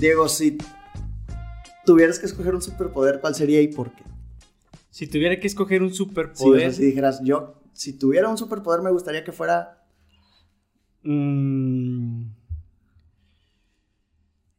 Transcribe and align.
Diego, 0.00 0.28
si 0.28 0.56
tuvieras 1.84 2.18
que 2.18 2.26
escoger 2.26 2.54
un 2.54 2.62
superpoder, 2.62 3.20
¿cuál 3.20 3.34
sería 3.34 3.60
y 3.60 3.68
por 3.68 3.92
qué? 3.92 4.02
Si 4.90 5.06
tuviera 5.06 5.38
que 5.38 5.46
escoger 5.46 5.82
un 5.82 5.90
Sí, 5.90 6.02
o 6.02 6.06
superpoder. 6.06 6.60
sea, 6.60 6.72
si 6.72 6.84
dijeras, 6.84 7.20
yo, 7.22 7.60
si 7.72 7.98
tuviera 7.98 8.28
un 8.28 8.38
superpoder, 8.38 8.82
me 8.82 8.90
gustaría 8.90 9.24
que 9.24 9.32
fuera. 9.32 9.84
mm, 11.02 12.24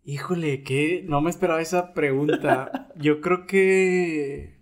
híjole, 0.04 0.64
que 0.64 1.04
no 1.08 1.22
me 1.22 1.30
esperaba 1.30 1.62
esa 1.62 1.94
pregunta. 1.94 2.90
Yo 2.98 3.22
creo 3.22 3.46
que. 3.46 4.60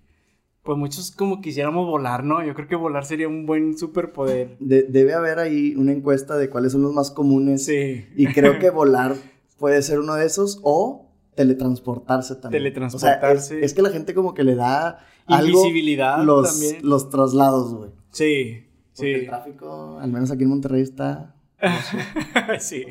Pues 0.63 0.77
muchos 0.77 1.11
como 1.11 1.41
quisiéramos 1.41 1.87
volar, 1.87 2.23
¿no? 2.23 2.45
Yo 2.45 2.53
creo 2.53 2.67
que 2.67 2.75
volar 2.75 3.05
sería 3.05 3.27
un 3.27 3.45
buen 3.45 3.77
superpoder. 3.77 4.57
de- 4.59 4.83
debe 4.83 5.13
haber 5.13 5.39
ahí 5.39 5.73
una 5.75 5.93
encuesta 5.93 6.37
de 6.37 6.49
cuáles 6.49 6.73
son 6.73 6.81
los 6.83 6.93
más 6.93 7.11
comunes. 7.11 7.65
Sí. 7.65 8.05
Y 8.15 8.27
creo 8.27 8.59
que 8.59 8.69
volar 8.69 9.15
puede 9.59 9.81
ser 9.83 9.99
uno 9.99 10.15
de 10.15 10.25
esos 10.25 10.59
o 10.63 11.11
teletransportarse 11.35 12.35
también. 12.35 12.63
Teletransportarse. 12.63 13.27
O 13.27 13.39
sea, 13.39 13.57
es, 13.59 13.63
es 13.65 13.73
que 13.73 13.81
la 13.81 13.89
gente 13.91 14.13
como 14.13 14.33
que 14.33 14.43
le 14.43 14.55
da 14.55 15.05
algo 15.27 15.59
Invisibilidad 15.59 16.23
los, 16.23 16.49
también. 16.51 16.77
los 16.81 17.09
traslados, 17.09 17.73
güey. 17.75 17.91
Sí, 18.11 18.63
Porque 18.95 19.13
el 19.15 19.21
sí. 19.21 19.27
tráfico, 19.27 19.99
al 19.99 20.11
menos 20.11 20.31
aquí 20.31 20.43
en 20.43 20.49
Monterrey, 20.49 20.81
está... 20.81 21.35
sí. 22.59 22.85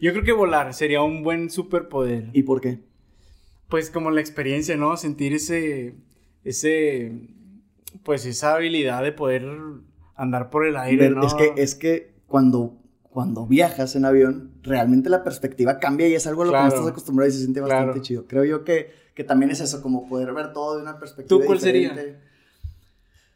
Yo 0.00 0.12
creo 0.12 0.24
que 0.24 0.32
volar 0.32 0.74
sería 0.74 1.02
un 1.02 1.22
buen 1.22 1.50
superpoder. 1.50 2.30
¿Y 2.32 2.42
por 2.42 2.60
qué? 2.60 2.80
Pues 3.68 3.90
como 3.90 4.10
la 4.10 4.20
experiencia, 4.20 4.76
¿no? 4.76 4.96
Sentir 4.96 5.34
ese, 5.34 5.94
ese, 6.44 7.28
pues 8.02 8.24
esa 8.26 8.54
habilidad 8.54 9.02
de 9.02 9.12
poder 9.12 9.46
andar 10.14 10.50
por 10.50 10.66
el 10.66 10.76
aire, 10.76 11.04
Ver- 11.08 11.16
¿no? 11.16 11.26
Es 11.26 11.34
que, 11.34 11.52
es 11.56 11.74
que 11.74 12.14
cuando, 12.26 12.76
cuando 13.02 13.46
viajas 13.46 13.94
en 13.96 14.04
avión, 14.04 14.52
realmente 14.68 15.08
la 15.10 15.24
perspectiva 15.24 15.78
cambia 15.78 16.06
y 16.08 16.14
es 16.14 16.26
algo 16.26 16.42
a 16.42 16.46
lo 16.46 16.52
que 16.52 16.58
no 16.58 16.68
estás 16.68 16.86
acostumbrado 16.86 17.28
y 17.28 17.32
se 17.32 17.38
siente 17.38 17.60
bastante 17.60 17.86
Claro. 17.92 18.02
chido. 18.02 18.24
Creo 18.26 18.44
yo 18.44 18.64
que, 18.64 18.90
que 19.14 19.24
también 19.24 19.50
es 19.50 19.60
eso, 19.60 19.82
como 19.82 20.08
poder 20.08 20.32
ver 20.34 20.52
todo 20.52 20.76
de 20.76 20.82
una 20.82 20.98
perspectiva 20.98 21.40
¿Tú 21.40 21.44
cuál 21.46 21.58
sería? 21.60 21.90
diferente. 21.90 22.20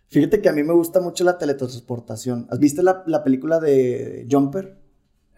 Fíjate 0.08 0.40
que 0.42 0.48
a 0.48 0.52
mí 0.52 0.62
me 0.62 0.74
gusta 0.74 1.00
mucho 1.00 1.24
la 1.24 1.38
teletransportación. 1.38 2.46
¿Has 2.50 2.58
visto 2.58 2.82
la, 2.82 3.02
la 3.06 3.24
película 3.24 3.58
de 3.60 4.26
Jumper? 4.30 4.78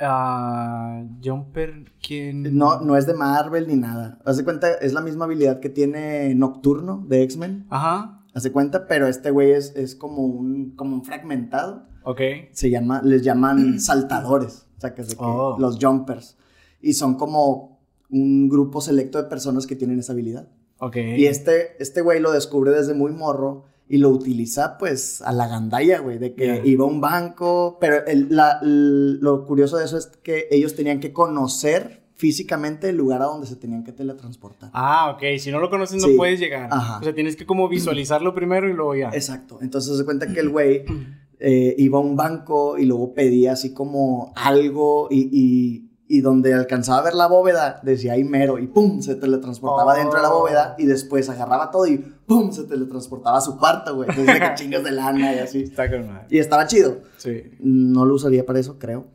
Ah, 0.01 1.05
Jumper, 1.23 1.93
¿quién? 2.05 2.57
No, 2.57 2.81
no 2.81 2.97
es 2.97 3.07
de 3.07 3.15
Marvel 3.15 3.69
ni 3.69 3.77
nada. 3.77 4.19
Haz 4.25 4.37
de 4.37 4.45
cuenta, 4.45 4.73
es 4.75 4.93
la 4.93 5.01
misma 5.01 5.25
habilidad 5.27 5.61
que 5.61 5.69
tiene 5.69 6.35
Nocturno 6.35 7.05
de 7.09 7.23
X-Men. 7.23 7.67
Ajá, 7.71 8.21
Haz 8.35 8.43
de 8.43 8.51
cuenta, 8.51 8.89
pero 8.89 9.07
este 9.07 9.31
güey 9.31 9.53
es, 9.53 9.73
es 9.77 9.95
como, 9.95 10.25
un, 10.25 10.73
como 10.75 10.97
un 10.97 11.05
fragmentado. 11.05 11.87
ok. 12.03 12.21
se 12.51 12.69
llama, 12.69 13.01
les 13.05 13.23
llaman 13.23 13.79
saltadores, 13.81 14.67
es 15.03 15.09
de 15.09 15.15
que 15.17 15.25
Oh. 15.25 15.57
los 15.59 15.79
jumpers. 15.81 16.37
Y 16.81 16.95
son 16.95 17.15
como 17.15 17.79
un 18.11 18.49
grupo 18.49 18.81
selecto 18.81 19.19
de 19.23 19.29
personas 19.29 19.67
que 19.67 19.77
tienen 19.77 19.99
esa 19.99 20.13
habilidad. 20.13 20.49
Y 20.95 21.25
este, 21.27 21.83
este 21.83 22.03
güey 22.03 22.21
lo 22.21 22.31
descubre 22.33 22.71
desde 22.71 22.93
muy 22.93 23.11
morro 23.13 23.65
y 23.89 23.97
lo 23.99 24.11
utiliza 24.11 24.77
pues 24.77 25.23
a 25.23 25.33
la 25.33 25.47
gandalla, 25.49 26.01
güey, 26.01 26.19
de 26.19 26.35
que 26.35 26.47
Ya. 26.47 26.57
iba 26.65 26.85
a 26.85 26.89
un 26.89 27.01
banco, 27.01 27.79
pero 27.81 28.05
el- 28.07 28.27
la- 28.31 28.59
l- 28.63 29.19
lo 29.21 29.47
curioso 29.47 29.79
de 29.79 29.85
eso 29.87 29.97
es 29.97 30.07
que 30.23 30.47
ellos 30.51 30.75
tenían 30.75 31.01
que 31.01 31.13
conocer 31.15 32.03
físicamente 32.17 32.91
el 32.91 32.97
lugar 32.97 33.23
a 33.23 33.27
donde 33.27 33.47
se 33.47 33.57
tenían 33.57 33.83
que 33.83 33.93
teletransportar. 33.93 34.71
Ah, 34.73 35.11
ok. 35.15 35.39
Si 35.39 35.51
no 35.51 35.59
lo 35.59 35.69
conoces, 35.71 36.01
no 36.03 36.09
Sí. 36.09 36.17
puedes 36.17 36.39
llegar. 36.39 36.69
Ajá. 36.71 36.99
O 37.01 37.03
sea, 37.03 37.15
tienes 37.15 37.35
que 37.37 37.47
como 37.47 37.69
visualizarlo 37.69 38.35
primero 38.35 38.69
y 38.69 38.73
luego 38.75 38.95
ya. 38.95 39.09
Exacto. 39.11 39.59
Entonces 39.63 39.97
se 39.97 40.05
cuenta 40.05 40.27
que 40.33 40.41
el 40.41 40.51
güey 40.51 40.85
eh, 41.45 41.75
iba 41.79 41.99
a 41.99 42.01
un 42.01 42.17
banco 42.17 42.79
y 42.79 42.87
luego 42.87 43.13
pedía 43.15 43.53
así 43.53 43.73
como 43.75 44.33
algo 44.37 45.09
y, 45.11 45.29
y, 45.33 45.91
y 46.07 46.21
donde 46.21 46.55
alcanzaba 46.55 46.99
a 46.99 47.03
ver 47.03 47.15
la 47.15 47.27
bóveda 47.27 47.81
decía 47.83 48.13
ahí 48.15 48.25
mero 48.25 48.59
y 48.59 48.67
pum, 48.67 49.01
se 49.03 49.15
teletransportaba 49.15 49.93
Oh. 49.93 49.97
dentro 49.97 50.17
de 50.17 50.23
la 50.23 50.31
bóveda 50.31 50.75
y 50.79 50.87
después 50.87 51.29
agarraba 51.29 51.71
todo 51.71 51.87
y 51.87 51.97
pum, 51.99 52.51
se 52.53 52.65
teletransportaba 52.65 53.39
a 53.39 53.41
su 53.41 53.59
cuarto, 53.59 53.95
güey. 53.97 54.09
Entonces 54.11 54.41
que 54.41 54.55
chingas 54.55 54.85
de 54.85 54.93
lana 54.93 55.35
y 55.35 55.39
así. 55.41 55.63
Está 55.65 55.91
con 55.91 56.07
madre. 56.07 56.27
Y 56.31 56.39
estaba 56.39 56.67
chido. 56.67 56.99
Sí. 57.19 57.43
No 57.61 58.05
lo 58.07 58.15
usaría 58.15 58.45
para 58.47 58.61
eso, 58.61 58.79
creo. 58.79 59.07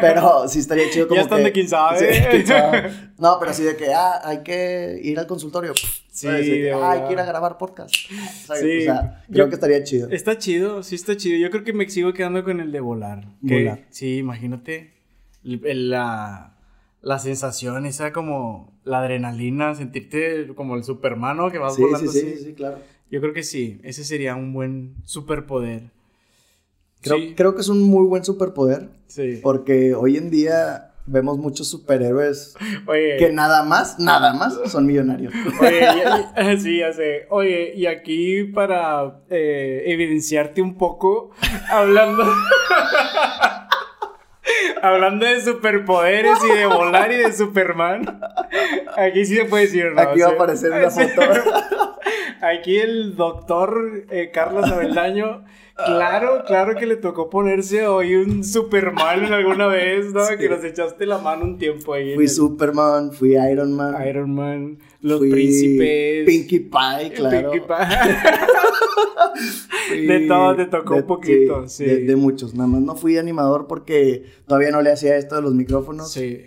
Pero 0.00 0.48
sí 0.48 0.58
estaría 0.60 0.90
chido 0.90 1.06
como 1.08 1.16
Ya 1.16 1.22
están 1.22 1.38
que... 1.38 1.44
de 1.44 1.52
quién 1.52 1.68
sabe. 1.68 1.98
Sí, 2.14 2.20
quién 2.30 2.46
sabe. 2.46 2.90
No, 3.18 3.36
pero 3.38 3.50
así 3.52 3.62
de 3.62 3.76
que, 3.76 3.94
ah, 3.94 4.20
hay 4.24 4.42
que 4.42 5.00
ir 5.02 5.18
al 5.18 5.26
consultorio. 5.26 5.72
Sí, 6.16 6.26
¿sabes? 6.28 6.46
De 6.46 6.52
que, 6.52 6.62
de 6.62 6.72
ah, 6.72 6.76
hay 6.90 6.98
verdad. 7.00 7.06
que 7.08 7.12
ir 7.12 7.20
a 7.20 7.24
grabar 7.26 7.58
podcast. 7.58 7.94
¿sabes? 8.46 8.62
Sí. 8.62 8.78
O 8.78 8.80
sea, 8.84 9.22
creo 9.28 9.44
Yo- 9.44 9.48
que 9.50 9.54
estaría 9.56 9.84
chido. 9.84 10.08
Está 10.10 10.38
chido, 10.38 10.82
sí 10.82 10.94
está 10.94 11.14
chido. 11.16 11.36
Yo 11.38 11.50
creo 11.50 11.62
que 11.62 11.72
me 11.74 11.86
sigo 11.90 12.14
quedando 12.14 12.42
con 12.42 12.58
el 12.60 12.72
de 12.72 12.80
volar. 12.80 13.28
Volar. 13.42 13.84
Sí, 13.90 14.16
imagínate. 14.16 14.94
la, 15.42 16.56
la 17.02 17.18
sensación, 17.18 17.84
esa 17.86 18.12
como 18.12 18.72
la 18.84 19.00
adrenalina, 19.00 19.74
sentirte 19.74 20.48
como 20.54 20.74
el 20.76 20.84
Superman, 20.84 21.36
¿no? 21.36 21.50
Que 21.50 21.58
vas 21.58 21.74
Sí, 21.76 21.82
volando 21.82 22.10
sí, 22.10 22.20
sí, 22.20 22.36
sí, 22.44 22.52
claro. 22.54 22.78
Yo 23.10 23.20
creo 23.20 23.32
que 23.34 23.42
sí, 23.42 23.78
ese 23.84 24.02
sería 24.02 24.34
un 24.36 24.52
buen 24.54 24.94
superpoder. 25.04 25.90
Creo, 27.02 27.18
sí, 27.18 27.34
creo 27.36 27.54
que 27.54 27.60
es 27.60 27.68
un 27.68 27.82
muy 27.82 28.06
buen 28.06 28.24
superpoder 28.24 28.88
sí. 29.06 29.38
porque 29.42 29.94
hoy 29.94 30.16
en 30.16 30.30
día 30.30 30.94
vemos 31.06 31.38
muchos 31.38 31.68
superhéroes 31.68 32.54
Oye, 32.86 33.16
que 33.18 33.30
nada 33.32 33.62
más, 33.62 33.98
nada 33.98 34.32
más 34.34 34.58
son 34.66 34.86
millonarios. 34.86 35.32
Oye, 35.60 35.86
y- 36.36 36.42
y- 36.52 36.58
sí, 36.60 36.78
ya 36.78 36.92
sé. 36.92 37.26
Oye, 37.30 37.72
y 37.74 37.86
aquí 37.86 38.44
para 38.44 39.20
eh, 39.30 39.84
evidenciarte 39.86 40.60
un 40.62 40.76
poco, 40.76 41.30
hablando. 41.70 42.24
hablando 44.82 45.26
de 45.26 45.40
superpoderes 45.40 46.38
y 46.44 46.56
de 46.56 46.66
volar 46.66 47.10
y 47.12 47.16
de 47.16 47.32
Superman. 47.32 48.20
Aquí 48.96 49.24
sí 49.24 49.36
se 49.36 49.44
puede 49.46 49.64
decir, 49.64 49.92
¿no? 49.92 50.00
Aquí 50.00 50.20
va 50.20 50.28
a 50.28 50.32
aparecer 50.32 50.70
una 50.72 50.90
foto. 50.90 51.22
Aquí 52.42 52.76
el 52.78 53.16
doctor 53.16 54.04
eh, 54.10 54.30
Carlos 54.32 54.70
Abeldaño. 54.70 55.44
Claro, 55.84 56.42
claro 56.46 56.74
que 56.74 56.86
le 56.86 56.96
tocó 56.96 57.28
ponerse 57.28 57.86
hoy 57.86 58.14
un 58.14 58.42
Superman 58.42 59.26
en 59.26 59.32
alguna 59.34 59.66
vez, 59.66 60.10
¿no? 60.12 60.24
Sí. 60.24 60.36
Que 60.38 60.48
nos 60.48 60.64
echaste 60.64 61.04
la 61.04 61.18
mano 61.18 61.44
un 61.44 61.58
tiempo 61.58 61.92
ahí. 61.92 62.14
Fui 62.14 62.24
el- 62.24 62.30
Superman, 62.30 63.12
fui 63.12 63.36
Iron 63.36 63.74
Man, 63.74 63.94
Iron 64.08 64.34
Man, 64.34 64.78
los 65.02 65.18
fui 65.18 65.30
príncipes. 65.30 66.24
Pinkie 66.26 66.60
Pie, 66.60 67.12
claro. 67.14 67.50
Pinkie 67.50 67.66
Pie. 67.66 67.76
De 70.06 70.20
todo 70.26 70.56
te 70.56 70.66
tocó 70.66 70.96
un 70.96 71.06
poquito, 71.06 71.68
sí. 71.68 71.84
De, 71.84 71.98
de 72.04 72.16
muchos, 72.16 72.54
nada 72.54 72.68
más 72.68 72.80
no 72.80 72.96
fui 72.96 73.18
animador 73.18 73.66
porque 73.66 74.24
todavía 74.46 74.70
no 74.70 74.82
le 74.82 74.90
hacía 74.90 75.16
esto 75.16 75.36
de 75.36 75.42
los 75.42 75.54
micrófonos, 75.54 76.12
sí. 76.12 76.44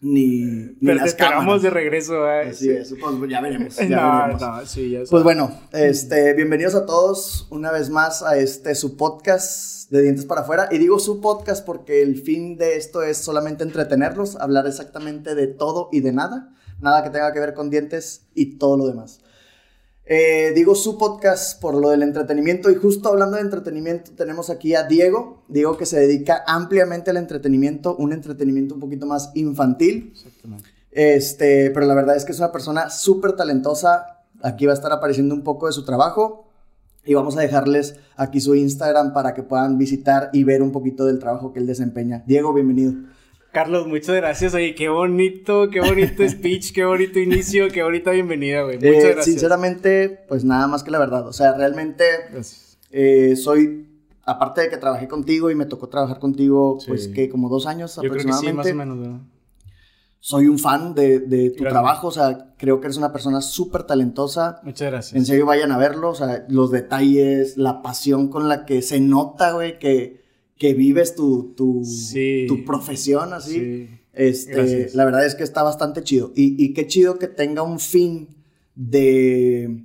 Ni, 0.00 0.44
ni 0.80 0.94
las 0.94 1.14
cámaras. 1.14 1.62
de 1.62 1.70
regreso, 1.70 2.28
¿eh? 2.28 2.50
Así 2.50 2.70
es, 2.70 2.94
pues 3.00 3.30
ya 3.30 3.40
veremos, 3.40 3.76
ya 3.88 3.88
no, 3.88 4.18
veremos. 4.18 4.42
no, 4.42 4.66
sí, 4.66 4.90
ya 4.90 5.00
Pues 5.08 5.22
bueno, 5.22 5.58
este, 5.72 6.34
bienvenidos 6.34 6.74
a 6.74 6.84
todos 6.84 7.46
una 7.50 7.72
vez 7.72 7.88
más 7.90 8.22
a 8.22 8.36
este 8.36 8.74
su 8.74 8.96
podcast 8.96 9.90
de 9.90 10.02
Dientes 10.02 10.26
para 10.26 10.42
afuera. 10.42 10.68
Y 10.70 10.78
digo 10.78 10.98
su 10.98 11.20
podcast 11.20 11.64
porque 11.64 12.02
el 12.02 12.20
fin 12.20 12.56
de 12.58 12.76
esto 12.76 13.02
es 13.02 13.18
solamente 13.18 13.64
entretenerlos, 13.64 14.36
hablar 14.36 14.66
exactamente 14.66 15.34
de 15.34 15.46
todo 15.46 15.88
y 15.92 16.00
de 16.00 16.12
nada, 16.12 16.50
nada 16.80 17.02
que 17.02 17.10
tenga 17.10 17.32
que 17.32 17.40
ver 17.40 17.54
con 17.54 17.70
dientes 17.70 18.26
y 18.34 18.58
todo 18.58 18.76
lo 18.76 18.86
demás. 18.86 19.20
Eh, 20.08 20.52
digo 20.54 20.76
su 20.76 20.96
podcast 20.96 21.60
por 21.60 21.74
lo 21.74 21.90
del 21.90 22.04
entretenimiento 22.04 22.70
y 22.70 22.76
justo 22.76 23.08
hablando 23.08 23.36
de 23.36 23.42
entretenimiento 23.42 24.12
tenemos 24.12 24.50
aquí 24.50 24.76
a 24.76 24.84
Diego, 24.84 25.42
Diego 25.48 25.76
que 25.76 25.84
se 25.84 25.98
dedica 25.98 26.44
ampliamente 26.46 27.10
al 27.10 27.16
entretenimiento, 27.16 27.96
un 27.96 28.12
entretenimiento 28.12 28.74
un 28.74 28.80
poquito 28.80 29.04
más 29.04 29.32
infantil. 29.34 30.12
Exactamente. 30.14 30.68
Este, 30.92 31.70
pero 31.72 31.86
la 31.86 31.94
verdad 31.94 32.16
es 32.16 32.24
que 32.24 32.30
es 32.30 32.38
una 32.38 32.52
persona 32.52 32.88
súper 32.88 33.32
talentosa. 33.32 34.22
Aquí 34.42 34.64
va 34.64 34.72
a 34.72 34.76
estar 34.76 34.92
apareciendo 34.92 35.34
un 35.34 35.42
poco 35.42 35.66
de 35.66 35.72
su 35.72 35.84
trabajo. 35.84 36.44
Y 37.04 37.14
vamos 37.14 37.36
a 37.36 37.40
dejarles 37.40 37.96
aquí 38.16 38.40
su 38.40 38.54
Instagram 38.54 39.12
para 39.12 39.34
que 39.34 39.42
puedan 39.42 39.76
visitar 39.78 40.30
y 40.32 40.42
ver 40.44 40.62
un 40.62 40.72
poquito 40.72 41.04
del 41.04 41.18
trabajo 41.18 41.52
que 41.52 41.60
él 41.60 41.66
desempeña. 41.66 42.24
Diego, 42.26 42.52
bienvenido. 42.52 42.94
Carlos, 43.56 43.86
muchas 43.86 44.14
gracias. 44.16 44.52
Oye, 44.52 44.74
qué 44.74 44.90
bonito, 44.90 45.70
qué 45.70 45.80
bonito 45.80 46.22
speech, 46.28 46.74
qué 46.74 46.84
bonito 46.84 47.18
inicio, 47.18 47.68
qué 47.72 47.82
bonita 47.82 48.10
bienvenida, 48.10 48.60
güey. 48.64 48.76
Muchas 48.76 48.92
Eh, 48.92 49.00
gracias. 49.06 49.24
sinceramente, 49.24 50.26
pues 50.28 50.44
nada 50.44 50.66
más 50.66 50.82
que 50.84 50.90
la 50.90 50.98
verdad. 50.98 51.26
O 51.26 51.32
sea, 51.32 51.54
realmente 51.56 52.04
eh, 52.90 53.34
soy, 53.34 53.88
aparte 54.26 54.60
de 54.60 54.68
que 54.68 54.76
trabajé 54.76 55.08
contigo 55.08 55.50
y 55.50 55.54
me 55.54 55.64
tocó 55.64 55.88
trabajar 55.88 56.18
contigo, 56.18 56.76
Sí. 56.80 56.88
pues 56.88 57.08
que 57.08 57.30
como 57.30 57.48
dos 57.48 57.66
años 57.66 57.94
Yo 57.96 58.02
creo 58.02 58.12
que 58.12 58.20
sí, 58.24 58.28
aproximadamente. 58.28 58.74
más 58.74 58.86
o 58.86 58.90
menos, 58.90 59.00
¿verdad? 59.00 59.26
Soy 60.20 60.48
un 60.48 60.58
fan 60.58 60.94
de, 60.94 61.20
de 61.20 61.48
tu 61.48 61.62
Gracias. 61.62 61.70
trabajo. 61.72 62.08
O 62.08 62.10
sea, 62.10 62.52
creo 62.58 62.78
que 62.82 62.88
eres 62.88 62.98
una 62.98 63.10
persona 63.10 63.40
súper 63.40 63.84
talentosa. 63.84 64.60
Muchas 64.64 64.90
gracias. 64.90 65.14
En 65.16 65.24
serio, 65.24 65.46
vayan 65.46 65.72
a 65.72 65.78
verlo, 65.78 66.10
o 66.10 66.14
sea, 66.14 66.44
los 66.50 66.70
detalles, 66.70 67.56
la 67.56 67.80
pasión 67.80 68.28
con 68.28 68.50
la 68.50 68.66
que 68.66 68.82
se 68.82 69.00
nota, 69.00 69.52
güey, 69.52 69.78
que, 69.78 70.25
que 70.58 70.74
vives 70.74 71.14
tu, 71.14 71.54
tu, 71.56 71.84
Sí. 71.84 72.46
tu 72.48 72.64
profesión, 72.64 73.32
así. 73.32 73.52
Sí. 73.54 73.88
Este, 74.12 74.52
Gracias. 74.54 74.94
la 74.94 75.04
verdad 75.04 75.26
es 75.26 75.34
que 75.34 75.42
está 75.44 75.62
bastante 75.62 76.02
chido. 76.02 76.32
Y, 76.34 76.62
y 76.64 76.72
qué 76.72 76.86
chido 76.86 77.18
que 77.18 77.26
tenga 77.28 77.62
un 77.62 77.78
fin 77.78 78.28
de, 78.74 79.82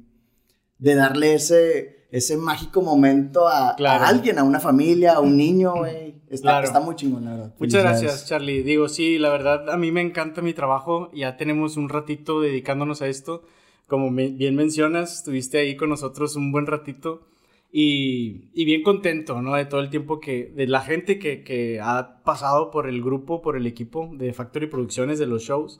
de 0.77 0.95
darle 0.95 1.33
ese, 1.33 2.05
ese 2.11 2.37
mágico 2.37 2.81
momento 2.81 3.47
a, 3.47 3.75
Claro. 3.75 4.03
a 4.03 4.07
alguien, 4.07 4.39
a 4.39 4.43
una 4.43 4.59
familia, 4.59 5.13
a 5.13 5.19
un 5.19 5.35
niño, 5.37 5.73
güey. 5.75 6.15
Está, 6.29 6.63
está 6.63 6.79
muy 6.79 6.95
chingón, 6.95 7.25
la 7.25 7.31
verdad. 7.31 7.55
Muchas 7.59 7.83
gracias, 7.83 8.25
Charlie. 8.25 8.63
Digo, 8.63 8.87
sí, 8.87 9.17
la 9.17 9.29
verdad, 9.29 9.69
a 9.69 9.75
mí 9.75 9.91
me 9.91 9.99
encanta 9.99 10.41
mi 10.41 10.53
trabajo. 10.53 11.11
Ya 11.13 11.35
tenemos 11.35 11.75
un 11.75 11.89
ratito 11.89 12.39
dedicándonos 12.39 13.01
a 13.01 13.07
esto. 13.09 13.43
Como 13.87 14.09
bien 14.09 14.55
mencionas, 14.55 15.13
estuviste 15.17 15.57
ahí 15.57 15.75
con 15.75 15.89
nosotros 15.89 16.37
un 16.37 16.53
buen 16.53 16.67
ratito. 16.67 17.27
Y, 17.73 18.49
y, 18.53 18.65
bien 18.65 18.83
contento, 18.83 19.41
¿no? 19.41 19.55
De 19.55 19.63
todo 19.63 19.79
el 19.79 19.89
tiempo 19.89 20.19
que, 20.19 20.51
de 20.53 20.67
la 20.67 20.81
gente 20.81 21.17
que, 21.19 21.41
que, 21.41 21.79
ha 21.81 22.21
pasado 22.23 22.69
por 22.69 22.89
el 22.89 23.01
grupo, 23.01 23.41
por 23.41 23.55
el 23.55 23.65
equipo 23.65 24.09
de 24.13 24.33
Factory 24.33 24.67
Producciones, 24.67 25.19
de 25.19 25.27
los 25.27 25.43
shows. 25.43 25.79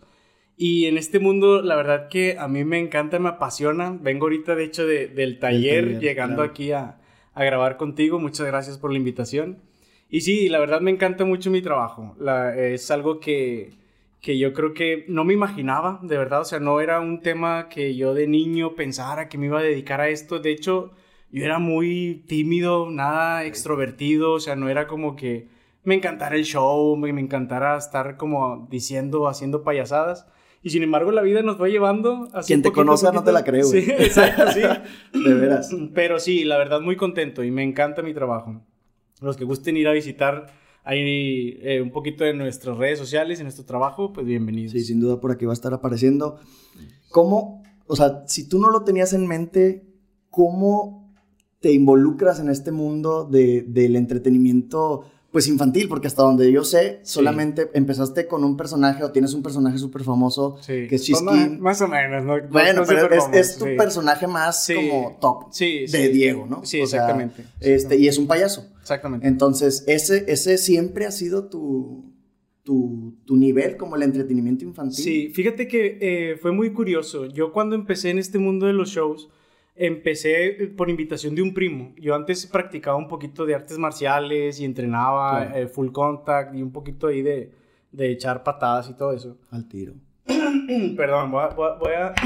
Y 0.56 0.86
en 0.86 0.98
este 0.98 1.20
mundo, 1.20 1.62
la 1.62 1.76
verdad 1.76 2.08
que 2.08 2.38
a 2.40 2.48
mí 2.48 2.64
me 2.64 2.80
encanta, 2.80 3.20
me 3.20 3.28
apasiona. 3.28 3.98
Vengo 4.00 4.28
ahorita, 4.28 4.56
de 4.56 4.64
hecho, 4.64 4.86
de, 4.88 5.08
del, 5.08 5.38
taller, 5.40 6.00
llegando 6.00 6.44
aquí 6.44 6.72
a, 6.72 7.02
a, 7.34 7.44
grabar 7.44 7.76
contigo. 7.76 8.20
Muchas 8.20 8.48
gracias 8.48 8.78
por 8.78 8.92
la 8.92 8.98
invitación. 8.98 9.60
Y 10.10 10.22
sí, 10.22 10.48
la 10.48 10.60
verdad 10.60 10.80
me 10.80 10.92
encanta 10.92 11.26
mucho 11.26 11.52
mi 11.52 11.62
trabajo. 11.62 12.16
La, 12.20 12.56
es 12.56 12.90
algo 12.90 13.20
que, 13.20 13.72
que 14.22 14.38
yo 14.38 14.54
creo 14.54 14.74
que 14.74 15.04
no 15.10 15.26
me 15.26 15.34
imaginaba, 15.34 16.00
de 16.04 16.18
verdad. 16.18 16.42
O 16.42 16.46
sea, 16.46 16.62
no 16.62 16.80
era 16.80 17.02
un 17.02 17.22
tema 17.22 17.68
que 17.68 17.96
yo 17.98 18.14
de 18.14 18.28
niño 18.28 18.76
pensara 18.76 19.28
que 19.28 19.38
me 19.38 19.48
iba 19.48 19.60
a 19.60 19.64
dedicar 19.64 20.00
a 20.00 20.08
esto. 20.08 20.40
De 20.40 20.52
hecho 20.52 20.92
yo 21.32 21.46
era 21.46 21.60
muy 21.60 22.24
tímido, 22.28 22.90
nada 22.92 23.46
extrovertido, 23.46 24.34
o 24.34 24.40
sea, 24.40 24.56
no 24.56 24.70
era 24.70 24.88
como 24.88 25.16
que 25.16 25.48
me 25.84 25.96
encantara 25.96 26.36
el 26.36 26.44
show, 26.44 26.96
me, 26.98 27.14
me 27.14 27.22
encantara 27.22 27.78
estar 27.78 28.18
como 28.18 28.68
diciendo, 28.70 29.28
haciendo 29.28 29.64
payasadas. 29.64 30.28
Y 30.64 30.70
sin 30.70 30.84
embargo, 30.84 31.12
la 31.12 31.24
vida 31.24 31.42
nos 31.42 31.60
va 31.60 31.68
llevando 31.70 32.28
así. 32.34 32.48
Quien 32.48 32.62
te 32.62 32.72
conoce 32.72 33.12
no 33.12 33.24
te 33.24 33.32
la 33.32 33.44
creo. 33.44 33.64
Sí, 33.64 33.80
exacto, 33.90 34.52
sí. 34.52 34.62
de 35.20 35.34
veras. 35.34 35.76
Pero 35.94 36.20
sí, 36.20 36.44
la 36.44 36.58
verdad, 36.58 36.82
muy 36.82 36.98
contento 36.98 37.44
y 37.44 37.50
me 37.50 37.64
encanta 37.64 38.04
mi 38.04 38.14
trabajo. 38.14 38.62
Los 39.22 39.38
que 39.38 39.44
gusten 39.44 39.78
ir 39.78 39.88
a 39.88 39.92
visitar 39.92 40.48
ahí 40.84 41.60
eh, 41.62 41.82
un 41.82 41.92
poquito 41.92 42.24
de 42.24 42.34
nuestras 42.34 42.78
redes 42.78 43.00
sociales 43.00 43.40
y 43.40 43.44
nuestro 43.44 43.66
trabajo, 43.66 44.14
pues 44.14 44.26
bienvenidos. 44.26 44.74
Sí, 44.74 44.82
sin 44.82 45.00
duda 45.00 45.20
por 45.20 45.32
aquí 45.32 45.46
va 45.46 45.52
a 45.52 45.54
estar 45.54 45.74
apareciendo. 45.74 46.40
¿Cómo, 47.10 47.64
o 47.88 47.96
sea, 47.96 48.24
si 48.28 48.48
tú 48.48 48.60
no 48.60 48.70
lo 48.70 48.84
tenías 48.84 49.14
en 49.14 49.28
mente, 49.28 49.84
cómo 50.30 51.01
te 51.62 51.72
involucras 51.72 52.40
en 52.40 52.50
este 52.50 52.72
mundo 52.72 53.24
de, 53.24 53.64
del 53.68 53.96
entretenimiento 53.96 55.06
pues 55.32 55.48
infantil, 55.48 55.88
porque 55.88 56.08
hasta 56.08 56.24
donde 56.24 56.52
yo 56.52 56.66
sé, 56.66 57.00
solamente 57.04 57.70
empezaste 57.74 58.28
con 58.28 58.44
un 58.44 58.58
personaje 58.58 59.02
o 59.02 59.12
tienes 59.12 59.34
un 59.34 59.42
personaje 59.42 59.78
súper 59.78 60.04
famoso 60.04 60.58
que 60.66 60.94
es 60.94 61.04
Chisquín. 61.04 61.62
Más, 61.62 61.82
o 61.82 61.88
menos, 61.88 62.26
¿no? 62.26 62.36
Bueno, 62.50 62.84
pero 62.86 63.10
es, 63.32 63.58
tu 63.58 63.66
personaje 63.78 64.28
más 64.28 64.70
como 64.76 65.18
top 65.22 65.54
de 65.56 66.10
Diego, 66.10 66.48
¿no? 66.48 66.66
Sí, 66.66 66.82
exactamente. 66.82 67.46
Este, 67.62 67.96
y 67.96 68.10
es 68.10 68.18
un 68.18 68.28
payaso. 68.28 68.68
Exactamente. 68.82 69.26
Entonces, 69.26 69.86
ese, 69.88 70.26
ese 70.28 70.58
siempre 70.58 71.06
ha 71.06 71.12
sido 71.12 71.48
tu, 71.48 72.12
tu, 72.64 73.16
tu 73.24 73.38
nivel 73.38 73.78
como 73.78 73.96
el 73.96 74.04
entretenimiento 74.04 74.66
infantil. 74.66 75.02
Sí, 75.02 75.32
fíjate 75.34 75.66
que 75.70 75.98
eh, 76.02 76.38
fue 76.42 76.52
muy 76.52 76.74
curioso. 76.74 77.28
Yo 77.28 77.54
cuando 77.54 77.76
empecé 77.76 78.10
en 78.10 78.20
este 78.20 78.38
mundo 78.38 78.66
de 78.66 78.74
los 78.74 78.90
shows, 78.90 79.30
empecé 79.76 80.64
eh, 80.64 80.68
por 80.68 80.90
invitación 80.90 81.36
de 81.36 81.42
un 81.42 81.54
primo. 81.54 81.94
Yo 81.98 82.16
antes 82.16 82.46
practicaba 82.46 82.98
un 82.98 83.08
poquito 83.08 83.46
de 83.46 83.56
artes 83.56 83.78
marciales 83.78 84.60
y 84.60 84.66
entrenaba 84.66 85.58
eh, 85.58 85.68
full 85.68 85.92
contact 85.92 86.56
y 86.56 86.62
un 86.62 86.72
poquito 86.72 87.08
ahí 87.08 87.22
de, 87.22 87.52
de, 87.92 88.12
echar 88.12 88.44
patadas 88.44 88.90
y 88.90 88.94
todo 88.94 89.14
eso. 89.14 89.38
Al 89.50 89.68
tiro. 89.68 89.94
Perdón, 90.96 91.32
voy 91.32 91.44
a... 91.44 91.48
Voy 91.48 91.94
a... 91.94 92.14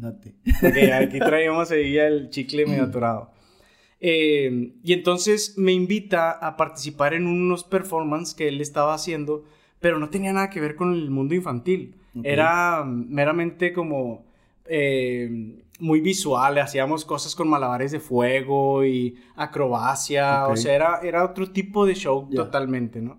Date. 0.00 0.34
Okay, 0.66 0.90
aquí 0.90 1.18
traíamos 1.18 1.70
ahí 1.70 1.98
el 1.98 2.30
chicle 2.30 2.64
medio 2.64 2.84
atorado. 2.84 3.32
Eh, 4.00 4.72
y 4.82 4.92
entonces 4.94 5.58
me 5.58 5.72
invita 5.72 6.30
a 6.30 6.56
participar 6.56 7.12
en 7.12 7.26
unos 7.26 7.64
performances 7.64 8.34
que 8.34 8.48
él 8.48 8.62
estaba 8.62 8.94
haciendo, 8.94 9.44
pero 9.78 9.98
no 9.98 10.08
tenía 10.08 10.32
nada 10.32 10.48
que 10.48 10.60
ver 10.60 10.74
con 10.74 10.94
el 10.94 11.10
mundo 11.10 11.34
infantil. 11.34 11.96
Era 12.24 12.82
meramente 12.84 13.72
como 13.72 14.24
muy 15.80 16.00
visual, 16.00 16.58
hacíamos 16.58 17.04
cosas 17.04 17.34
con 17.34 17.48
malabares 17.48 17.90
de 17.90 18.00
fuego 18.00 18.84
y 18.84 19.16
acrobacia, 19.36 20.46
o 20.46 20.56
sea, 20.56 20.74
era, 20.74 21.00
era 21.02 21.24
otro 21.24 21.50
tipo 21.50 21.86
de 21.86 21.94
show 21.94 22.28
totalmente, 22.34 23.00
¿no? 23.00 23.18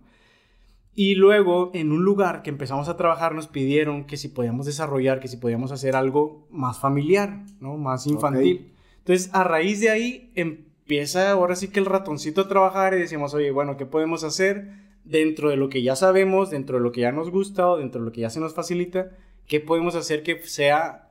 Y 0.93 1.15
luego, 1.15 1.71
en 1.73 1.91
un 1.91 2.03
lugar 2.03 2.41
que 2.41 2.49
empezamos 2.49 2.89
a 2.89 2.97
trabajar, 2.97 3.33
nos 3.33 3.47
pidieron 3.47 4.05
que 4.05 4.17
si 4.17 4.27
podíamos 4.27 4.65
desarrollar, 4.65 5.21
que 5.21 5.29
si 5.29 5.37
podíamos 5.37 5.71
hacer 5.71 5.95
algo 5.95 6.45
más 6.49 6.79
familiar, 6.79 7.43
¿no? 7.61 7.77
Más 7.77 8.07
infantil. 8.07 8.73
Entonces, 8.97 9.29
a 9.33 9.43
raíz 9.43 9.79
de 9.79 9.89
ahí, 9.89 10.31
empieza 10.35 11.31
ahora 11.31 11.55
sí 11.55 11.69
que 11.69 11.79
el 11.79 11.85
ratoncito 11.85 12.41
a 12.41 12.47
trabajar 12.49 12.93
y 12.93 12.99
decimos, 12.99 13.33
oye, 13.33 13.51
bueno, 13.51 13.77
¿qué 13.77 13.85
podemos 13.85 14.25
hacer 14.25 14.67
dentro 15.05 15.49
de 15.49 15.55
lo 15.55 15.69
que 15.69 15.81
ya 15.81 15.95
sabemos, 15.95 16.49
dentro 16.49 16.77
de 16.77 16.83
lo 16.83 16.91
que 16.91 17.01
ya 17.01 17.13
nos 17.13 17.31
gusta 17.31 17.69
o 17.69 17.77
dentro 17.77 18.01
de 18.01 18.05
lo 18.05 18.11
que 18.11 18.21
ya 18.21 18.29
se 18.29 18.41
nos 18.41 18.53
facilita? 18.53 19.11
¿Qué 19.47 19.61
podemos 19.61 19.95
hacer 19.95 20.23
que 20.23 20.43
sea 20.43 21.10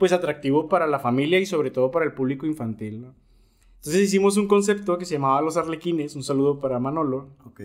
pues 0.00 0.12
atractivo 0.12 0.68
para 0.68 0.88
la 0.88 0.98
familia 0.98 1.38
y 1.38 1.46
sobre 1.46 1.70
todo 1.70 1.92
para 1.92 2.04
el 2.04 2.14
público 2.14 2.46
infantil, 2.46 3.02
¿no? 3.02 3.14
Entonces 3.76 4.02
hicimos 4.02 4.36
un 4.36 4.48
concepto 4.48 4.98
que 4.98 5.04
se 5.04 5.14
llamaba 5.14 5.40
Los 5.40 5.56
Arlequines, 5.56 6.16
un 6.16 6.24
saludo 6.24 6.58
para 6.58 6.80
Manolo. 6.80 7.36
Ok. 7.44 7.60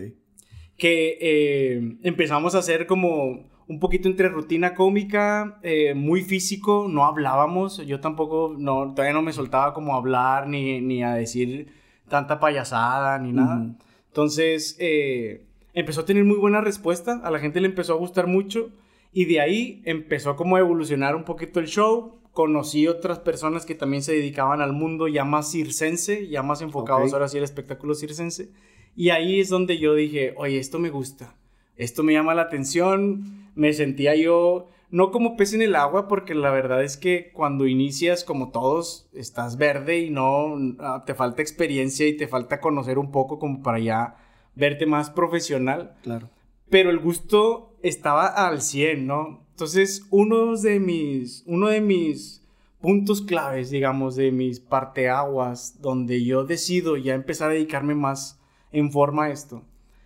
Que 0.78 1.18
eh, 1.20 1.98
empezamos 2.04 2.54
a 2.54 2.60
hacer 2.60 2.86
como 2.86 3.50
un 3.68 3.80
poquito 3.80 4.08
entre 4.08 4.30
rutina 4.30 4.76
cómica, 4.76 5.60
eh, 5.64 5.94
muy 5.94 6.22
físico, 6.22 6.88
no 6.90 7.06
hablábamos, 7.06 7.86
yo 7.86 8.00
tampoco, 8.00 8.56
no, 8.58 8.94
todavía 8.94 9.14
no 9.14 9.24
me 9.24 9.34
soltaba 9.34 9.74
como 9.74 9.94
a 9.94 9.98
hablar 9.98 10.48
ni, 10.48 10.80
ni 10.82 11.04
a 11.04 11.16
decir 11.16 11.68
tanta 12.08 12.40
payasada 12.40 13.18
ni 13.18 13.32
nada. 13.32 13.76
Entonces 14.08 14.78
eh, 14.80 15.46
empezó 15.74 16.02
a 16.02 16.06
tener 16.06 16.24
muy 16.24 16.38
buena 16.38 16.62
respuesta, 16.62 17.22
a 17.24 17.32
la 17.32 17.40
gente 17.40 17.60
le 17.60 17.68
empezó 17.68 17.94
a 17.94 17.98
gustar 17.98 18.28
mucho 18.28 18.70
y 19.12 19.26
de 19.26 19.42
ahí 19.42 19.82
empezó 19.86 20.36
como 20.36 20.58
a 20.58 20.60
evolucionar 20.60 21.16
un 21.16 21.24
poquito 21.24 21.60
el 21.60 21.68
show 21.68 22.20
conocí 22.36 22.86
otras 22.86 23.20
personas 23.20 23.66
que 23.66 23.76
también 23.76 24.04
se 24.04 24.12
dedicaban 24.12 24.60
al 24.60 24.74
mundo 24.74 25.08
ya 25.08 25.24
más 25.24 25.50
circense, 25.50 26.28
ya 26.28 26.44
más 26.44 26.62
enfocados 26.62 27.14
ahora 27.14 27.30
sí 27.30 27.38
al 27.38 27.46
espectáculo 27.46 27.96
circense. 27.96 28.52
Y 28.94 29.10
ahí 29.10 29.40
es 29.40 29.48
donde 29.48 29.78
yo 29.78 29.96
dije, 29.96 30.34
oye, 30.36 30.60
esto 30.60 30.78
me 30.78 30.90
gusta, 30.90 31.34
esto 31.78 32.04
me 32.04 32.12
llama 32.12 32.36
la 32.36 32.44
atención, 32.44 33.52
me 33.56 33.72
sentía 33.72 34.16
yo 34.16 34.68
no 34.92 35.12
como 35.12 35.38
pez 35.38 35.54
en 35.54 35.62
el 35.62 35.78
agua, 35.78 36.10
porque 36.10 36.36
la 36.36 36.52
verdad 36.52 36.84
es 36.84 36.98
que 36.98 37.32
cuando 37.34 37.68
inicias, 37.68 38.26
como 38.26 38.52
todos, 38.52 39.10
estás 39.14 39.58
verde 39.58 40.00
y 40.00 40.10
no 40.10 40.58
ah, 40.80 41.04
te 41.06 41.16
falta 41.16 41.42
experiencia 41.42 42.06
y 42.06 42.18
te 42.18 42.28
falta 42.28 42.60
conocer 42.60 43.00
un 43.00 43.12
poco 43.12 43.40
como 43.40 43.64
para 43.64 43.80
ya 43.80 44.18
verte 44.56 44.86
más 44.86 45.10
profesional. 45.10 45.96
Claro. 46.04 46.30
Pero 46.70 46.90
el 46.90 47.00
gusto 47.00 47.75
estaba 47.88 48.26
al 48.26 48.62
100, 48.62 49.06
¿no? 49.06 49.46
Entonces, 49.52 50.08
uno 50.10 50.58
de 50.58 50.80
mis, 50.80 51.44
uno 51.46 51.68
de 51.68 51.82
mis 51.82 52.44
puntos 52.82 53.22
claves, 53.22 53.70
digamos, 53.70 54.16
de 54.16 54.32
mis 54.32 54.60
parteaguas, 54.60 55.82
donde 55.82 56.24
yo 56.24 56.46
decido 56.46 56.98
ya 56.98 57.14
empezar 57.14 57.52
a 57.52 57.54
dedicarme 57.54 57.94
más 57.94 58.42
en 58.72 58.92
forma 58.92 59.26
a 59.26 59.30
esto, 59.30 59.64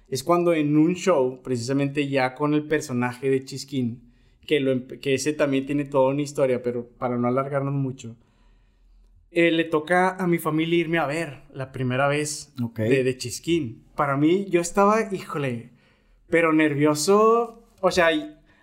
es 0.09 0.23
cuando 0.23 0.53
en 0.53 0.75
un 0.77 0.95
show, 0.95 1.41
precisamente 1.41 2.09
ya 2.09 2.35
con 2.35 2.53
el 2.53 2.67
personaje 2.67 3.29
de 3.29 3.45
Chisquín, 3.45 4.11
que, 4.45 4.59
lo, 4.59 4.87
que 4.99 5.13
ese 5.13 5.31
también 5.31 5.65
tiene 5.65 5.85
toda 5.85 6.11
una 6.11 6.21
historia, 6.21 6.61
pero 6.61 6.85
para 6.85 7.17
no 7.17 7.27
alargarnos 7.27 7.73
mucho, 7.73 8.17
eh, 9.31 9.51
le 9.51 9.63
toca 9.63 10.15
a 10.15 10.27
mi 10.27 10.37
familia 10.37 10.79
irme 10.79 10.97
a 10.97 11.05
ver 11.05 11.43
la 11.53 11.71
primera 11.71 12.07
vez 12.07 12.53
de, 12.75 13.03
de 13.03 13.17
Chisquín. 13.17 13.85
Para 13.95 14.17
mí, 14.17 14.47
yo 14.49 14.59
estaba, 14.59 15.13
híjole, 15.13 15.69
pero 16.29 16.53
nervioso, 16.53 17.58
o 17.81 17.91
sea, 17.91 18.09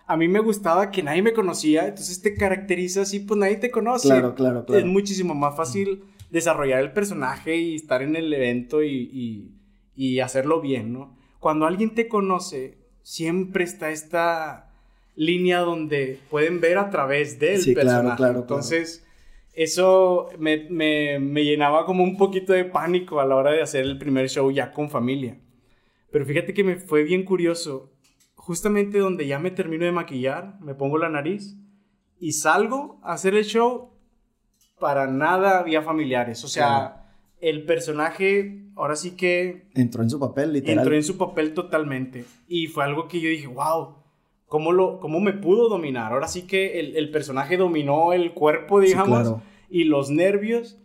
a 0.05 0.17
mí 0.17 0.27
me 0.27 0.39
gustaba 0.39 0.89
que 0.89 1.03
nadie 1.03 1.21
me 1.21 1.33
conocía, 1.33 1.87
entonces 1.87 2.21
te 2.21 2.33
caracteriza 2.33 3.01
así, 3.01 3.19
pues 3.19 3.37
nadie 3.37 3.57
te 3.57 3.69
conoce. 3.69 4.07
Claro, 4.07 4.35
claro, 4.35 4.65
claro. 4.65 4.79
Es 4.79 4.85
muchísimo 4.85 5.35
más 5.35 5.55
fácil 5.55 6.03
desarrollar 6.29 6.79
el 6.79 6.93
personaje 6.93 7.57
y 7.57 7.75
estar 7.75 8.01
en 8.01 8.15
el 8.15 8.33
evento 8.33 8.83
y, 8.83 9.51
y, 9.95 10.19
hacerlo 10.19 10.61
bien, 10.61 10.93
¿no? 10.93 11.17
Cuando 11.39 11.65
alguien 11.65 11.93
te 11.93 12.07
conoce, 12.07 12.77
siempre 13.01 13.63
está 13.63 13.91
esta 13.91 14.71
línea 15.15 15.59
donde 15.59 16.19
pueden 16.29 16.61
ver 16.61 16.77
a 16.77 16.89
través 16.89 17.39
del 17.39 17.61
sí, 17.61 17.73
personaje. 17.73 18.03
Claro, 18.03 18.17
claro, 18.17 18.39
Entonces, 18.41 19.05
eso 19.53 20.29
me, 20.37 20.67
me, 20.69 21.19
me 21.19 21.43
llenaba 21.43 21.85
como 21.85 22.03
un 22.03 22.17
poquito 22.17 22.53
de 22.53 22.65
pánico 22.65 23.19
a 23.19 23.25
la 23.25 23.35
hora 23.35 23.51
de 23.51 23.61
hacer 23.61 23.83
el 23.83 23.97
primer 23.97 24.29
show 24.29 24.51
ya 24.51 24.71
con 24.71 24.89
familia. 24.89 25.37
Pero 26.11 26.25
fíjate 26.25 26.53
que 26.53 26.63
me 26.63 26.77
fue 26.77 27.03
bien 27.03 27.23
curioso 27.23 27.91
justamente 28.47 28.99
donde 28.99 29.27
ya 29.27 29.39
me 29.39 29.51
termino 29.51 29.83
de 29.83 29.91
maquillar, 29.91 30.57
me 30.61 30.73
pongo 30.73 30.97
la 30.97 31.09
nariz 31.09 31.57
y 32.17 32.31
salgo 32.31 32.97
a 33.03 33.11
hacer 33.11 33.35
el 33.35 33.43
show, 33.43 33.89
para 34.79 35.05
nada 35.05 35.59
había 35.59 35.81
familiares. 35.81 36.45
O 36.45 36.47
sea, 36.47 37.09
el 37.41 37.65
personaje 37.65 38.69
ahora 38.77 38.95
sí 38.95 39.17
que... 39.17 39.67
Entró 39.75 40.01
en 40.01 40.09
su 40.09 40.17
papel, 40.17 40.53
literal. 40.53 40.77
Entró 40.77 40.95
en 40.95 41.03
su 41.03 41.17
papel 41.17 41.53
totalmente. 41.53 42.23
Y 42.47 42.67
fue 42.67 42.85
algo 42.85 43.09
que 43.09 43.19
yo 43.19 43.27
dije, 43.27 43.47
wow, 43.47 43.95
¿cómo, 44.45 44.71
lo, 44.71 45.01
cómo 45.01 45.19
me 45.19 45.33
pudo 45.33 45.67
dominar? 45.67 46.13
Ahora 46.13 46.29
sí 46.29 46.43
que 46.43 46.79
el, 46.79 47.11
personaje 47.11 47.57
dominó 47.57 48.13
el 48.13 48.33
cuerpo, 48.33 48.79
digamos, 48.79 49.41
y 49.69 49.83
los 49.83 50.09
nervios. 50.09 50.79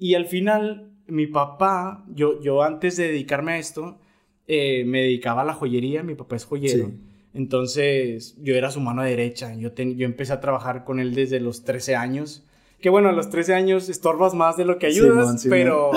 Y 0.00 0.14
al 0.14 0.26
final, 0.26 0.90
mi 1.06 1.28
papá, 1.28 2.04
yo, 2.08 2.42
yo 2.42 2.64
antes 2.64 2.96
de 2.96 3.06
dedicarme 3.06 3.52
a 3.52 3.58
esto, 3.58 4.00
eh, 4.48 4.84
me 4.84 5.02
dedicaba 5.02 5.42
a 5.42 5.44
la 5.44 5.54
joyería, 5.54 6.02
mi 6.02 6.16
papá 6.16 6.34
es 6.34 6.44
joyero. 6.44 6.90
Entonces 7.34 8.36
yo 8.40 8.54
era 8.54 8.70
su 8.70 8.80
mano 8.80 9.02
derecha. 9.02 9.54
Yo, 9.56 9.74
yo 9.74 10.06
empecé 10.06 10.32
a 10.32 10.40
trabajar 10.40 10.84
con 10.84 11.00
él 11.00 11.14
desde 11.14 11.40
los 11.40 11.64
13 11.64 11.96
años. 11.96 12.46
Que 12.80 12.90
bueno, 12.90 13.08
a 13.08 13.12
los 13.12 13.28
13 13.28 13.54
años 13.54 13.88
estorbas 13.88 14.34
más 14.34 14.56
de 14.56 14.64
lo 14.64 14.78
que 14.78 14.86
ayudas, 14.86 15.44
pero, 15.48 15.90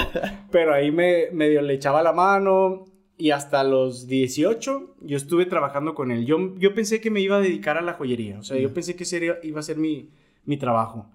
pero 0.51 0.73
ahí 0.73 0.91
me 0.91 1.29
medio 1.31 1.61
le 1.61 1.75
echaba 1.75 2.01
la 2.01 2.11
mano. 2.11 2.85
Y 3.19 3.31
hasta 3.31 3.63
los 3.63 4.07
18 4.07 4.95
yo 5.01 5.17
estuve 5.17 5.45
trabajando 5.45 5.95
con 5.95 6.11
él. 6.11 6.25
Yo, 6.25 6.55
yo 6.57 6.73
pensé 6.73 7.01
que 7.01 7.09
me 7.09 7.19
iba 7.19 7.37
a 7.37 7.41
dedicar 7.41 7.77
a 7.77 7.81
la 7.81 7.93
joyería. 7.93 8.39
O 8.39 8.43
sea, 8.43 8.57
yo 8.57 8.73
pensé 8.73 8.95
que 8.95 9.05
sería, 9.05 9.37
iba 9.43 9.59
a 9.59 9.63
ser 9.63 9.77
mi, 9.77 10.11
mi 10.45 10.57
trabajo. 10.57 11.07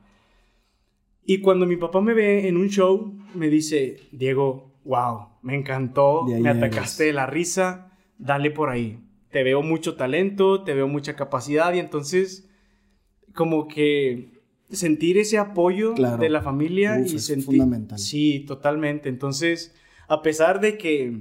Y 1.24 1.38
cuando 1.38 1.66
mi 1.66 1.76
papá 1.76 2.00
me 2.00 2.14
ve 2.14 2.48
en 2.48 2.56
un 2.56 2.68
show, 2.68 3.16
me 3.34 3.48
dice, 3.48 4.00
Diego, 4.10 4.72
wow, 4.84 5.28
me 5.42 5.54
encantó, 5.54 6.24
me 6.24 6.48
atacaste 6.48 7.04
de 7.04 7.12
la 7.12 7.26
risa, 7.26 7.92
dale 8.18 8.50
por 8.50 8.70
ahí. 8.70 8.98
Te 9.32 9.42
veo 9.42 9.62
mucho 9.62 9.96
talento, 9.96 10.62
te 10.62 10.74
veo 10.74 10.86
mucha 10.86 11.16
capacidad 11.16 11.72
y 11.74 11.78
entonces 11.78 12.48
como 13.34 13.66
que 13.66 14.42
sentir 14.70 15.18
ese 15.18 15.38
apoyo 15.38 15.94
de 15.94 16.28
la 16.28 16.42
familia 16.42 17.00
y 17.00 17.18
sentir... 17.18 17.44
fundamental. 17.44 17.98
Sí, 17.98 18.44
totalmente. 18.46 19.08
Entonces, 19.08 19.74
a 20.06 20.22
pesar 20.22 20.60
de 20.60 20.78
que, 20.78 21.12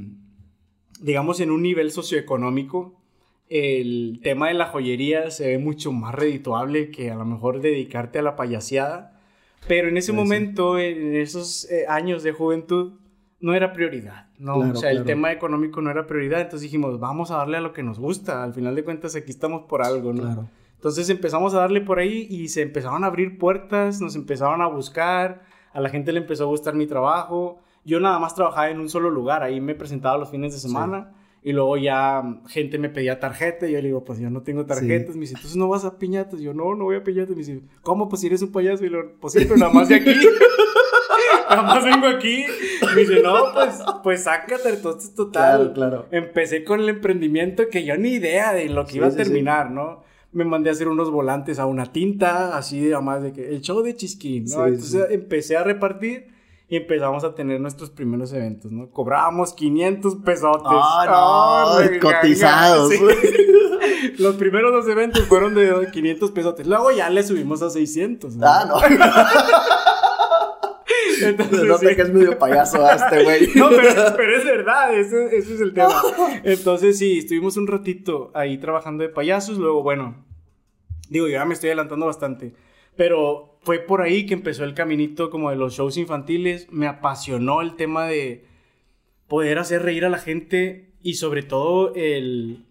digamos, 1.02 1.40
en 1.40 1.52
un 1.52 1.64
nivel 1.64 1.92
socioeconómico, 1.92 3.02
el 3.50 4.20
tema 4.22 4.50
de 4.50 4.54
la 4.54 4.68
joyería 4.68 5.32
se 5.32 5.48
ve 5.48 5.58
mucho 5.58 5.92
más 5.92 6.14
redituable 6.14 6.92
que 6.92 7.10
a 7.10 7.16
lo 7.16 7.26
mejor 7.26 7.62
dedicarte 7.62 8.20
a 8.20 8.22
la 8.22 8.36
payaseada 8.36 9.12
pero 9.68 9.88
en 9.88 9.98
ese 9.98 10.12
momento, 10.12 10.80
en 10.80 11.16
esos 11.16 11.70
eh, 11.70 11.86
años 11.88 12.24
de 12.24 12.32
juventud, 12.32 12.94
no 13.40 13.54
era 13.54 13.74
prioridad, 13.74 14.28
¿no? 14.42 14.58
o 14.58 14.76
sea, 14.76 14.92
el 14.92 15.04
tema 15.04 15.32
económico 15.32 15.82
no 15.82 15.92
era 15.92 16.08
prioridad, 16.08 16.42
entonces 16.42 16.64
dijimos, 16.64 17.00
vamos 17.00 17.30
a 17.30 17.38
darle 17.38 17.58
a 17.58 17.62
lo 17.62 17.74
que 17.74 17.84
nos 17.84 18.00
gusta, 18.00 18.44
al 18.44 18.54
final 18.54 18.76
de 18.76 18.84
cuentas 18.84 19.16
aquí 19.16 19.30
estamos 19.30 19.64
por 19.70 19.84
algo, 19.84 20.14
¿no? 20.14 20.24
Claro. 20.24 20.48
Entonces 20.76 21.10
empezamos 21.12 21.54
a 21.54 21.60
darle 21.60 21.82
por 21.82 22.00
ahí 22.00 22.26
y 22.28 22.48
se 22.48 22.64
empezaron 22.64 23.04
a 23.04 23.08
abrir 23.08 23.38
puertas, 23.38 24.02
nos 24.02 24.16
empezaron 24.16 24.64
a 24.64 24.68
buscar, 24.68 25.44
a 25.74 25.80
la 25.80 25.90
gente 25.90 26.12
le 26.12 26.20
empezó 26.20 26.46
a 26.46 26.48
gustar 26.48 26.74
mi 26.74 26.88
trabajo, 26.88 27.60
yo 27.86 28.00
nada 28.00 28.18
más 28.18 28.34
trabajaba 28.34 28.70
en 28.72 28.80
un 28.80 28.90
solo 28.90 29.12
lugar, 29.12 29.44
ahí 29.44 29.62
me 29.62 29.76
presentaba 29.76 30.18
los 30.18 30.32
fines 30.32 30.54
de 30.54 30.60
semana. 30.60 31.14
Y 31.44 31.54
luego 31.54 31.76
ya 31.76 32.24
gente 32.48 32.78
me 32.78 32.90
pedía 32.90 33.20
tarjeta 33.20 33.68
y 33.68 33.72
yo 33.72 33.82
le 33.82 33.88
digo, 33.88 34.04
pues 34.04 34.20
yo 34.20 34.30
no 34.30 34.44
tengo 34.44 34.68
tarjetas. 34.68 35.16
Me 35.16 35.22
dice, 35.22 35.34
entonces 35.34 35.58
no 35.58 35.68
vas 35.68 35.86
a 35.86 35.98
piñatas. 35.98 36.40
Y 36.40 36.44
yo, 36.44 36.54
no, 36.54 36.76
no 36.76 36.84
voy 36.84 36.98
a 36.98 37.04
piñatas. 37.04 37.32
Me 37.32 37.38
dice, 37.38 37.62
¿cómo? 37.82 38.08
Pues 38.10 38.22
si 38.22 38.28
eres 38.28 38.44
un 38.44 38.52
payaso. 38.52 38.86
Y 38.86 38.90
lo, 38.90 39.16
pues 39.20 39.34
sí, 39.34 39.40
pero 39.46 39.58
nada 39.58 39.74
más 39.74 39.90
de 39.90 39.96
aquí. 39.96 40.12
nada 41.56 41.64
más 41.64 41.84
vengo 41.84 42.08
aquí. 42.08 42.46
Me 42.96 43.02
dice, 43.02 43.22
no, 43.22 43.54
pues, 43.54 43.80
pues 44.04 44.24
sácate. 44.24 44.70
Entonces, 44.70 45.14
total. 45.14 45.74
Claro, 45.74 45.74
claro. 45.74 46.06
Empecé 46.12 46.64
con 46.64 46.80
el 46.80 46.90
emprendimiento 46.90 47.70
que 47.70 47.84
yo 47.84 47.98
ni 47.98 48.10
idea 48.10 48.54
de 48.54 48.70
lo 48.70 48.86
que 48.86 48.98
iba 48.98 49.08
a 49.08 49.12
terminar, 49.12 49.72
¿no? 49.72 50.04
Me 50.32 50.46
mandé 50.46 50.70
a 50.70 50.74
hacer 50.74 50.88
unos 50.88 51.12
volantes 51.12 51.60
a 51.60 51.66
una 51.66 51.92
tinta, 51.92 52.58
así, 52.58 52.92
además 52.92 53.22
de 53.22 53.34
que 53.34 53.50
el 53.50 53.62
show 53.62 53.82
de 53.82 53.96
Chisquín, 53.96 54.46
¿no? 54.46 54.66
Entonces 54.66 55.08
empecé 55.12 55.58
a 55.58 55.64
repartir 55.64 56.32
y 56.72 56.78
empezamos 56.78 57.26
a 57.26 57.36
tener 57.36 57.60
nuestros 57.60 57.90
primeros 57.90 58.32
eventos, 58.32 58.72
¿no? 58.72 58.90
Cobrábamos 58.92 59.52
500 59.52 60.16
pesotes. 60.24 60.72
Ah, 60.72 61.82
no, 61.84 62.00
cotizados. 62.00 62.94
Los 64.18 64.36
primeros 64.36 64.72
dos 64.72 64.88
eventos 64.88 65.24
fueron 65.24 65.54
de 65.54 65.90
500 65.92 66.32
pesotes. 66.32 66.66
Luego 66.66 66.92
ya 66.92 67.10
le 67.10 67.24
subimos 67.24 67.62
a 67.62 67.70
600. 67.70 68.36
Ah, 68.42 68.66
no. 68.70 68.76
Entonces, 71.30 71.64
no 71.64 71.78
te 71.78 71.96
que 71.96 72.02
es 72.02 72.14
medio 72.14 72.38
payaso 72.38 72.86
a 72.86 72.96
este 72.96 73.24
güey. 73.24 73.48
No, 73.56 73.70
pero, 73.70 73.94
pero, 74.16 74.38
es 74.38 74.46
verdad, 74.46 74.98
ese, 74.98 75.36
ese, 75.36 75.56
es 75.56 75.62
el 75.62 75.74
tema. 75.74 76.02
Entonces, 76.44 76.98
sí, 76.98 77.20
estuvimos 77.20 77.58
un 77.58 77.68
ratito 77.68 78.32
ahí 78.34 78.58
trabajando 78.58 79.04
de 79.04 79.10
payasos. 79.10 79.58
Luego, 79.58 79.84
bueno, 79.84 80.26
digo, 81.10 81.28
ya 81.28 81.46
me 81.46 81.54
estoy 81.54 81.70
adelantando 81.70 82.06
bastante. 82.06 82.54
Pero 82.96 83.58
fue 83.62 83.80
por 83.80 84.02
ahí 84.02 84.26
que 84.26 84.34
empezó 84.34 84.64
el 84.64 84.74
caminito 84.74 85.30
como 85.30 85.50
de 85.50 85.56
los 85.56 85.74
shows 85.74 85.98
infantiles. 85.98 86.68
Me 86.72 86.88
apasionó 86.88 87.62
el 87.62 87.76
tema 87.76 88.06
de 88.06 88.46
poder 89.28 89.60
hacer 89.60 89.84
reír 89.84 90.06
a 90.06 90.10
la 90.10 90.18
gente 90.18 90.94
y 91.02 91.16
sobre 91.16 91.44
todo 91.44 91.94
el, 91.96 92.66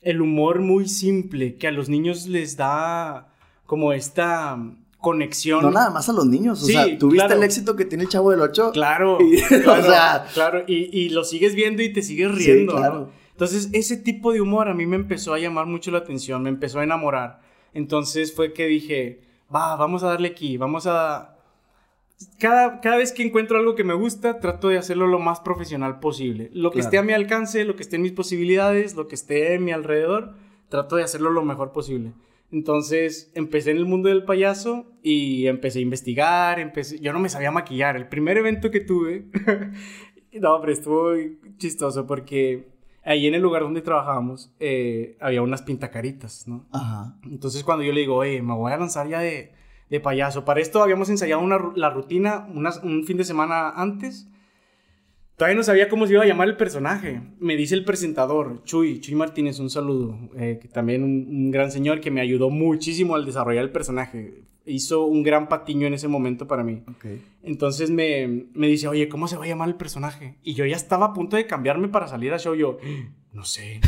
el 0.00 0.20
humor 0.20 0.60
muy 0.60 0.88
simple 0.88 1.56
que 1.56 1.66
a 1.66 1.72
los 1.72 1.88
niños 1.88 2.26
les 2.28 2.56
da 2.56 3.34
como 3.66 3.92
esta 3.92 4.58
conexión. 5.04 5.60
No 5.62 5.70
nada 5.70 5.90
más 5.90 6.08
a 6.08 6.14
los 6.14 6.24
niños, 6.24 6.62
o 6.62 6.66
sea, 6.66 6.98
¿tuviste 6.98 7.34
el 7.34 7.42
éxito 7.42 7.76
que 7.76 7.84
tiene 7.84 8.04
el 8.04 8.08
Chavo 8.08 8.30
del 8.30 8.40
8? 8.40 8.70
Claro, 8.72 9.18
claro, 9.48 9.80
o 9.80 9.82
sea... 9.84 10.26
claro, 10.32 10.64
y, 10.66 10.88
y, 10.98 11.10
lo 11.10 11.24
sigues 11.24 11.54
viendo 11.54 11.82
y 11.82 11.92
te 11.92 12.02
sigues 12.02 12.34
riendo, 12.34 12.74
claro. 12.74 13.10
Entonces, 13.32 13.68
ese 13.72 13.98
tipo 13.98 14.32
de 14.32 14.40
humor 14.40 14.68
a 14.68 14.74
mí 14.74 14.86
me 14.86 14.96
empezó 14.96 15.34
a 15.34 15.38
llamar 15.38 15.66
mucho 15.66 15.90
la 15.90 15.98
atención, 15.98 16.42
me 16.42 16.48
empezó 16.48 16.80
a 16.80 16.84
enamorar. 16.84 17.42
Entonces 17.74 18.34
fue 18.34 18.54
que 18.54 18.66
dije, 18.66 19.20
va, 19.54 19.76
vamos 19.76 20.02
a 20.02 20.08
darle 20.08 20.28
aquí, 20.28 20.56
vamos 20.56 20.86
a... 20.86 21.36
Cada, 22.38 22.80
cada 22.80 22.96
vez 22.96 23.12
que 23.12 23.22
encuentro 23.22 23.58
algo 23.58 23.74
que 23.74 23.84
me 23.84 23.92
gusta, 23.92 24.40
trato 24.40 24.68
de 24.68 24.78
hacerlo 24.78 25.06
lo 25.06 25.18
más 25.18 25.40
profesional 25.40 26.00
posible. 26.00 26.48
Lo 26.54 26.70
que 26.70 26.80
esté 26.80 26.96
a 26.96 27.02
mi 27.02 27.12
alcance, 27.12 27.64
lo 27.64 27.76
que 27.76 27.82
esté 27.82 27.96
en 27.96 28.02
mis 28.02 28.12
posibilidades, 28.12 28.94
lo 28.94 29.08
que 29.08 29.16
esté 29.16 29.52
en 29.54 29.64
mi 29.64 29.72
alrededor, 29.72 30.32
trato 30.70 30.96
de 30.96 31.02
hacerlo 31.02 31.30
lo 31.30 31.42
mejor 31.42 31.72
posible. 31.72 32.12
Entonces 32.54 33.32
empecé 33.34 33.72
en 33.72 33.78
el 33.78 33.84
mundo 33.84 34.08
del 34.08 34.24
payaso 34.24 34.86
y 35.02 35.48
empecé 35.48 35.80
a 35.80 35.82
investigar, 35.82 36.60
empecé... 36.60 37.00
yo 37.00 37.12
no 37.12 37.18
me 37.18 37.28
sabía 37.28 37.50
maquillar. 37.50 37.96
El 37.96 38.06
primer 38.06 38.38
evento 38.38 38.70
que 38.70 38.78
tuve, 38.78 39.26
no, 40.40 40.60
pero 40.60 40.72
estuvo 40.72 41.14
chistoso 41.58 42.06
porque 42.06 42.68
ahí 43.02 43.26
en 43.26 43.34
el 43.34 43.42
lugar 43.42 43.62
donde 43.62 43.82
trabajábamos 43.82 44.54
eh, 44.60 45.16
había 45.20 45.42
unas 45.42 45.62
pintacaritas, 45.62 46.46
¿no? 46.46 46.64
Ajá. 46.70 47.16
Entonces 47.24 47.64
cuando 47.64 47.82
yo 47.82 47.92
le 47.92 48.02
digo, 48.02 48.14
oye, 48.14 48.40
me 48.40 48.54
voy 48.54 48.70
a 48.70 48.76
lanzar 48.76 49.08
ya 49.08 49.18
de, 49.18 49.52
de 49.90 49.98
payaso. 49.98 50.44
Para 50.44 50.60
esto 50.60 50.80
habíamos 50.80 51.08
ensayado 51.10 51.42
una, 51.42 51.58
la 51.74 51.90
rutina 51.90 52.46
un 52.48 53.02
fin 53.04 53.16
de 53.16 53.24
semana 53.24 53.70
antes. 53.70 54.28
Todavía 55.36 55.56
no 55.56 55.62
sabía 55.64 55.88
cómo 55.88 56.06
se 56.06 56.12
iba 56.12 56.22
a 56.22 56.26
llamar 56.26 56.48
el 56.48 56.56
personaje. 56.56 57.20
Me 57.40 57.56
dice 57.56 57.74
el 57.74 57.84
presentador, 57.84 58.62
Chuy, 58.64 59.00
Chuy 59.00 59.14
Martínez, 59.14 59.58
un 59.58 59.70
saludo. 59.70 60.16
Eh, 60.36 60.58
que 60.62 60.68
también 60.68 61.02
un, 61.02 61.26
un, 61.28 61.50
gran 61.50 61.72
señor 61.72 62.00
que 62.00 62.10
me 62.10 62.20
ayudó 62.20 62.50
muchísimo 62.50 63.16
al 63.16 63.24
desarrollar 63.24 63.64
el 63.64 63.70
personaje 63.70 64.44
hizo 64.66 65.04
un 65.04 65.22
gran 65.22 65.48
patiño 65.48 65.86
en 65.86 65.94
ese 65.94 66.08
momento 66.08 66.46
para 66.46 66.64
mí. 66.64 66.82
Entonces 67.42 67.90
me, 67.90 68.46
me, 68.54 68.68
dice, 68.68 68.88
oye, 68.88 69.08
¿cómo 69.08 69.28
se 69.28 69.36
va 69.36 69.44
a 69.44 69.48
llamar 69.48 69.68
el 69.68 69.74
personaje? 69.74 70.36
Y 70.42 70.54
yo 70.54 70.64
ya 70.64 70.76
estaba 70.76 71.06
a 71.06 71.12
punto 71.12 71.36
de 71.36 71.46
cambiarme 71.46 71.88
para 71.88 72.08
salir 72.08 72.32
a 72.32 72.38
show. 72.38 72.54
Yo, 72.54 72.78
no 73.32 73.44
sé. 73.44 73.80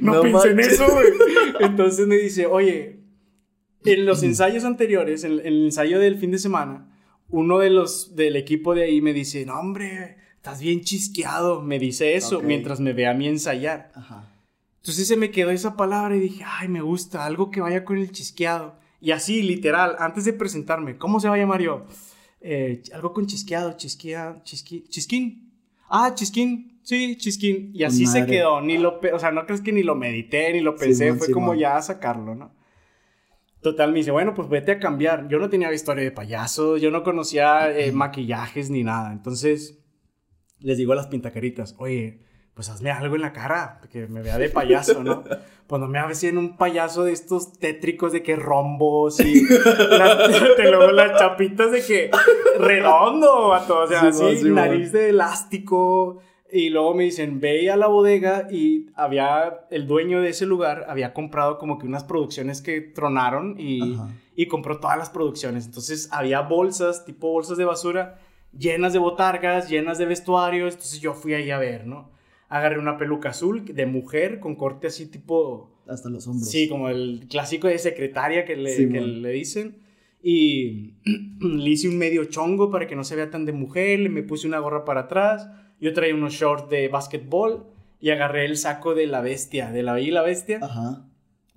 no, 0.00 0.20
pensé 0.22 0.50
en 0.50 0.60
eso, 0.60 0.86
güey. 0.90 1.06
Entonces 1.60 2.06
me 2.06 2.16
dice, 2.16 2.46
oye, 2.46 3.00
en 3.84 4.06
los 4.06 4.22
ensayos 4.22 4.64
anteriores, 4.64 5.24
en, 5.24 5.40
el 5.44 5.64
ensayo 5.64 5.98
del 5.98 6.18
fin 6.18 6.30
de 6.30 6.38
semana, 6.38 6.97
uno 7.30 7.58
de 7.58 7.70
los 7.70 8.16
del 8.16 8.36
equipo 8.36 8.74
de 8.74 8.84
ahí 8.84 9.00
me 9.00 9.12
dice, 9.12 9.44
no, 9.44 9.58
hombre, 9.58 10.16
estás 10.36 10.60
bien 10.60 10.80
chisqueado. 10.80 11.62
Me 11.62 11.78
dice 11.78 12.14
eso 12.14 12.40
mientras 12.40 12.80
me 12.80 12.92
ve 12.92 13.06
a 13.06 13.14
mí 13.14 13.28
ensayar. 13.28 13.92
Entonces 14.76 15.06
se 15.06 15.16
me 15.16 15.30
quedó 15.30 15.50
esa 15.50 15.76
palabra 15.76 16.16
y 16.16 16.20
dije, 16.20 16.44
ay, 16.46 16.68
me 16.68 16.80
gusta, 16.80 17.24
algo 17.24 17.50
que 17.50 17.60
vaya 17.60 17.84
con 17.84 17.98
el 17.98 18.10
chisqueado. 18.10 18.76
Y 19.00 19.10
así, 19.12 19.42
literal, 19.42 19.96
antes 19.98 20.24
de 20.24 20.32
presentarme, 20.32 20.96
¿cómo 20.96 21.20
se 21.20 21.28
va 21.28 21.34
a 21.34 21.38
llamar 21.38 21.60
yo? 21.60 21.84
Eh, 22.40 22.82
algo 22.92 23.12
con 23.12 23.26
chisqueado, 23.26 23.76
chisquea, 23.76 24.40
chisqui, 24.44 24.84
chisquín. 24.88 25.52
Ah, 25.90 26.12
chisquín, 26.14 26.78
sí, 26.82 27.16
chisquín. 27.16 27.70
Y 27.74 27.84
así 27.84 28.06
se 28.06 28.26
quedó, 28.26 28.60
ni 28.60 28.78
lo, 28.78 29.00
o 29.12 29.18
sea, 29.18 29.30
no 29.30 29.46
crees 29.46 29.60
que 29.60 29.72
ni 29.72 29.82
lo 29.82 29.94
medité, 29.94 30.52
ni 30.52 30.60
lo 30.60 30.76
pensé, 30.76 31.14
fue 31.14 31.30
como 31.30 31.54
ya 31.54 31.76
a 31.76 31.82
sacarlo, 31.82 32.34
¿no? 32.34 32.57
Total, 33.68 33.92
me 33.92 33.98
dice, 33.98 34.10
bueno, 34.10 34.32
pues 34.32 34.48
vete 34.48 34.72
a 34.72 34.78
cambiar. 34.78 35.28
Yo 35.28 35.38
no 35.38 35.50
tenía 35.50 35.70
historia 35.74 36.02
de 36.02 36.10
payaso, 36.10 36.78
yo 36.78 36.90
no 36.90 37.02
conocía 37.02 37.70
eh, 37.70 37.92
maquillajes 37.92 38.70
ni 38.70 38.82
nada. 38.82 39.12
Entonces, 39.12 39.78
les 40.60 40.78
digo 40.78 40.94
a 40.94 40.96
las 40.96 41.08
pintacaritas, 41.08 41.74
oye, 41.76 42.22
pues 42.54 42.70
hazme 42.70 42.90
algo 42.90 43.14
en 43.16 43.20
la 43.20 43.34
cara, 43.34 43.82
que 43.92 44.06
me 44.06 44.22
vea 44.22 44.38
de 44.38 44.48
payaso, 44.48 45.04
¿no? 45.04 45.22
Pues 45.68 45.82
no 45.82 45.86
me 45.86 45.98
hagas 45.98 46.24
en 46.24 46.38
un 46.38 46.56
payaso 46.56 47.04
de 47.04 47.12
estos 47.12 47.58
tétricos 47.58 48.10
de 48.10 48.22
que 48.22 48.36
rombos 48.36 49.20
y 49.20 49.46
luego 50.62 50.90
las 50.92 51.18
chapitas 51.18 51.70
de 51.70 51.82
que 51.82 52.10
redondo, 52.58 53.54
todo, 53.66 53.84
o 53.84 53.86
sea, 53.86 54.08
así, 54.08 54.44
nariz 54.44 54.92
de 54.92 55.10
elástico. 55.10 56.22
Y 56.50 56.70
luego 56.70 56.94
me 56.94 57.04
dicen, 57.04 57.40
ve 57.40 57.70
a 57.70 57.76
la 57.76 57.88
bodega 57.88 58.48
y 58.50 58.86
había, 58.94 59.66
el 59.70 59.86
dueño 59.86 60.22
de 60.22 60.30
ese 60.30 60.46
lugar 60.46 60.86
había 60.88 61.12
comprado 61.12 61.58
como 61.58 61.78
que 61.78 61.86
unas 61.86 62.04
producciones 62.04 62.62
que 62.62 62.80
tronaron 62.80 63.56
y, 63.58 63.98
y 64.34 64.46
compró 64.46 64.80
todas 64.80 64.96
las 64.96 65.10
producciones. 65.10 65.66
Entonces 65.66 66.08
había 66.10 66.40
bolsas, 66.40 67.04
tipo 67.04 67.30
bolsas 67.30 67.58
de 67.58 67.64
basura, 67.64 68.18
llenas 68.56 68.92
de 68.92 68.98
botargas, 68.98 69.68
llenas 69.68 69.98
de 69.98 70.06
vestuarios. 70.06 70.74
Entonces 70.74 71.00
yo 71.00 71.12
fui 71.12 71.34
ahí 71.34 71.50
a 71.50 71.58
ver, 71.58 71.86
¿no? 71.86 72.16
agarré 72.48 72.78
una 72.78 72.96
peluca 72.96 73.30
azul 73.30 73.64
de 73.64 73.86
mujer 73.86 74.40
con 74.40 74.56
corte 74.56 74.86
así 74.86 75.06
tipo... 75.06 75.70
Hasta 75.86 76.10
los 76.10 76.26
hombros. 76.26 76.50
Sí, 76.50 76.68
como 76.68 76.90
el 76.90 77.26
clásico 77.30 77.66
de 77.66 77.78
secretaria 77.78 78.44
que 78.44 78.56
le, 78.56 78.78
le 78.78 79.30
dicen. 79.30 79.78
Y 80.22 80.94
le 81.40 81.70
hice 81.70 81.88
un 81.88 81.96
medio 81.96 82.24
chongo 82.26 82.70
para 82.70 82.86
que 82.86 82.94
no 82.94 83.04
se 83.04 83.16
vea 83.16 83.30
tan 83.30 83.46
de 83.46 83.52
mujer, 83.52 84.08
me 84.10 84.22
puse 84.22 84.46
una 84.46 84.58
gorra 84.58 84.84
para 84.84 85.02
atrás, 85.02 85.48
yo 85.80 85.92
traía 85.92 86.14
unos 86.14 86.34
shorts 86.34 86.68
de 86.68 86.88
básquetbol 86.88 87.66
y 88.00 88.10
agarré 88.10 88.44
el 88.44 88.56
saco 88.56 88.94
de 88.94 89.06
la 89.06 89.20
bestia, 89.20 89.70
de 89.70 89.82
la 89.82 89.92
bella 89.92 90.08
y 90.08 90.10
la 90.12 90.22
bestia. 90.22 90.60
Ajá. 90.62 91.04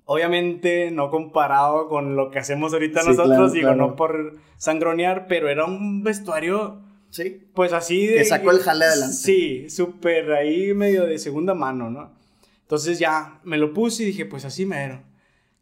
Obviamente 0.04 0.90
no 0.90 1.10
comparado 1.10 1.88
con 1.88 2.16
lo 2.16 2.30
que 2.30 2.38
hacemos 2.38 2.72
ahorita 2.72 3.02
nosotros, 3.04 3.52
digo, 3.52 3.74
no 3.74 3.94
por 3.94 4.36
sangronear, 4.58 5.26
pero 5.28 5.48
era 5.48 5.64
un 5.64 6.02
vestuario, 6.02 6.80
sí, 7.10 7.46
pues 7.54 7.72
así 7.72 8.06
de... 8.06 8.16
Que 8.16 8.24
sacó 8.24 8.50
el 8.50 8.58
jale 8.58 8.84
adelante. 8.84 9.14
Sí, 9.14 9.70
súper 9.70 10.32
ahí 10.32 10.74
medio 10.74 11.06
de 11.06 11.18
segunda 11.18 11.54
mano, 11.54 11.88
¿no? 11.88 12.12
Entonces 12.62 12.98
ya 12.98 13.40
me 13.44 13.58
lo 13.58 13.72
puse 13.72 14.02
y 14.02 14.06
dije, 14.06 14.26
pues 14.26 14.44
así 14.44 14.66
mero. 14.66 15.02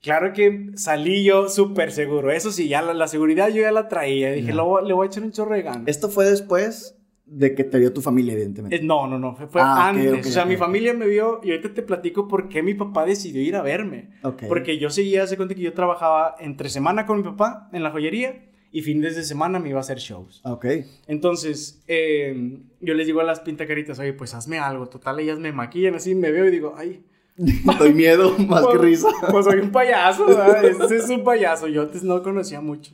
Claro 0.01 0.33
que 0.33 0.71
salí 0.77 1.23
yo 1.23 1.51
súper 1.51 1.93
seguro, 1.93 2.31
eso 2.31 2.51
sí, 2.51 2.69
ya 2.69 2.81
la, 2.81 3.07
seguridad 3.07 3.49
yo 3.49 3.61
ya 3.61 3.73
la 3.73 3.89
traía, 3.89 4.33
dije, 4.33 4.55
le 4.55 4.63
voy 4.63 5.05
a 5.05 5.07
echar 5.07 5.23
un 5.23 5.33
chorro 5.33 5.55
de 5.55 5.63
ganas. 5.63 5.83
¿Esto 5.87 6.09
fue 6.09 6.25
después 6.25 6.97
de 7.31 7.55
que 7.55 7.63
te 7.63 7.79
vio 7.79 7.93
tu 7.93 8.03
familia, 8.03 8.33
evidentemente. 8.33 8.77
Eh, 8.77 8.83
no, 8.83 9.07
no, 9.07 9.17
no, 9.17 9.37
fue, 9.37 9.47
ah, 9.63 9.89
antes. 9.89 10.27
o 10.27 10.31
sea, 10.31 10.45
mi 10.45 10.57
familia 10.57 10.93
me 10.95 11.07
vio 11.07 11.41
y 11.45 11.53
ahorita 11.53 11.73
te 11.73 11.83
platico 11.83 12.27
por 12.27 12.49
qué 12.49 12.61
mi 12.61 12.75
papá 12.75 13.07
decidió 13.07 13.41
ir 13.41 13.55
a 13.55 13.63
verme. 13.63 14.11
Porque 14.49 14.79
yo 14.79 14.91
seguía, 14.91 15.23
hace 15.23 15.37
cuenta 15.37 15.55
que 15.55 15.63
yo 15.63 15.73
trabajaba 15.73 16.35
entre 16.41 16.69
semana 16.69 17.07
con 17.07 17.19
mi 17.19 17.23
papá 17.23 17.69
en 17.73 17.85
la 17.85 17.93
joyería 17.93 18.51
y 18.73 18.83
fines 18.83 19.15
de 19.15 19.23
semana 19.23 19.61
me 19.61 19.69
iba 19.69 19.79
a 19.79 19.83
hacer 19.83 19.99
shows. 19.99 20.41
Ok. 20.45 20.67
Entonces, 21.07 21.85
em, 21.87 22.65
yo 22.81 22.95
les 22.95 23.07
digo 23.07 23.21
a 23.21 23.25
las 23.25 23.41
pintacaritas, 23.41 24.01
oye, 24.01 24.13
pues 24.13 24.35
hazme 24.35 24.59
algo. 24.59 24.89
Total, 24.89 25.21
ellas 25.21 25.39
me 25.39 25.53
maquillan 25.53 25.95
así, 25.95 26.17
me 26.17 26.33
veo 26.33 26.47
y 26.47 26.51
digo, 26.51 26.75
ay. 26.77 27.05
Doy 27.79 27.95
miedo, 27.95 28.37
más 28.49 28.67
que 28.67 28.77
pues, 28.77 28.81
risa. 28.81 29.09
Pues 29.31 29.45
soy 29.45 29.61
un 29.61 29.71
payaso, 29.71 30.27
¿verdad? 30.27 30.65
Este 30.65 30.97
es 30.97 31.09
un 31.09 31.23
payaso. 31.23 31.69
Yo 31.69 31.83
antes 31.83 32.03
no 32.03 32.23
conocía 32.25 32.61
mucho. 32.61 32.93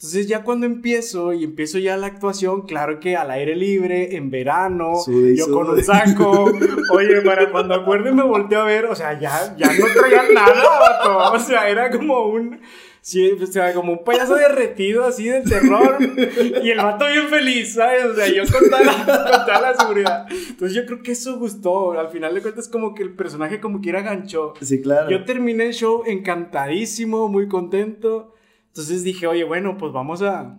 Entonces 0.00 0.28
ya 0.28 0.42
cuando 0.44 0.64
empiezo 0.64 1.34
y 1.34 1.44
empiezo 1.44 1.76
ya 1.76 1.94
la 1.98 2.06
actuación, 2.06 2.62
claro 2.62 3.00
que 3.00 3.18
al 3.18 3.30
aire 3.32 3.54
libre, 3.54 4.16
en 4.16 4.30
verano, 4.30 4.94
yo 5.36 5.52
con 5.52 5.68
un 5.68 5.84
saco, 5.84 6.50
oye, 6.94 7.20
para 7.20 7.50
cuando 7.52 7.74
acuerde 7.74 8.10
me 8.10 8.22
volteo 8.22 8.62
a 8.62 8.64
ver, 8.64 8.86
o 8.86 8.94
sea, 8.94 9.20
ya, 9.20 9.54
ya 9.58 9.66
no 9.66 9.84
traía 9.94 10.22
nada, 10.32 11.30
o 11.34 11.38
sea, 11.38 11.68
era 11.68 11.90
como 11.90 12.28
un, 12.28 12.60
sí, 13.02 13.30
o 13.32 13.46
sea, 13.46 13.74
como 13.74 13.92
un 13.92 14.02
payaso 14.02 14.36
derretido 14.36 15.04
así 15.04 15.28
de 15.28 15.42
terror 15.42 15.98
y 16.00 16.70
el 16.70 16.78
vato 16.78 17.04
bien 17.04 17.28
feliz, 17.28 17.74
¿sabes? 17.74 18.06
O 18.06 18.14
sea, 18.14 18.26
yo 18.26 18.44
con 18.50 18.70
toda, 18.70 18.82
la, 18.82 18.92
con 19.04 19.44
toda 19.44 19.60
la 19.60 19.76
seguridad. 19.78 20.26
Entonces 20.30 20.74
yo 20.74 20.86
creo 20.86 21.02
que 21.02 21.12
eso 21.12 21.38
gustó, 21.38 21.92
al 21.92 22.08
final 22.08 22.32
de 22.34 22.40
cuentas 22.40 22.68
como 22.68 22.94
que 22.94 23.02
el 23.02 23.12
personaje 23.12 23.60
como 23.60 23.82
quiera 23.82 24.00
ganchó. 24.00 24.54
Sí, 24.62 24.80
claro. 24.80 25.10
Yo 25.10 25.26
terminé 25.26 25.66
el 25.66 25.74
show 25.74 26.04
encantadísimo, 26.06 27.28
muy 27.28 27.48
contento. 27.48 28.32
Entonces 28.70 29.02
dije, 29.02 29.26
oye, 29.26 29.44
bueno, 29.44 29.76
pues 29.76 29.92
vamos 29.92 30.22
a, 30.22 30.58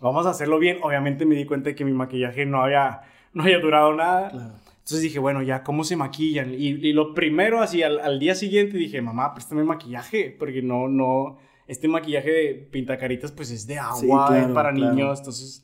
vamos 0.00 0.26
a 0.26 0.30
hacerlo 0.30 0.58
bien. 0.58 0.78
Obviamente 0.82 1.26
me 1.26 1.34
di 1.34 1.44
cuenta 1.44 1.70
de 1.70 1.74
que 1.74 1.84
mi 1.84 1.92
maquillaje 1.92 2.46
no 2.46 2.62
había, 2.62 3.02
no 3.32 3.42
había 3.42 3.58
durado 3.58 3.92
nada. 3.94 4.30
Entonces 4.30 5.02
dije, 5.02 5.18
bueno, 5.18 5.42
ya, 5.42 5.64
¿cómo 5.64 5.82
se 5.82 5.96
maquillan? 5.96 6.54
Y, 6.54 6.92
lo 6.92 7.14
primero, 7.14 7.60
así, 7.60 7.82
al, 7.82 8.18
día 8.20 8.36
siguiente 8.36 8.76
dije, 8.76 9.02
mamá, 9.02 9.34
préstame 9.34 9.64
maquillaje, 9.64 10.34
porque 10.38 10.62
no, 10.62 10.86
no, 10.86 11.38
este 11.66 11.88
maquillaje 11.88 12.30
de 12.30 12.54
pintacaritas, 12.54 13.32
pues 13.32 13.50
es 13.50 13.66
de 13.66 13.78
agua, 13.78 14.50
para 14.54 14.72
niños, 14.72 15.18
entonces... 15.18 15.62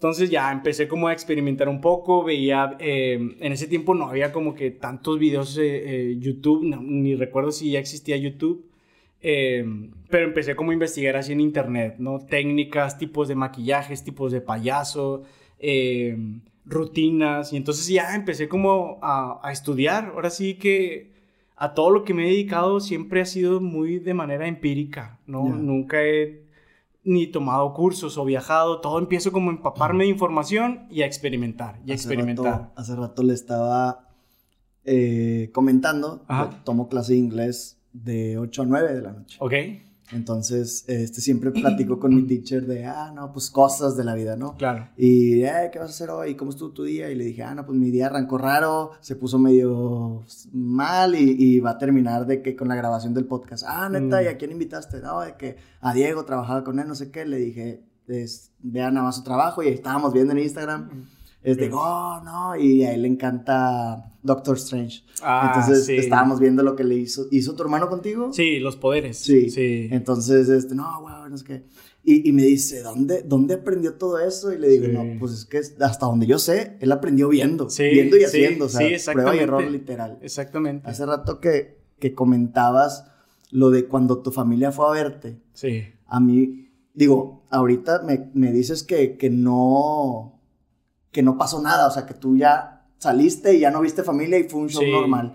Entonces 0.00 0.30
ya 0.30 0.50
empecé 0.50 0.88
como 0.88 1.08
a 1.08 1.12
experimentar 1.12 1.68
un 1.68 1.82
poco, 1.82 2.24
veía, 2.24 2.74
eh, 2.78 3.36
en 3.38 3.52
ese 3.52 3.66
tiempo 3.66 3.94
no 3.94 4.08
había 4.08 4.32
como 4.32 4.54
que 4.54 4.70
tantos 4.70 5.18
videos 5.18 5.54
de 5.56 6.12
eh, 6.12 6.18
YouTube, 6.18 6.64
ni 6.80 7.14
recuerdo 7.16 7.52
si 7.52 7.72
ya 7.72 7.80
existía 7.80 8.16
YouTube, 8.16 8.69
Em, 9.22 9.90
pero 10.08 10.26
empecé 10.26 10.56
como 10.56 10.70
a 10.70 10.74
investigar 10.74 11.16
así 11.16 11.32
en 11.32 11.40
internet, 11.40 11.96
¿no? 11.98 12.18
Técnicas, 12.20 12.98
tipos 12.98 13.28
de 13.28 13.34
maquillajes, 13.34 14.02
tipos 14.02 14.32
de 14.32 14.40
payaso, 14.40 15.22
em, 15.58 16.40
rutinas. 16.64 17.52
Y 17.52 17.56
entonces 17.56 17.86
ya 17.88 18.14
empecé 18.14 18.48
como 18.48 18.98
a, 19.02 19.40
estudiar. 19.52 20.12
Ahora 20.14 20.30
sí 20.30 20.54
que 20.54 21.12
a 21.56 21.74
todo 21.74 21.90
lo 21.90 22.04
que 22.04 22.14
me 22.14 22.26
he 22.26 22.30
dedicado 22.30 22.80
siempre 22.80 23.20
ha 23.20 23.26
sido 23.26 23.60
muy 23.60 23.98
de 23.98 24.14
manera 24.14 24.46
empírica, 24.46 25.18
¿no? 25.26 25.48
Nunca 25.48 26.02
he 26.02 26.48
ni 27.04 27.26
tomado 27.26 27.74
cursos 27.74 28.16
o 28.16 28.24
viajado. 28.24 28.80
Todo 28.80 28.98
empiezo 28.98 29.32
como 29.32 29.50
a 29.50 29.52
empaparme 29.52 30.04
de 30.04 30.10
información 30.10 30.86
y 30.90 31.02
a 31.02 31.06
experimentar, 31.06 31.80
y 31.84 31.92
a 31.92 31.94
experimentar. 31.94 32.72
hace 32.76 32.96
rato 32.96 33.22
le 33.22 33.34
estaba 33.34 34.08
eh, 34.84 35.50
comentando, 35.52 36.24
tomo 36.64 36.88
clase 36.88 37.12
de 37.12 37.18
inglés 37.18 37.79
de 37.92 38.38
8 38.38 38.62
a 38.62 38.66
9 38.66 38.94
de 38.94 39.02
la 39.02 39.12
noche. 39.12 39.36
Ok. 39.40 39.54
Entonces, 40.12 40.84
este, 40.88 41.20
siempre 41.20 41.50
platico 41.52 42.00
con 42.00 42.14
mi 42.14 42.22
teacher 42.22 42.66
de, 42.66 42.84
ah, 42.84 43.12
no, 43.14 43.32
pues 43.32 43.50
cosas 43.50 43.96
de 43.96 44.04
la 44.04 44.14
vida, 44.14 44.36
¿no? 44.36 44.56
Claro. 44.56 44.88
Y, 44.96 45.42
eh, 45.42 45.70
¿qué 45.72 45.78
vas 45.78 45.88
a 45.88 45.90
hacer 45.90 46.10
hoy? 46.10 46.34
¿Cómo 46.34 46.50
estuvo 46.50 46.70
tu 46.70 46.82
día? 46.82 47.10
Y 47.10 47.14
le 47.14 47.24
dije, 47.24 47.42
ah, 47.42 47.54
no, 47.54 47.64
pues 47.64 47.78
mi 47.78 47.90
día 47.90 48.06
arrancó 48.06 48.38
raro, 48.38 48.92
se 49.00 49.14
puso 49.14 49.38
medio 49.38 50.24
mal 50.52 51.14
y, 51.14 51.60
va 51.60 51.70
a 51.70 51.78
terminar 51.78 52.26
de 52.26 52.42
que 52.42 52.56
con 52.56 52.68
la 52.68 52.74
grabación 52.74 53.14
del 53.14 53.26
podcast. 53.26 53.64
Ah, 53.66 53.88
neta, 53.88 54.22
¿y 54.22 54.26
a 54.26 54.32
mm. 54.32 54.36
quién 54.36 54.50
invitaste? 54.52 55.00
No, 55.00 55.20
de 55.20 55.36
que 55.36 55.56
a 55.80 55.94
Diego 55.94 56.24
trabajaba 56.24 56.64
con 56.64 56.78
él, 56.80 56.88
no 56.88 56.94
sé 56.94 57.10
qué. 57.10 57.24
Le 57.24 57.36
dije, 57.36 57.84
vean 58.60 58.94
nada 58.94 59.06
más 59.06 59.16
su 59.16 59.22
trabajo 59.22 59.62
y 59.62 59.68
estábamos 59.68 60.12
viendo 60.12 60.32
en 60.32 60.40
Instagram. 60.40 60.86
Mm 60.86 61.19
es 61.42 61.56
de, 61.56 61.70
oh, 61.72 62.20
no, 62.22 62.56
y 62.56 62.82
a 62.84 62.92
él 62.92 63.02
le 63.02 63.08
encanta 63.08 64.12
Doctor 64.22 64.56
Strange. 64.56 65.04
Ah, 65.22 65.52
Entonces 65.54 65.88
estábamos 65.88 66.38
viendo 66.38 66.62
lo 66.62 66.76
que 66.76 66.84
le 66.84 66.96
hizo. 66.96 67.26
¿Hizo 67.30 67.54
tu 67.54 67.62
hermano 67.62 67.88
contigo? 67.88 68.30
Sí, 68.32 68.58
los 68.58 68.76
poderes. 68.76 69.18
Sí. 69.18 69.48
sí. 69.50 69.88
Entonces, 69.90 70.48
este, 70.50 70.74
no, 70.74 71.00
wow, 71.00 71.28
no 71.30 71.36
sé 71.38 71.44
qué. 71.44 71.64
Y, 72.02 72.28
y, 72.28 72.32
me 72.32 72.42
dice, 72.44 72.82
¿dónde, 72.82 73.22
¿dónde 73.22 73.54
aprendió 73.54 73.94
todo 73.94 74.18
eso? 74.18 74.52
Y 74.52 74.58
le 74.58 74.68
digo, 74.68 74.88
no, 74.88 75.18
pues 75.18 75.32
es 75.32 75.44
que 75.44 75.58
hasta 75.58 76.06
donde 76.06 76.26
yo 76.26 76.38
sé, 76.38 76.76
él 76.80 76.92
aprendió 76.92 77.28
viendo. 77.28 77.68
viendo 77.78 78.16
y 78.16 78.24
haciendo, 78.24 78.66
o 78.66 78.68
sea, 78.68 78.88
prueba 79.12 79.36
y 79.36 79.40
error 79.40 79.62
literal. 79.70 80.18
Exactamente. 80.22 80.88
Hace 80.88 81.04
rato 81.04 81.40
que, 81.40 81.78
que 81.98 82.14
comentabas 82.14 83.06
lo 83.50 83.70
de 83.70 83.86
cuando 83.86 84.22
tu 84.22 84.30
familia 84.30 84.72
fue 84.72 84.86
a 84.88 84.92
verte. 84.92 85.40
Sí. 85.52 85.84
A 86.06 86.20
mí, 86.20 86.70
digo, 86.94 87.44
ahorita 87.50 88.02
me, 88.02 88.30
me 88.32 88.50
dices 88.50 88.82
que, 88.82 89.18
que 89.18 89.28
no 89.28 90.39
que 91.12 91.22
no 91.22 91.36
pasó 91.36 91.60
nada, 91.60 91.86
o 91.86 91.90
sea, 91.90 92.06
que 92.06 92.14
tú 92.14 92.36
ya 92.36 92.86
saliste 92.98 93.54
y 93.54 93.60
ya 93.60 93.70
no 93.70 93.80
viste 93.80 94.02
familia 94.02 94.38
y 94.38 94.44
fue 94.44 94.60
un 94.60 94.68
show 94.68 94.84
normal. 94.86 95.34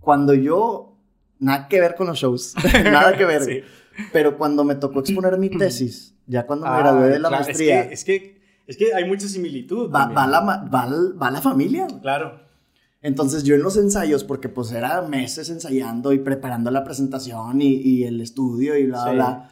Cuando 0.00 0.34
yo, 0.34 0.96
nada 1.38 1.68
que 1.68 1.80
ver 1.80 1.94
con 1.94 2.06
los 2.06 2.18
shows, 2.18 2.54
nada 2.84 3.16
que 3.16 3.24
ver, 3.24 3.64
pero 4.12 4.38
cuando 4.38 4.64
me 4.64 4.74
tocó 4.74 5.00
exponer 5.00 5.38
mi 5.38 5.50
tesis, 5.58 6.14
ya 6.26 6.46
cuando 6.46 6.66
me 6.66 6.78
gradué 6.78 7.08
de 7.10 7.18
la 7.18 7.30
maestría. 7.30 7.82
Es 7.82 8.04
que, 8.04 8.40
es 8.66 8.76
que, 8.76 8.94
hay 8.94 9.04
mucha 9.04 9.28
similitud. 9.28 9.90
Va, 9.90 10.08
la, 10.26 10.40
va, 10.40 11.30
la 11.30 11.40
familia. 11.40 11.86
Claro. 12.02 12.46
Entonces 13.00 13.44
yo 13.44 13.54
en 13.54 13.62
los 13.62 13.76
ensayos, 13.76 14.24
porque 14.24 14.48
pues 14.48 14.72
era 14.72 15.02
meses 15.02 15.48
ensayando 15.50 16.12
y 16.12 16.18
preparando 16.18 16.70
la 16.70 16.82
presentación 16.82 17.62
y, 17.62 17.74
y 17.74 18.04
el 18.04 18.20
estudio 18.20 18.76
y 18.76 18.86
bla, 18.86 19.12
bla 19.12 19.50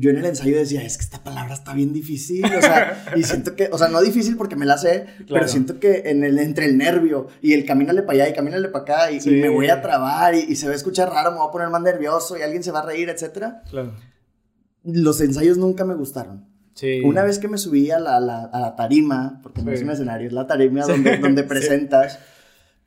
yo 0.00 0.08
en 0.08 0.16
el 0.16 0.24
ensayo 0.24 0.56
decía, 0.56 0.82
es 0.82 0.96
que 0.96 1.04
esta 1.04 1.22
palabra 1.22 1.52
está 1.52 1.74
bien 1.74 1.92
difícil, 1.92 2.42
o 2.42 2.62
sea, 2.62 3.04
y 3.16 3.22
siento 3.22 3.54
que, 3.54 3.68
o 3.70 3.76
sea, 3.76 3.88
no 3.88 4.00
difícil 4.00 4.38
porque 4.38 4.56
me 4.56 4.64
la 4.64 4.78
sé, 4.78 5.06
pero 5.28 5.46
siento 5.46 5.78
que 5.78 6.04
en 6.06 6.24
el, 6.24 6.38
entre 6.38 6.64
el 6.64 6.78
nervio 6.78 7.26
y 7.42 7.52
el 7.52 7.66
camínale 7.66 8.02
para 8.02 8.22
allá 8.22 8.28
y 8.30 8.32
camínale 8.32 8.68
para 8.70 8.82
acá 8.82 9.12
y, 9.12 9.20
me 9.30 9.50
voy 9.50 9.68
a 9.68 9.82
trabar 9.82 10.34
y, 10.34 10.56
se 10.56 10.66
va 10.66 10.72
a 10.72 10.76
escuchar 10.76 11.10
raro, 11.10 11.32
me 11.32 11.38
voy 11.38 11.48
a 11.48 11.50
poner 11.50 11.68
más 11.68 11.82
nervioso 11.82 12.38
y 12.38 12.40
alguien 12.40 12.62
se 12.62 12.70
va 12.70 12.80
a 12.80 12.86
reír, 12.86 13.10
etcétera. 13.10 13.62
Claro. 13.68 13.92
Los 14.84 15.20
ensayos 15.20 15.58
nunca 15.58 15.84
me 15.84 15.94
gustaron. 15.94 16.48
Sí. 16.72 17.02
Una 17.04 17.22
vez 17.22 17.38
que 17.38 17.48
me 17.48 17.58
subí 17.58 17.90
a 17.90 17.98
la, 17.98 18.16
a 18.16 18.60
la 18.60 18.76
tarima, 18.76 19.40
porque 19.42 19.60
no 19.60 19.70
es 19.70 19.82
un 19.82 19.90
escenario, 19.90 20.28
es 20.28 20.32
la 20.32 20.46
tarima 20.46 20.86
donde, 20.86 21.18
donde 21.18 21.42
presentas, 21.44 22.18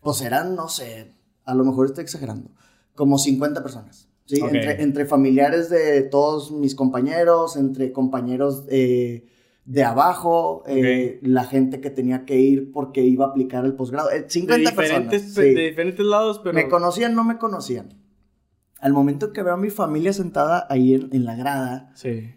pues 0.01 0.21
eran, 0.21 0.55
no 0.55 0.67
sé, 0.67 1.13
a 1.45 1.53
lo 1.53 1.63
mejor 1.63 1.85
estoy 1.85 2.05
exagerando, 2.05 2.49
como 2.95 3.19
50 3.19 3.61
personas. 3.61 4.07
Sí, 4.25 4.39
entre, 4.41 5.05
familiares 5.05 5.69
de 5.69 6.01
todos 6.03 6.51
mis 6.51 6.75
compañeros, 6.75 7.57
entre 7.57 7.91
compañeros 7.91 8.63
eh, 8.69 9.25
de 9.65 9.83
abajo, 9.83 10.63
eh, 10.65 11.19
la 11.21 11.43
gente 11.43 11.81
que 11.81 11.89
tenía 11.89 12.23
que 12.25 12.39
ir 12.39 12.71
porque 12.71 13.01
iba 13.01 13.25
a 13.25 13.29
aplicar 13.29 13.65
el 13.65 13.73
posgrado. 13.73 14.09
50 14.27 14.55
eh, 14.55 14.71
de 14.71 14.75
personas. 14.75 15.35
De 15.35 15.53
diferentes 15.53 16.05
lados, 16.05 16.39
pero... 16.41 16.53
Me 16.53 16.69
conocían, 16.69 17.15
no 17.15 17.25
me 17.25 17.37
conocían. 17.37 18.01
Al 18.79 18.93
momento 18.93 19.33
que 19.33 19.43
veo 19.43 19.53
a 19.53 19.57
mi 19.57 19.69
familia 19.69 20.13
sentada 20.13 20.67
ahí 20.69 20.93
en, 20.93 21.09
en 21.11 21.25
la 21.25 21.35
grada, 21.35 21.91
sí. 21.95 22.35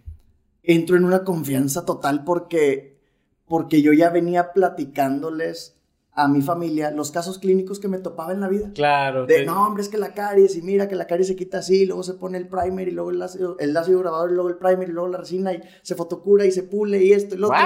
entro 0.63 0.97
en 0.97 1.05
una 1.05 1.25
confianza 1.25 1.85
total 1.85 2.25
porque, 2.25 3.01
porque 3.47 3.81
yo 3.81 3.93
ya 3.93 4.11
venía 4.11 4.53
platicándoles 4.53 5.76
a 6.17 6.29
mi 6.29 6.41
familia 6.41 6.91
los 6.91 7.11
casos 7.11 7.39
clínicos 7.39 7.79
que 7.79 7.89
me 7.89 7.99
topaba 7.99 8.33
en 8.33 8.41
la 8.41 8.49
vida. 8.49 8.71
Claro. 8.75 9.27
De, 9.27 9.45
no, 9.45 9.67
hombre, 9.67 9.83
es 9.83 9.91
que 9.91 9.99
la 9.99 10.15
caries, 10.15 10.57
y 10.57 10.63
mira 10.63 10.89
que 10.89 10.97
la 10.97 11.07
caries 11.07 11.29
se 11.29 11.37
quita 11.37 11.59
así, 11.59 11.85
luego 11.85 12.03
se 12.03 12.15
pone 12.15 12.39
el 12.39 12.49
primer, 12.49 12.89
y 12.89 12.93
luego 12.93 13.11
el 13.11 13.21
ácido, 13.21 13.57
el 13.59 13.77
ácido 13.77 14.01
grabador, 14.01 14.31
y 14.31 14.35
luego 14.35 14.49
el 14.49 14.57
primer, 14.57 14.89
y 14.89 14.93
luego 14.93 15.09
la 15.09 15.19
resina, 15.19 15.53
y 15.53 15.61
se 15.83 15.95
fotocura, 15.95 16.47
y 16.47 16.53
se 16.53 16.63
pule, 16.63 17.05
y 17.05 17.13
esto, 17.13 17.35
y 17.35 17.39
lo 17.39 17.49
otro. 17.49 17.61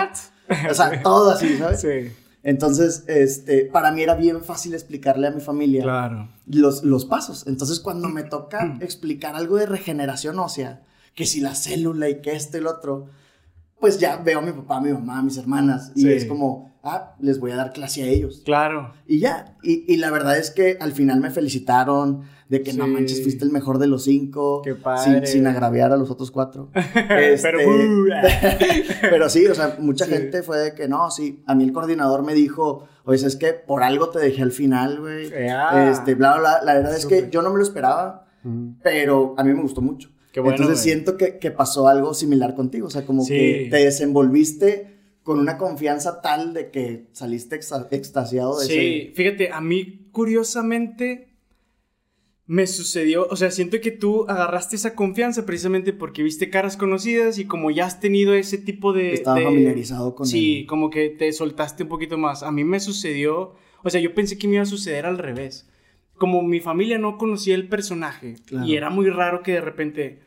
O 0.68 0.74
sea, 0.74 1.00
todo 1.02 1.30
así, 1.30 1.56
¿sabes? 1.58 1.80
Sí. 1.80 2.12
Entonces, 2.42 3.04
este, 3.06 3.66
para 3.66 3.92
mí 3.92 4.02
era 4.02 4.16
bien 4.16 4.42
fácil 4.42 4.74
explicarle 4.74 5.28
a 5.28 5.30
mi 5.30 5.40
familia 5.40 5.82
claro. 5.82 6.28
los, 6.46 6.82
los 6.82 7.04
pasos. 7.04 7.46
Entonces, 7.46 7.78
cuando 7.78 8.08
me 8.08 8.24
toca 8.24 8.78
explicar 8.80 9.36
algo 9.36 9.58
de 9.58 9.66
regeneración 9.66 10.40
ósea, 10.40 10.82
que 11.14 11.24
si 11.24 11.40
la 11.40 11.54
célula 11.54 12.08
y 12.08 12.20
que 12.20 12.32
esto 12.32 12.58
y 12.58 12.62
lo 12.62 12.70
otro, 12.70 13.06
pues 13.78 14.00
ya 14.00 14.16
veo 14.16 14.40
a 14.40 14.42
mi 14.42 14.52
papá, 14.52 14.78
a 14.78 14.80
mi 14.80 14.92
mamá, 14.92 15.18
a 15.18 15.22
mis 15.22 15.36
hermanas, 15.36 15.92
y 15.94 16.08
es 16.08 16.24
como 16.24 16.69
ah, 16.82 17.14
les 17.20 17.38
voy 17.40 17.50
a 17.52 17.56
dar 17.56 17.72
clase 17.72 18.02
a 18.02 18.06
ellos. 18.06 18.42
Claro. 18.44 18.92
Y 19.06 19.18
ya, 19.20 19.56
y, 19.62 19.84
y 19.92 19.96
la 19.98 20.10
verdad 20.10 20.38
es 20.38 20.50
que 20.50 20.76
al 20.80 20.92
final 20.92 21.20
me 21.20 21.30
felicitaron 21.30 22.22
de 22.48 22.62
que 22.62 22.72
no 22.72 22.88
manches, 22.88 23.22
fuiste 23.22 23.44
el 23.44 23.52
mejor 23.52 23.78
de 23.78 23.86
los 23.86 24.02
cinco. 24.04 24.60
Qué 24.62 24.72
Sin, 24.72 24.82
padre. 24.82 25.26
sin 25.26 25.46
agraviar 25.46 25.92
a 25.92 25.96
los 25.96 26.10
otros 26.10 26.30
cuatro. 26.32 26.70
Este, 26.74 27.42
Pero, 27.42 27.58
uh, 27.70 28.06
pero 29.02 29.28
sí, 29.28 29.46
o 29.46 29.54
sea, 29.54 29.76
mucha 29.78 30.04
Sí. 30.06 30.10
gente 30.12 30.42
fue 30.42 30.58
de 30.58 30.74
que 30.74 30.88
no, 30.88 31.10
sí. 31.10 31.42
A 31.46 31.54
mí 31.54 31.64
el 31.64 31.72
coordinador 31.72 32.24
me 32.24 32.34
dijo, 32.34 32.88
oye, 33.04 33.24
es 33.24 33.36
que 33.36 33.52
por 33.52 33.82
algo 33.84 34.08
te 34.10 34.18
dejé 34.18 34.42
al 34.42 34.50
final, 34.52 34.98
güey. 35.00 35.32
Ah. 35.48 35.88
Este, 35.92 36.14
bla, 36.16 36.38
bla. 36.38 36.60
La 36.64 36.74
verdad 36.74 36.96
es 36.96 37.06
que 37.06 37.28
yo 37.30 37.42
no 37.42 37.50
me 37.50 37.56
lo 37.58 37.62
esperaba, 37.62 38.26
Mm. 38.42 38.78
pero 38.82 39.34
a 39.36 39.44
mí 39.44 39.52
me 39.52 39.60
gustó 39.60 39.82
mucho. 39.82 40.08
Qué 40.32 40.40
bueno, 40.40 40.56
Entonces 40.56 40.82
güey. 40.82 40.92
siento 40.94 41.16
que, 41.18 41.38
que 41.38 41.50
pasó 41.50 41.88
algo 41.88 42.14
similar 42.14 42.54
contigo, 42.54 42.86
o 42.86 42.90
sea, 42.90 43.04
como 43.04 43.22
Sí. 43.22 43.34
que 43.34 43.68
te 43.70 43.76
desenvolviste 43.84 44.99
con 45.22 45.38
una 45.38 45.58
confianza 45.58 46.20
tal 46.22 46.54
de 46.54 46.70
que 46.70 47.06
saliste 47.12 47.56
extasiado 47.90 48.58
de 48.58 48.66
Sí, 48.66 49.12
fíjate, 49.14 49.50
a 49.52 49.60
mí 49.60 50.08
curiosamente 50.12 51.28
me 52.46 52.66
sucedió, 52.66 53.28
o 53.30 53.36
sea, 53.36 53.52
siento 53.52 53.80
que 53.80 53.92
tú 53.92 54.24
agarraste 54.28 54.74
esa 54.74 54.96
confianza 54.96 55.46
precisamente 55.46 55.92
porque 55.92 56.24
viste 56.24 56.50
caras 56.50 56.76
conocidas 56.76 57.38
y 57.38 57.44
como 57.44 57.70
ya 57.70 57.86
has 57.86 58.00
tenido 58.00 58.34
ese 58.34 58.58
tipo 58.58 58.92
de... 58.92 59.12
Estaba 59.12 59.38
de- 59.38 59.44
familiarizado 59.44 60.16
con 60.16 60.26
Sí, 60.26 60.66
como 60.68 60.90
que 60.90 61.10
te 61.10 61.32
soltaste 61.32 61.84
un 61.84 61.88
poquito 61.88 62.18
más. 62.18 62.42
A 62.42 62.50
mí 62.50 62.64
me 62.64 62.80
sucedió, 62.80 63.54
o 63.84 63.90
sea, 63.90 64.00
yo 64.00 64.14
pensé 64.16 64.36
que 64.36 64.48
me 64.48 64.54
iba 64.54 64.64
a 64.64 64.66
suceder 64.66 65.06
al 65.06 65.18
revés. 65.18 65.68
Como 66.16 66.42
mi 66.42 66.58
familia 66.58 66.98
no 66.98 67.18
conocía 67.18 67.54
el 67.54 67.68
personaje 67.68 68.34
Claro. 68.46 68.66
y 68.66 68.74
era 68.74 68.90
muy 68.90 69.08
raro 69.10 69.42
que 69.44 69.52
de 69.52 69.60
repente, 69.60 70.18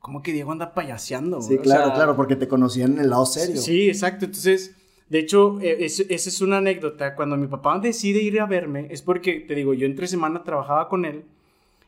como 0.00 0.22
que 0.22 0.32
Diego 0.32 0.50
anda 0.50 0.74
payaseando. 0.74 1.40
Sí, 1.40 1.54
o 1.54 1.62
claro, 1.62 1.84
sea, 1.86 1.94
claro, 1.94 2.16
porque 2.16 2.34
te 2.36 2.48
conocían 2.48 2.94
en 2.94 2.98
el 3.00 3.10
lado 3.10 3.26
serio. 3.26 3.56
Sí, 3.60 3.88
exacto. 3.88 4.24
Entonces, 4.24 4.74
de 5.08 5.18
hecho, 5.20 5.60
es- 5.60 6.00
esa 6.00 6.28
es 6.28 6.40
una 6.40 6.56
anécdota. 6.58 7.14
Cuando 7.14 7.36
mi 7.36 7.46
papá 7.46 7.78
decide 7.78 8.22
ir 8.22 8.40
a 8.40 8.46
verme, 8.46 8.86
es 8.90 9.02
porque, 9.02 9.40
te 9.40 9.54
digo, 9.54 9.74
yo 9.74 9.86
entre 9.86 10.06
semana 10.08 10.42
trabajaba 10.42 10.88
con 10.88 11.04
él. 11.04 11.24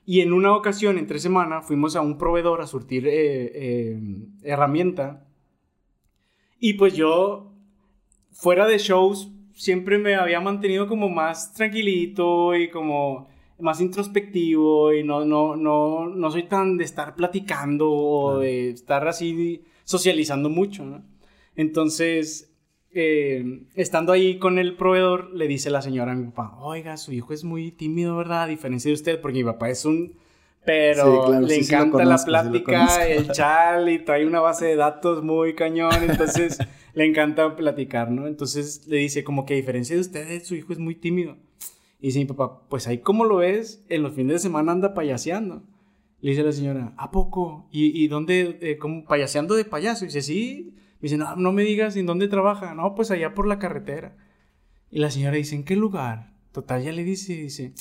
Y 0.04 0.20
en 0.20 0.32
una 0.32 0.54
ocasión, 0.54 0.98
entre 0.98 1.18
semana, 1.20 1.62
fuimos 1.62 1.94
a 1.96 2.00
un 2.00 2.18
proveedor 2.18 2.60
a 2.60 2.66
surtir 2.66 3.06
eh, 3.06 3.12
eh, 3.54 4.00
herramienta. 4.42 5.24
Y 6.58 6.74
pues 6.74 6.94
yo, 6.94 7.52
fuera 8.32 8.66
de 8.66 8.78
shows, 8.78 9.30
siempre 9.54 9.98
me 9.98 10.16
había 10.16 10.40
mantenido 10.40 10.86
como 10.88 11.08
más 11.08 11.54
tranquilito 11.54 12.54
y 12.56 12.68
como 12.70 13.28
más 13.62 13.80
introspectivo 13.80 14.92
y 14.92 15.02
no, 15.04 15.24
no, 15.24 15.56
no, 15.56 16.08
no 16.08 16.30
soy 16.30 16.42
tan 16.44 16.76
de 16.76 16.84
estar 16.84 17.14
platicando 17.14 17.90
o 17.90 18.26
Claro. 18.30 18.40
de 18.40 18.70
estar 18.70 19.06
así 19.08 19.62
socializando 19.84 20.48
mucho, 20.48 20.84
¿no? 20.84 21.02
Entonces, 21.56 22.52
eh, 22.92 23.62
estando 23.74 24.12
ahí 24.12 24.38
con 24.38 24.58
el 24.58 24.76
proveedor, 24.76 25.30
le 25.34 25.46
dice 25.48 25.70
la 25.70 25.80
señora 25.80 26.12
a 26.12 26.14
mi 26.14 26.26
papá, 26.30 26.58
oiga, 26.60 26.96
su 26.96 27.12
hijo 27.12 27.32
es 27.32 27.44
muy 27.44 27.70
tímido, 27.72 28.16
¿verdad? 28.16 28.42
A 28.42 28.46
diferencia 28.46 28.88
de 28.88 28.94
usted, 28.94 29.20
porque 29.20 29.38
mi 29.38 29.44
papá 29.44 29.70
es 29.70 29.84
un... 29.84 30.14
Pero 30.64 31.04
Sí, 31.04 31.28
claro, 31.28 31.46
le 31.46 31.54
sí, 31.54 31.64
sí 31.64 31.72
lo 31.72 31.78
encanta 31.78 32.04
conozco, 32.04 32.30
la 32.30 32.42
plática, 32.42 33.06
el 33.06 33.32
chal 33.32 33.88
y 33.88 33.98
trae 34.04 34.24
una 34.26 34.40
base 34.40 34.66
de 34.66 34.76
datos 34.76 35.22
muy 35.24 35.54
cañón, 35.54 35.92
entonces 36.08 36.58
le 36.94 37.04
encanta 37.04 37.56
platicar, 37.56 38.10
¿no? 38.12 38.26
Entonces 38.28 38.86
le 38.86 38.98
dice 38.98 39.24
como 39.24 39.44
que 39.44 39.54
a 39.54 39.56
diferencia 39.56 39.96
de 39.96 40.00
usted, 40.02 40.42
su 40.44 40.54
hijo 40.54 40.72
es 40.72 40.78
muy 40.78 40.94
tímido. 40.94 41.36
Y 42.02 42.06
dice 42.06 42.18
mi 42.18 42.24
papá, 42.24 42.66
pues 42.68 42.88
ahí 42.88 42.98
como 42.98 43.24
lo 43.24 43.36
ves, 43.36 43.84
en 43.88 44.02
los 44.02 44.12
fines 44.12 44.34
de 44.34 44.38
semana 44.40 44.72
anda 44.72 44.92
payaseando. 44.92 45.62
Le 46.20 46.30
dice 46.30 46.42
la 46.42 46.50
señora, 46.50 46.94
¿a 46.96 47.12
poco? 47.12 47.68
¿Y, 47.70 48.02
y 48.02 48.08
dónde, 48.08 48.58
eh, 48.60 48.76
como 48.76 49.04
payaseando 49.04 49.54
de 49.54 49.64
payaso? 49.64 50.04
Y 50.04 50.08
dice, 50.08 50.22
sí. 50.22 50.74
Me 51.00 51.02
dice, 51.06 51.16
no, 51.16 51.36
no 51.36 51.52
me 51.52 51.62
digas 51.62 51.96
en 51.96 52.06
dónde 52.06 52.26
trabaja. 52.26 52.74
No, 52.74 52.96
pues 52.96 53.12
allá 53.12 53.34
por 53.34 53.46
la 53.46 53.60
carretera. 53.60 54.16
Y 54.90 54.98
la 54.98 55.12
señora 55.12 55.36
dice, 55.36 55.54
¿en 55.54 55.62
qué 55.62 55.76
lugar? 55.76 56.34
Total, 56.50 56.82
ya 56.82 56.90
le 56.90 57.04
dice, 57.04 57.36
dice, 57.36 57.72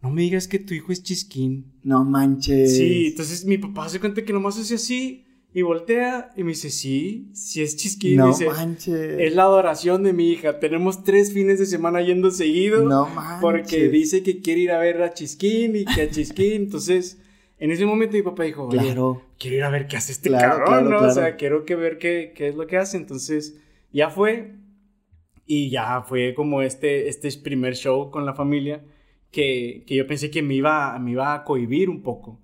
no 0.00 0.10
me 0.10 0.22
digas 0.22 0.48
que 0.48 0.58
tu 0.58 0.72
hijo 0.72 0.90
es 0.90 1.02
chisquín. 1.02 1.74
No 1.82 2.02
manches. 2.02 2.74
Sí, 2.78 3.08
entonces 3.08 3.44
mi 3.44 3.58
papá 3.58 3.90
se 3.90 4.00
cuenta 4.00 4.24
que 4.24 4.32
nomás 4.32 4.58
hace 4.58 4.76
así 4.76 5.26
y 5.52 5.62
voltea 5.62 6.30
y 6.36 6.44
me 6.44 6.50
dice, 6.50 6.70
sí, 6.70 7.28
sí 7.32 7.60
es 7.62 7.76
chisquín. 7.76 8.16
No 8.16 8.28
dice, 8.28 8.46
manches. 8.46 9.18
es 9.18 9.34
la 9.34 9.42
adoración 9.42 10.02
de 10.04 10.12
mi 10.12 10.30
hija. 10.30 10.60
Tenemos 10.60 11.02
tres 11.02 11.32
fines 11.32 11.58
de 11.58 11.66
semana 11.66 12.00
yendo 12.02 12.30
seguido. 12.30 12.84
No 12.88 13.06
manches. 13.08 13.40
Porque 13.40 13.88
dice 13.88 14.22
que 14.22 14.40
quiere 14.40 14.60
ir 14.60 14.70
a 14.70 14.78
ver 14.78 15.02
a 15.02 15.12
Chisquín 15.12 15.74
y 15.74 15.84
que 15.84 16.02
a 16.02 16.10
Chisquín. 16.10 16.52
Entonces, 16.62 17.18
en 17.58 17.72
ese 17.72 17.84
momento 17.84 18.16
mi 18.16 18.22
papá 18.22 18.44
dijo, 18.44 18.66
oye, 18.68 18.78
Claro. 18.78 19.22
quiero 19.38 19.56
ir 19.56 19.62
a 19.64 19.70
ver 19.70 19.88
qué 19.88 19.96
hace 19.96 20.12
este 20.12 20.28
Claro, 20.28 20.48
cabrón, 20.58 20.66
claro, 20.68 20.82
¿no? 20.82 20.96
claro. 20.98 21.10
O 21.12 21.14
sea, 21.14 21.36
quiero 21.36 21.64
que 21.64 21.74
ver 21.74 21.98
qué, 21.98 22.32
qué 22.36 22.46
es 22.48 22.54
lo 22.54 22.66
que 22.68 22.76
hace. 22.76 22.96
Entonces, 22.96 23.56
ya 23.92 24.08
fue. 24.10 24.54
Y 25.46 25.68
ya 25.70 26.02
fue 26.02 26.32
como 26.34 26.62
este, 26.62 27.08
este 27.08 27.28
primer 27.42 27.74
show 27.74 28.12
con 28.12 28.24
la 28.24 28.34
familia 28.34 28.84
que, 29.32 29.82
que 29.84 29.96
yo 29.96 30.06
pensé 30.06 30.30
que 30.30 30.42
me 30.42 30.54
iba, 30.54 30.96
me 31.00 31.10
iba 31.10 31.34
a 31.34 31.42
cohibir 31.42 31.90
un 31.90 32.02
poco. 32.02 32.38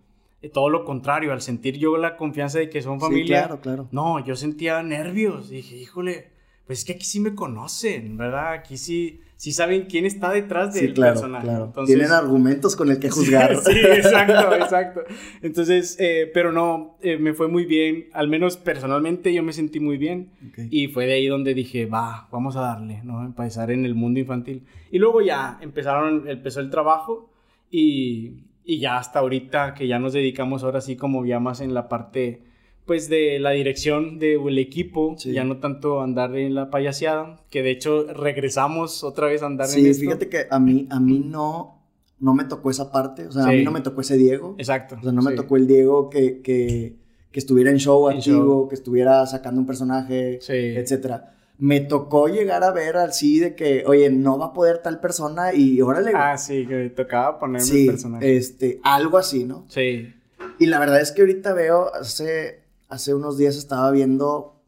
Eh, 0.47 0.51
Todo 0.53 0.69
lo 0.71 0.85
contrario, 0.85 1.33
al 1.33 1.41
sentir 1.43 1.77
yo 1.79 1.97
la 1.97 2.17
confianza 2.17 2.59
de 2.59 2.69
que 2.71 2.83
son 2.83 2.99
Sí, 3.01 3.07
familia, 3.07 3.39
claro, 3.47 3.61
claro. 3.61 3.89
no, 3.93 4.25
yo 4.25 4.37
sentía 4.37 4.83
nervios. 4.83 5.51
Dije, 5.51 5.77
híjole, 5.77 6.31
pues 6.67 6.81
es 6.81 6.85
que 6.85 6.93
aquí 6.95 7.05
sí 7.05 7.21
me 7.21 7.35
conocen, 7.35 8.17
¿verdad? 8.17 8.53
Aquí 8.55 8.77
sí, 8.77 9.21
sí 9.37 9.53
saben 9.53 9.87
quién 9.89 10.05
está 10.05 10.33
detrás 10.33 10.75
del 10.75 10.89
Sí, 10.89 10.93
claro, 10.95 11.13
personaje. 11.15 11.45
claro. 11.47 11.65
Entonces, 11.67 11.95
Tienen 11.97 12.13
argumentos 12.13 12.75
con 12.75 12.91
el 12.91 12.99
que 12.99 13.09
juzgar. 13.17 13.55
Sí, 13.57 13.73
exacto, 13.79 14.55
exacto. 14.57 15.01
Entonces, 15.43 15.97
eh, 16.01 16.31
pero 16.35 16.51
no, 16.53 16.97
eh, 17.03 17.19
me 17.19 17.35
fue 17.35 17.47
muy 17.49 17.65
bien. 17.67 18.07
Al 18.13 18.29
menos 18.29 18.57
personalmente 18.57 19.33
yo 19.33 19.43
me 19.45 19.53
sentí 19.53 19.79
muy 19.79 19.97
bien. 19.97 20.31
Ok. 20.49 20.59
Y 20.71 20.89
fue 20.89 21.07
de 21.07 21.13
ahí 21.15 21.27
donde 21.29 21.55
dije, 21.55 21.87
va, 21.87 22.29
vamos 22.33 22.57
a 22.57 22.61
darle, 22.63 23.01
¿no? 23.05 23.25
Empezar 23.25 23.71
en 23.71 23.85
el 23.85 23.95
mundo 23.95 24.19
infantil. 24.21 24.65
Y 24.91 24.99
luego 24.99 25.21
ya 25.21 25.59
empezaron, 25.61 26.29
empezó 26.29 26.61
el 26.61 26.71
trabajo 26.71 27.31
y, 27.71 28.46
y 28.69 28.81
ya 28.81 28.99
hasta 28.99 29.21
ahorita 29.21 29.75
que 29.75 29.87
ya 29.87 29.99
nos 30.01 30.13
dedicamos 30.13 30.65
ahora 30.65 30.81
sí 30.81 30.97
como 30.97 31.25
ya 31.25 31.39
más 31.41 31.61
en 31.61 31.73
la 31.73 31.89
parte, 31.89 32.43
pues 32.85 33.09
de 33.09 33.39
la 33.39 33.51
dirección 33.51 34.19
del 34.19 34.59
equipo, 34.59 35.15
Sí. 35.19 35.33
ya 35.33 35.45
no 35.45 35.59
tanto 35.59 36.03
andar 36.03 36.37
en 36.37 36.55
la 36.55 36.69
payaseada, 36.71 37.37
que 37.51 37.63
de 37.63 37.71
hecho 37.71 38.05
regresamos 38.13 39.03
otra 39.05 39.29
vez 39.29 39.43
a 39.43 39.47
andar 39.47 39.67
en 39.69 39.73
Sí, 39.73 39.87
esto. 39.89 40.01
fíjate 40.03 40.29
que 40.29 40.47
a 40.51 40.59
mí, 40.59 40.87
a 40.91 41.01
mí 41.01 41.21
no, 41.25 41.81
no 42.19 42.35
me 42.35 42.45
tocó 42.45 42.71
esa 42.71 42.91
parte. 42.93 43.27
O 43.27 43.33
sea, 43.33 43.45
a 43.45 43.51
Sí. 43.51 43.57
mí 43.57 43.65
no 43.65 43.71
me 43.71 43.81
tocó 43.83 44.01
ese 44.01 44.17
Diego. 44.17 44.55
Exacto. 44.59 44.97
O 44.99 45.03
sea, 45.03 45.13
no 45.13 45.23
me 45.23 45.31
sí. 45.33 45.37
tocó 45.37 45.57
el 45.57 45.67
Diego 45.67 46.11
que, 46.11 46.41
que, 46.43 46.97
que 47.31 47.39
estuviera 47.39 47.71
en 47.71 47.79
show 47.79 48.09
En 48.11 48.17
activo, 48.19 48.37
show. 48.45 48.69
que 48.69 48.75
estuviera 48.75 49.25
sacando 49.27 49.61
un 49.61 49.67
personaje, 49.67 50.39
Sí. 50.41 50.53
etcétera. 50.55 51.36
Me 51.59 51.81
tocó 51.81 52.29
llegar 52.29 52.63
a 52.65 52.71
ver 52.71 52.97
así 52.99 53.39
de 53.41 53.55
que, 53.55 53.85
oye, 53.87 54.11
no 54.11 54.39
va 54.39 54.47
a 54.47 54.53
poder 54.53 54.79
tal 54.79 55.01
persona 55.01 55.55
y 55.55 55.81
órale. 55.81 56.11
güey. 56.11 56.23
Ah, 56.23 56.37
sí, 56.37 56.67
que 56.67 56.91
tocaba 56.91 57.39
ponerme 57.39 57.67
sí, 57.67 57.83
el 57.85 57.93
personaje. 57.93 58.37
este, 58.37 58.81
algo 58.85 59.17
así, 59.17 59.45
¿no? 59.45 59.65
Sí. 59.69 60.13
Y 60.59 60.67
la 60.67 60.79
verdad 60.79 61.01
es 61.01 61.13
que 61.13 61.23
ahorita 61.23 61.55
veo, 61.55 61.95
hace, 61.95 62.61
hace 62.89 63.15
unos 63.15 63.39
días 63.39 63.57
estaba 63.57 63.91
viendo, 63.91 64.61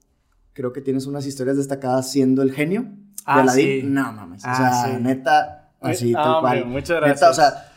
creo 0.55 0.73
que 0.73 0.81
tienes 0.81 1.07
unas 1.07 1.27
historias 1.27 1.57
destacadas 1.59 2.11
siendo 2.11 2.41
el 2.43 2.53
genio 2.53 2.87
Ah, 3.27 3.37
de 3.37 3.43
Aladdin. 3.43 3.81
sí. 3.83 3.87
No 3.87 4.13
mames, 4.13 4.43
o 4.45 4.49
Ah, 4.49 4.55
sea, 4.85 4.97
sí. 4.97 5.03
neta, 5.03 5.71
así, 5.81 6.15
Ah, 6.17 6.23
tal 6.23 6.35
hombre, 6.37 6.61
cual. 6.63 6.67
muchas 6.73 6.89
Neta, 6.97 7.07
gracias. 7.07 7.31
o 7.31 7.35
sea, 7.35 7.73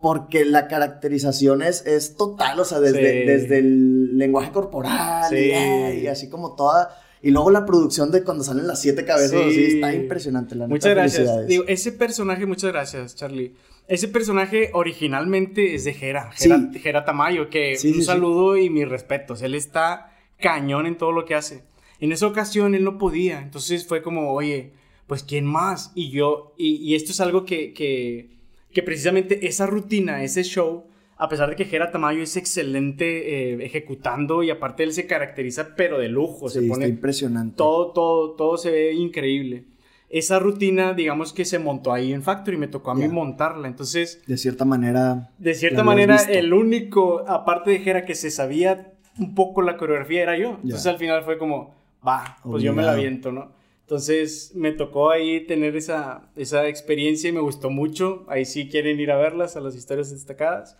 porque 0.00 0.44
la 0.44 0.66
caracterización 0.66 1.62
es, 1.62 1.86
es 1.86 2.16
total, 2.16 2.58
o 2.58 2.64
sea, 2.64 2.80
desde, 2.80 3.20
Sí. 3.22 3.26
desde 3.26 3.58
el 3.60 4.18
lenguaje 4.18 4.50
corporal 4.50 5.28
Sí. 5.30 5.36
y, 5.36 5.52
ay, 5.52 5.98
y 6.00 6.06
así 6.08 6.28
como 6.28 6.56
toda. 6.56 6.90
Y 7.26 7.30
luego 7.32 7.50
la 7.50 7.66
producción 7.66 8.10
de 8.12 8.22
cuando 8.22 8.44
salen 8.44 8.66
las 8.68 8.80
siete 8.80 9.04
cabezas, 9.04 9.30
Sí. 9.30 9.48
así, 9.48 9.64
está 9.74 9.92
impresionante, 9.94 10.54
la 10.54 10.64
neta. 10.66 10.74
Muchas 10.74 10.90
gracias. 10.94 11.46
Digo, 11.48 11.64
ese 11.66 11.90
personaje, 11.92 12.46
muchas 12.46 12.70
gracias, 12.70 13.16
Charlie. 13.16 13.52
Ese 13.88 14.08
personaje 14.08 14.70
originalmente 14.72 15.74
es 15.74 15.84
de 15.84 15.94
Jera, 15.94 16.30
Sí. 16.36 16.50
Jera, 16.80 17.04
Tamayo, 17.04 17.50
que 17.50 17.76
Sí, 17.76 17.92
un 17.92 18.02
saludo 18.02 18.56
y 18.56 18.70
mis 18.70 18.88
respetos. 18.88 19.42
Él 19.42 19.54
está 19.54 20.12
cañón 20.38 20.86
en 20.86 20.96
todo 20.98 21.12
lo 21.12 21.24
que 21.24 21.34
hace. 21.34 21.64
En 21.98 22.12
esa 22.12 22.26
ocasión 22.26 22.74
él 22.74 22.84
no 22.84 22.98
podía, 22.98 23.40
entonces 23.40 23.86
fue 23.86 24.02
como, 24.02 24.32
oye, 24.32 24.72
pues 25.06 25.22
¿quién 25.22 25.46
más? 25.46 25.92
Y 25.94 26.10
yo, 26.10 26.54
y, 26.56 26.76
y 26.76 26.94
esto 26.94 27.10
es 27.12 27.20
algo 27.20 27.44
que, 27.44 27.72
que, 27.72 28.30
que 28.72 28.82
precisamente 28.82 29.46
esa 29.48 29.66
rutina, 29.66 30.22
ese 30.22 30.42
show, 30.44 30.84
a 31.18 31.28
pesar 31.28 31.48
de 31.50 31.56
que 31.56 31.64
Jera 31.64 31.90
Tamayo 31.90 32.22
es 32.22 32.36
excelente 32.36 33.52
eh, 33.54 33.64
ejecutando 33.64 34.42
y 34.42 34.50
aparte 34.50 34.82
él 34.82 34.92
se 34.92 35.06
caracteriza 35.06 35.74
pero 35.76 35.98
de 35.98 36.08
lujo, 36.08 36.48
Sí, 36.48 36.54
se 36.58 36.64
está 36.64 36.74
pone 36.74 36.88
impresionante. 36.88 37.56
todo, 37.56 37.92
todo, 37.92 38.32
todo 38.32 38.56
se 38.58 38.70
ve 38.70 38.92
increíble. 38.92 39.64
Esa 40.08 40.38
rutina, 40.38 40.94
digamos 40.94 41.32
que 41.32 41.44
se 41.44 41.58
montó 41.58 41.92
ahí 41.92 42.12
en 42.12 42.22
Factory, 42.22 42.56
me 42.56 42.68
tocó 42.68 42.92
a 42.92 42.94
mí 42.94 43.02
Ya. 43.02 43.08
montarla. 43.08 43.66
Entonces, 43.66 44.22
De 44.26 44.36
cierta 44.36 44.64
manera. 44.64 45.30
de 45.38 45.54
cierta 45.54 45.82
manera, 45.82 46.16
el 46.28 46.52
único, 46.52 47.24
aparte 47.28 47.70
de 47.72 47.78
Jera, 47.80 48.04
que 48.04 48.14
se 48.14 48.30
sabía 48.30 48.92
un 49.18 49.34
poco 49.34 49.62
la 49.62 49.76
coreografía 49.76 50.22
era 50.22 50.38
yo. 50.38 50.50
Entonces, 50.62 50.84
Ya. 50.84 50.90
al 50.92 50.98
final 50.98 51.24
fue 51.24 51.38
como, 51.38 51.74
va, 52.06 52.36
pues 52.44 52.62
yo 52.62 52.72
me 52.72 52.82
la 52.82 52.92
Obligado. 52.92 52.98
aviento, 52.98 53.32
¿no? 53.32 53.52
Entonces, 53.80 54.52
me 54.54 54.72
tocó 54.72 55.10
ahí 55.10 55.44
tener 55.46 55.74
esa, 55.76 56.28
esa 56.36 56.68
experiencia 56.68 57.28
y 57.28 57.32
me 57.32 57.40
gustó 57.40 57.70
mucho. 57.70 58.24
Ahí 58.28 58.44
sí 58.44 58.68
quieren 58.68 59.00
ir 59.00 59.10
a 59.10 59.16
verlas, 59.16 59.56
a 59.56 59.60
las 59.60 59.74
historias 59.74 60.10
destacadas. 60.10 60.76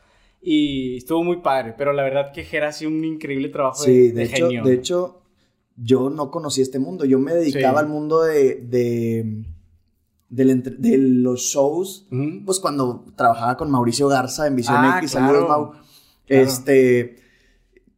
Y 0.48 0.98
estuvo 0.98 1.24
muy 1.24 1.38
padre, 1.38 1.74
pero 1.76 1.92
la 1.92 2.04
verdad 2.04 2.30
que 2.32 2.44
Jera 2.44 2.68
hacía 2.68 2.86
un 2.86 3.04
increíble 3.04 3.48
trabajo 3.48 3.82
Sí, 3.82 3.90
de, 3.92 4.12
de, 4.12 4.12
de 4.12 4.22
hecho, 4.24 4.46
genio. 4.46 4.62
de 4.64 4.74
hecho, 4.74 5.20
yo 5.76 6.08
no 6.08 6.30
conocí 6.30 6.62
este 6.62 6.78
mundo. 6.78 7.04
Yo 7.04 7.18
me 7.18 7.34
dedicaba 7.34 7.80
Sí. 7.80 7.84
al 7.84 7.90
mundo 7.90 8.22
de, 8.22 8.54
de, 8.54 9.44
de 10.28 10.98
los 10.98 11.40
shows, 11.40 12.06
pues 12.44 12.60
cuando 12.60 13.04
trabajaba 13.16 13.56
con 13.56 13.70
Mauricio 13.72 14.06
Garza 14.06 14.46
en 14.46 14.54
Visión 14.54 14.76
Ah, 14.78 14.98
X, 14.98 15.10
claro. 15.12 15.26
saludos, 15.26 15.48
Mau. 15.48 15.70
Claro. 15.72 16.42
Este, 16.42 17.16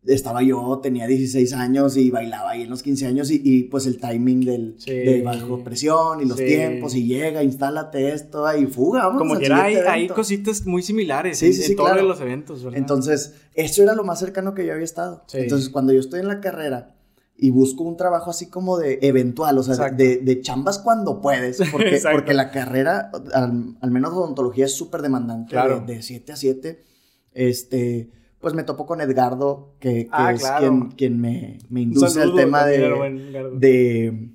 estaba 0.07 0.43
yo, 0.43 0.79
tenía 0.83 1.07
16 1.07 1.53
años 1.53 1.97
y 1.97 2.11
bailaba 2.11 2.51
ahí 2.51 2.63
en 2.63 2.71
los 2.71 2.83
15 2.83 3.07
años 3.07 3.31
y, 3.31 3.41
y, 3.45 3.65
pues 3.65 3.85
el 3.87 3.99
timing 3.99 4.41
del, 4.45 4.75
Sí. 4.79 4.93
de 4.93 5.23
bajo 5.23 5.63
presión 5.65 6.23
y 6.23 6.25
los 6.25 6.39
Sí. 6.39 6.47
tiempos 6.47 6.95
y 6.95 7.05
llega, 7.07 7.43
instálate 7.43 8.13
esto 8.13 8.47
y 8.57 8.67
fuga, 8.67 9.07
vamos 9.07 9.19
Como 9.21 9.39
que 9.39 9.53
hay, 9.53 9.75
hay 9.77 10.09
cositas 10.09 10.65
muy 10.67 10.83
similares 10.83 11.39
Sí, 11.39 11.47
en, 11.47 11.63
en 11.71 11.77
todos 11.77 11.91
claro. 11.91 12.07
los 12.09 12.21
eventos, 12.21 12.63
¿verdad? 12.65 12.79
Entonces, 12.79 13.35
eso 13.55 13.83
era 13.83 13.95
lo 13.95 14.05
más 14.05 14.19
cercano 14.21 14.55
que 14.55 14.65
yo 14.65 14.73
había 14.73 14.85
estado. 14.85 15.25
Entonces, 15.33 15.69
cuando 15.69 15.93
yo 15.93 16.01
estoy 16.01 16.21
en 16.21 16.29
la 16.29 16.41
carrera 16.41 16.95
y 17.37 17.51
busco 17.51 17.85
un 17.85 17.97
trabajo 17.97 18.31
así 18.31 18.47
como 18.49 18.79
de 18.79 18.99
eventual, 19.03 19.59
o 19.59 19.63
sea, 19.63 19.91
de, 19.91 20.17
de 20.19 20.41
chambas 20.41 20.79
cuando 20.79 21.21
puedes, 21.21 21.59
porque, 21.73 22.01
porque 22.11 22.35
la 22.35 22.51
carrera, 22.51 23.11
al, 23.35 23.77
al 23.81 23.91
menos 23.91 24.13
odontología, 24.13 24.65
es 24.65 24.73
súper 24.75 25.03
demandante, 25.03 25.51
Claro. 25.51 25.85
de 25.87 26.03
7 26.03 26.33
a 26.33 26.37
7. 26.37 26.83
Este, 27.33 28.11
pues 28.41 28.55
me 28.55 28.63
topo 28.63 28.87
con 28.87 29.01
Edgardo, 29.01 29.75
que, 29.81 30.05
que 30.05 30.09
Ah, 30.13 30.33
es 30.33 30.41
claro. 30.41 30.61
quien, 30.69 30.91
quien 30.93 31.21
me, 31.21 31.59
me 31.71 31.81
induce 31.83 32.21
al 32.23 32.35
tema 32.35 32.65
de, 32.65 33.51
de, 33.57 34.29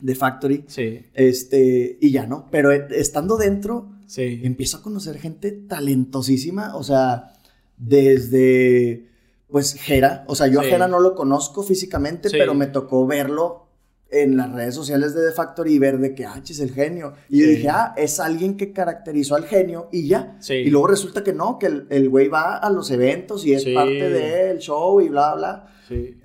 de 0.00 0.14
Factory. 0.14 0.64
Sí, 0.68 1.00
Este, 1.14 1.96
y 2.00 2.10
ya 2.10 2.26
no, 2.26 2.46
pero 2.50 2.70
eh, 2.72 2.86
estando 2.90 3.36
dentro, 3.36 3.88
sí. 4.06 4.40
empiezo 4.44 4.76
a 4.78 4.82
conocer 4.82 5.18
gente 5.18 5.52
talentosísima, 5.52 6.76
o 6.76 6.82
sea, 6.82 7.32
desde, 7.78 9.06
pues, 9.48 9.74
Jera, 9.74 10.24
o 10.28 10.34
sea, 10.34 10.46
yo 10.46 10.60
Sí. 10.60 10.66
a 10.66 10.70
Jera 10.70 10.88
no 10.88 11.00
lo 11.00 11.14
conozco 11.14 11.62
físicamente, 11.62 12.28
pero 12.30 12.54
me 12.54 12.66
tocó 12.66 13.06
verlo 13.06 13.66
en 14.12 14.36
las 14.36 14.52
redes 14.52 14.74
sociales 14.74 15.14
de 15.14 15.24
The 15.28 15.32
Factory 15.32 15.74
y 15.74 15.78
ver 15.78 15.98
de 15.98 16.14
que, 16.14 16.26
ah, 16.26 16.40
chis, 16.42 16.58
el 16.60 16.70
genio. 16.72 17.12
Y 17.28 17.40
yo 17.42 17.46
dije, 17.46 17.68
ah, 17.68 17.94
es 17.96 18.18
alguien 18.20 18.56
que 18.56 18.72
caracterizó 18.72 19.36
al 19.36 19.44
genio 19.44 19.88
y 19.92 20.08
ya. 20.08 20.36
Sí. 20.40 20.54
Y 20.54 20.70
luego 20.70 20.88
resulta 20.88 21.22
que 21.22 21.32
no, 21.32 21.58
que 21.58 21.84
el, 21.88 22.08
güey 22.08 22.28
va 22.28 22.56
a 22.56 22.70
los 22.70 22.90
eventos 22.90 23.46
y 23.46 23.54
es 23.54 23.62
Sí. 23.62 23.74
parte 23.74 24.10
del 24.10 24.58
show 24.58 25.00
y 25.00 25.08
bla, 25.08 25.34
bla. 25.36 25.66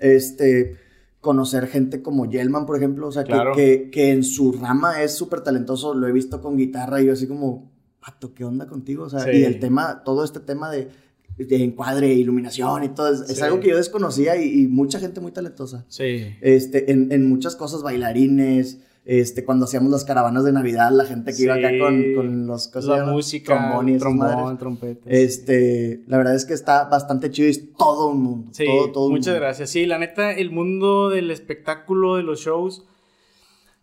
Este, 0.00 0.76
conocer 1.20 1.66
gente 1.66 2.02
como 2.02 2.26
Yelman, 2.30 2.66
por 2.66 2.76
ejemplo, 2.76 3.08
o 3.08 3.12
sea, 3.12 3.24
que- 3.24 3.32
Claro. 3.32 3.54
que, 3.54 3.90
que 3.90 4.10
en 4.10 4.22
su 4.24 4.52
rama 4.52 5.02
es 5.02 5.14
súper 5.14 5.40
talentoso, 5.40 5.94
lo 5.94 6.06
he 6.06 6.12
visto 6.12 6.40
con 6.40 6.56
guitarra 6.56 7.00
y 7.00 7.06
yo 7.06 7.12
así 7.12 7.26
como, 7.26 7.72
pato, 8.00 8.32
¿qué 8.34 8.44
onda 8.44 8.66
contigo? 8.66 9.04
O 9.04 9.10
sea, 9.10 9.32
y 9.32 9.42
el 9.44 9.58
tema, 9.58 10.02
todo 10.04 10.22
este 10.24 10.38
tema 10.40 10.70
de, 10.70 10.88
de 11.36 11.62
encuadre, 11.62 12.12
iluminación 12.14 12.84
y 12.84 12.88
todo, 12.88 13.12
es, 13.12 13.36
Sí. 13.36 13.42
algo 13.42 13.60
que 13.60 13.68
yo 13.68 13.76
desconocía 13.76 14.36
y, 14.42 14.62
y 14.62 14.66
mucha 14.68 14.98
gente 14.98 15.20
muy 15.20 15.32
talentosa. 15.32 15.84
Sí. 15.88 16.34
Este, 16.40 16.90
en, 16.92 17.12
en 17.12 17.28
muchas 17.28 17.56
cosas, 17.56 17.82
bailarines, 17.82 18.80
este, 19.04 19.44
cuando 19.44 19.66
hacíamos 19.66 19.92
las 19.92 20.04
caravanas 20.04 20.42
de 20.44 20.50
Navidad, 20.52 20.90
la 20.90 21.04
gente 21.04 21.32
que 21.32 21.42
iba 21.44 21.54
acá 21.54 21.68
Sí. 21.70 21.78
con, 21.78 22.02
con 22.16 22.46
los 22.48 22.66
¿cómo 22.68 22.82
se 22.82 22.88
La 22.88 23.04
música, 23.04 23.54
Trombón 23.54 23.88
y 23.90 23.98
trombón, 23.98 24.58
trompetas. 24.58 25.04
Este, 25.06 26.02
la 26.08 26.16
verdad 26.16 26.34
es 26.34 26.44
que 26.44 26.54
está 26.54 26.84
bastante 26.88 27.30
chido 27.30 27.46
y 27.48 27.50
es 27.52 27.72
todo 27.74 28.08
un 28.08 28.20
mundo. 28.22 28.48
Sí, 28.52 28.64
todo, 28.64 28.90
todo 28.90 29.06
un 29.06 29.12
muchas 29.12 29.34
mundo. 29.34 29.40
gracias. 29.44 29.70
Sí, 29.70 29.86
la 29.86 29.98
neta, 29.98 30.32
el 30.32 30.50
mundo 30.50 31.10
del 31.10 31.30
espectáculo, 31.30 32.16
de 32.16 32.24
los 32.24 32.40
shows, 32.40 32.82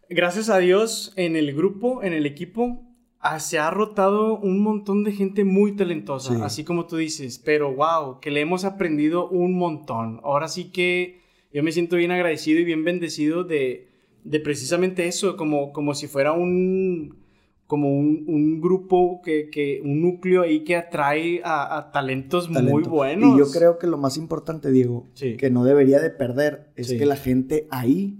gracias 0.09 0.49
a 0.49 0.57
Dios, 0.57 1.13
en 1.15 1.35
el 1.35 1.53
grupo, 1.53 2.03
en 2.03 2.13
el 2.13 2.25
equipo, 2.25 2.81
ah, 3.25 3.39
se 3.39 3.57
ha 3.57 3.69
rotado 3.71 4.37
un 4.37 4.61
montón 4.61 5.03
de 5.03 5.13
gente 5.13 5.43
muy 5.45 5.75
talentosa, 5.75 6.35
Sí. 6.35 6.41
así 6.43 6.63
como 6.63 6.85
tú 6.87 6.97
dices, 6.97 7.39
pero 7.39 7.73
wow, 7.73 8.19
que 8.19 8.29
le 8.31 8.41
hemos 8.41 8.65
aprendido 8.65 9.29
un 9.29 9.57
montón. 9.57 10.19
Ahora 10.23 10.47
sí 10.47 10.65
que 10.71 11.21
yo 11.53 11.63
me 11.63 11.71
siento 11.71 11.95
bien 11.95 12.11
agradecido 12.11 12.59
y 12.59 12.65
bien 12.65 12.83
bendecido 12.83 13.43
de, 13.43 13.87
de 14.23 14.39
precisamente 14.39 15.07
eso, 15.07 15.37
como, 15.37 15.71
como 15.73 15.95
si 15.95 16.07
fuera 16.07 16.33
un 16.33 17.21
como 17.65 17.97
un, 17.97 18.25
un 18.27 18.61
grupo 18.61 19.21
que, 19.23 19.49
que, 19.49 19.81
un 19.83 20.01
núcleo 20.01 20.41
ahí 20.43 20.63
que 20.63 20.75
atrae 20.75 21.41
a, 21.43 21.77
a 21.77 21.91
talentos 21.91 22.49
muy 22.49 22.83
buenos. 22.83 23.35
Y 23.35 23.39
yo 23.39 23.49
creo 23.49 23.79
que 23.79 23.87
lo 23.87 23.97
más 23.97 24.17
importante, 24.17 24.69
Diego, 24.71 25.07
Sí. 25.13 25.37
que 25.37 25.49
no 25.49 25.63
debería 25.63 25.99
de 25.99 26.11
perder, 26.11 26.71
es 26.75 26.87
Sí. 26.89 26.97
que 26.99 27.05
la 27.07 27.15
gente 27.15 27.67
ahí 27.71 28.19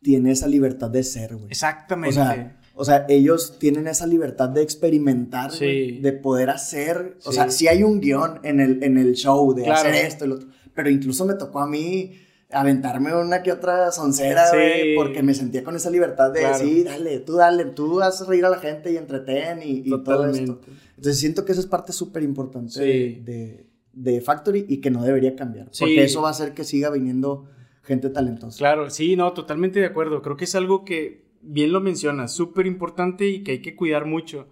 tiene 0.00 0.30
esa 0.30 0.46
libertad 0.46 0.90
de 0.90 1.02
ser, 1.02 1.34
güey. 1.36 1.48
Exactamente. 1.50 2.10
O 2.10 2.22
sea, 2.24 2.57
o 2.80 2.84
sea, 2.84 3.04
ellos 3.08 3.58
tienen 3.58 3.88
esa 3.88 4.06
libertad 4.06 4.48
de 4.48 4.62
experimentar, 4.62 5.50
Sí. 5.50 5.98
de 6.00 6.12
poder 6.12 6.48
hacer. 6.50 7.16
O 7.24 7.30
Sí. 7.30 7.34
sea, 7.34 7.50
sí 7.50 7.66
hay 7.68 7.82
un 7.82 8.00
guion 8.00 8.40
en 8.44 8.60
el, 8.60 8.82
en 8.84 8.96
el 8.98 9.14
show 9.14 9.52
de 9.54 9.64
Claro. 9.64 9.80
hacer 9.88 9.94
esto 10.06 10.24
y 10.24 10.28
lo 10.28 10.34
otro. 10.36 10.48
Pero 10.74 10.88
incluso 10.88 11.26
me 11.26 11.34
tocó 11.34 11.58
a 11.60 11.66
mí 11.66 12.12
aventarme 12.50 13.14
una 13.14 13.42
que 13.42 13.52
otra 13.52 13.90
soncera, 13.92 14.46
Sí. 14.46 14.56
güey, 14.56 14.94
porque 14.94 15.22
me 15.22 15.34
sentía 15.34 15.62
con 15.64 15.76
esa 15.76 15.90
libertad 15.90 16.32
de, 16.32 16.40
Claro. 16.40 16.58
sí, 16.58 16.82
dale, 16.84 17.18
tú 17.20 17.34
dale, 17.34 17.64
tú 17.66 18.00
haces 18.00 18.26
reír 18.26 18.44
a 18.46 18.50
la 18.50 18.58
gente 18.58 18.90
y 18.92 18.96
entretén 18.96 19.60
y, 19.62 19.82
y 19.84 20.02
todo 20.04 20.26
esto. 20.26 20.60
Entonces 20.96 21.18
siento 21.18 21.44
que 21.44 21.52
esa 21.52 21.60
es 21.60 21.66
parte 21.66 21.92
súper 21.92 22.22
importante 22.22 22.80
de, 22.80 23.66
de 23.92 24.20
Factory 24.20 24.64
y 24.68 24.80
que 24.80 24.90
no 24.90 25.02
debería 25.02 25.34
cambiar. 25.36 25.70
Porque 25.78 26.04
eso 26.04 26.22
va 26.22 26.28
a 26.28 26.30
hacer 26.30 26.54
que 26.54 26.64
siga 26.64 26.90
viniendo 26.90 27.46
gente 27.82 28.08
talentosa. 28.10 28.56
Claro, 28.58 28.88
sí, 28.90 29.16
no, 29.16 29.32
totalmente 29.32 29.80
de 29.80 29.86
acuerdo. 29.86 30.22
Creo 30.22 30.36
que 30.36 30.44
es 30.44 30.54
algo 30.54 30.84
que, 30.84 31.27
bien 31.42 31.72
lo 31.72 31.80
mencionas, 31.80 32.34
súper 32.34 32.66
importante 32.66 33.28
y 33.28 33.42
que 33.42 33.52
hay 33.52 33.62
que 33.62 33.74
cuidar 33.76 34.06
mucho. 34.06 34.48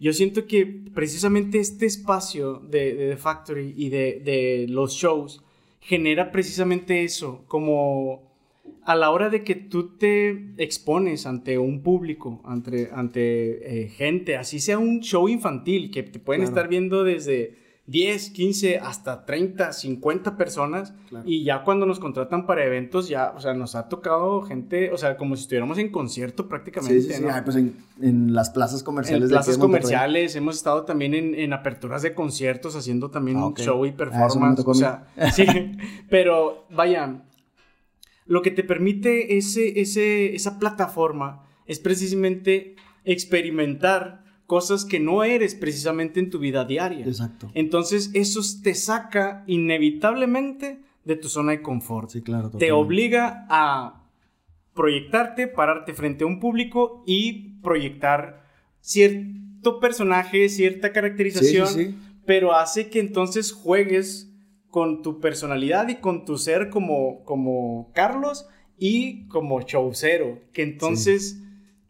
Yo 0.00 0.12
siento 0.12 0.46
que 0.46 0.66
precisamente 0.92 1.58
este 1.60 1.86
espacio 1.86 2.54
de, 2.58 2.94
de 2.94 3.08
The 3.10 3.16
Factory 3.16 3.74
y 3.76 3.88
de, 3.90 4.20
de 4.24 4.66
los 4.68 4.92
shows 4.94 5.42
genera 5.80 6.32
precisamente 6.32 7.04
eso, 7.04 7.44
como 7.46 8.32
a 8.84 8.96
la 8.96 9.10
hora 9.10 9.30
de 9.30 9.44
que 9.44 9.54
tú 9.54 9.96
te 9.96 10.52
expones 10.58 11.26
ante 11.26 11.58
un 11.58 11.82
público, 11.82 12.42
ante, 12.44 12.90
ante 12.92 13.84
eh, 13.84 13.88
gente, 13.88 14.36
así 14.36 14.58
sea 14.60 14.78
un 14.78 15.00
show 15.00 15.28
infantil, 15.28 15.90
que 15.90 16.02
te 16.02 16.18
pueden 16.18 16.42
Claro. 16.42 16.50
estar 16.56 16.68
viendo 16.68 17.04
desde 17.04 17.63
10, 17.86 18.30
15, 18.30 18.78
hasta 18.78 19.26
30, 19.26 19.72
50 19.74 20.38
personas, 20.38 20.94
Claro. 21.10 21.24
y 21.28 21.44
ya 21.44 21.64
cuando 21.64 21.84
nos 21.84 22.00
contratan 22.00 22.46
para 22.46 22.64
eventos, 22.64 23.10
ya, 23.10 23.34
o 23.36 23.40
sea, 23.40 23.52
nos 23.52 23.74
ha 23.74 23.90
tocado 23.90 24.40
gente, 24.40 24.90
o 24.90 24.96
sea, 24.96 25.18
como 25.18 25.36
si 25.36 25.42
estuviéramos 25.42 25.76
en 25.76 25.90
concierto 25.90 26.48
prácticamente, 26.48 27.02
Sí, 27.02 27.08
sí, 27.08 27.12
sí. 27.18 27.22
¿no? 27.22 27.30
Ay, 27.34 27.42
pues 27.44 27.56
en, 27.56 27.76
en 28.00 28.32
las 28.32 28.48
plazas 28.48 28.82
comerciales 28.82 29.24
En 29.24 29.28
de 29.28 29.34
plazas 29.34 29.58
comerciales, 29.58 30.34
hemos 30.34 30.56
estado 30.56 30.84
también 30.84 31.12
en, 31.14 31.34
en 31.34 31.52
aperturas 31.52 32.00
de 32.00 32.14
conciertos, 32.14 32.74
haciendo 32.74 33.10
también 33.10 33.36
Ah, 33.36 33.52
show 33.56 33.84
y 33.84 33.90
Ah, 33.90 33.96
performance. 33.98 34.56
tocó 34.56 34.70
a 34.70 34.72
o 34.72 34.74
sea, 34.74 35.06
sí, 35.32 35.44
pero 36.08 36.64
vaya, 36.70 37.22
lo 38.24 38.40
que 38.40 38.50
te 38.50 38.64
permite 38.64 39.36
ese, 39.36 39.78
ese, 39.82 40.34
esa 40.34 40.58
plataforma 40.58 41.44
es 41.66 41.80
precisamente 41.80 42.76
experimentar 43.04 44.23
cosas 44.46 44.84
que 44.84 45.00
no 45.00 45.24
eres 45.24 45.54
precisamente 45.54 46.20
en 46.20 46.30
tu 46.30 46.38
vida 46.38 46.64
diaria. 46.64 47.06
Exacto. 47.06 47.50
Entonces, 47.54 48.10
eso 48.14 48.40
te 48.62 48.74
saca 48.74 49.42
inevitablemente 49.46 50.80
de 51.04 51.16
tu 51.16 51.28
zona 51.28 51.52
de 51.52 51.62
confort 51.62 52.10
Sí, 52.10 52.22
claro. 52.22 52.50
te 52.50 52.72
obliga 52.72 53.46
a 53.48 54.02
proyectarte, 54.74 55.46
pararte 55.46 55.94
frente 55.94 56.24
a 56.24 56.26
un 56.26 56.40
público 56.40 57.02
y 57.06 57.58
proyectar 57.62 58.44
cierto 58.80 59.80
personaje, 59.80 60.48
cierta 60.48 60.92
caracterización, 60.92 61.68
Sí, 61.68 61.74
sí, 61.84 61.90
sí. 61.92 61.98
pero 62.26 62.54
hace 62.54 62.90
que 62.90 63.00
entonces 63.00 63.52
juegues 63.52 64.30
con 64.68 65.02
tu 65.02 65.20
personalidad 65.20 65.88
y 65.88 65.96
con 65.96 66.24
tu 66.24 66.36
ser 66.36 66.68
como, 66.68 67.22
como 67.24 67.92
Carlos 67.94 68.46
y 68.76 69.26
como 69.28 69.60
showcero, 69.60 70.40
que 70.52 70.62
entonces 70.62 71.40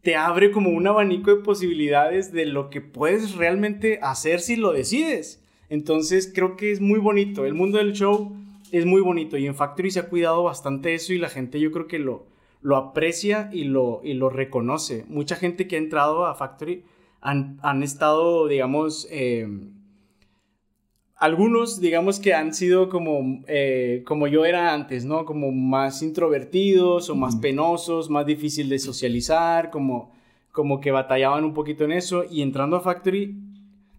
te 0.05 0.17
abre 0.17 0.51
como 0.51 0.69
un 0.69 0.87
abanico 0.87 1.35
de 1.35 1.43
posibilidades 1.43 2.31
de 2.31 2.45
lo 2.45 2.69
que 2.69 2.83
puedes 2.83 3.35
realmente 3.37 3.99
hacer 4.03 4.41
si 4.41 4.55
lo 4.55 4.73
decides. 4.73 5.43
Entonces 5.71 6.31
creo 6.33 6.57
que 6.57 6.71
es 6.71 6.81
muy 6.81 7.01
bonito, 7.01 7.47
el 7.47 7.55
mundo 7.55 7.79
del 7.79 7.95
show 7.95 8.37
es 8.71 8.85
muy 8.85 9.01
bonito 9.01 9.39
y 9.39 9.47
en 9.47 9.55
Factory 9.55 9.91
se 9.91 10.01
ha 10.01 10.09
cuidado 10.11 10.43
bastante 10.43 10.95
eso 10.95 11.15
y 11.15 11.19
la 11.19 11.31
gente 11.31 11.59
yo 11.59 11.73
creo 11.73 11.87
que 11.87 11.99
lo, 11.99 12.27
lo 12.61 12.77
aprecia 12.77 13.49
y 13.51 13.65
lo, 13.65 14.03
y 14.05 14.13
lo 14.13 14.29
reconoce. 14.29 15.07
Mucha 15.09 15.37
gente 15.37 15.67
que 15.67 15.77
ha 15.77 15.79
entrado 15.79 16.27
a 16.27 16.35
Factory 16.35 16.85
han, 17.23 17.59
han 17.63 17.83
estado, 17.83 18.47
digamos, 18.47 19.09
eh, 19.11 19.49
algunos, 21.17 21.81
digamos 21.81 22.19
que 22.19 22.35
han 22.35 22.55
sido 22.55 22.89
como, 22.89 23.43
eh, 23.47 24.03
como 24.07 24.27
yo 24.27 24.45
era 24.45 24.75
antes, 24.75 25.05
¿no? 25.05 25.25
Como 25.25 25.53
más 25.53 26.03
introvertidos 26.03 27.09
o 27.11 27.15
más 27.15 27.37
penosos, 27.37 28.11
más 28.11 28.27
difícil 28.27 28.69
de 28.69 28.79
socializar, 28.79 29.71
como, 29.71 30.13
como 30.53 30.81
que 30.81 30.91
batallaban 30.91 31.45
un 31.45 31.55
poquito 31.55 31.85
en 31.85 31.93
eso 31.93 32.25
y 32.29 32.43
entrando 32.43 32.77
a 32.77 32.81
Factory 32.81 33.37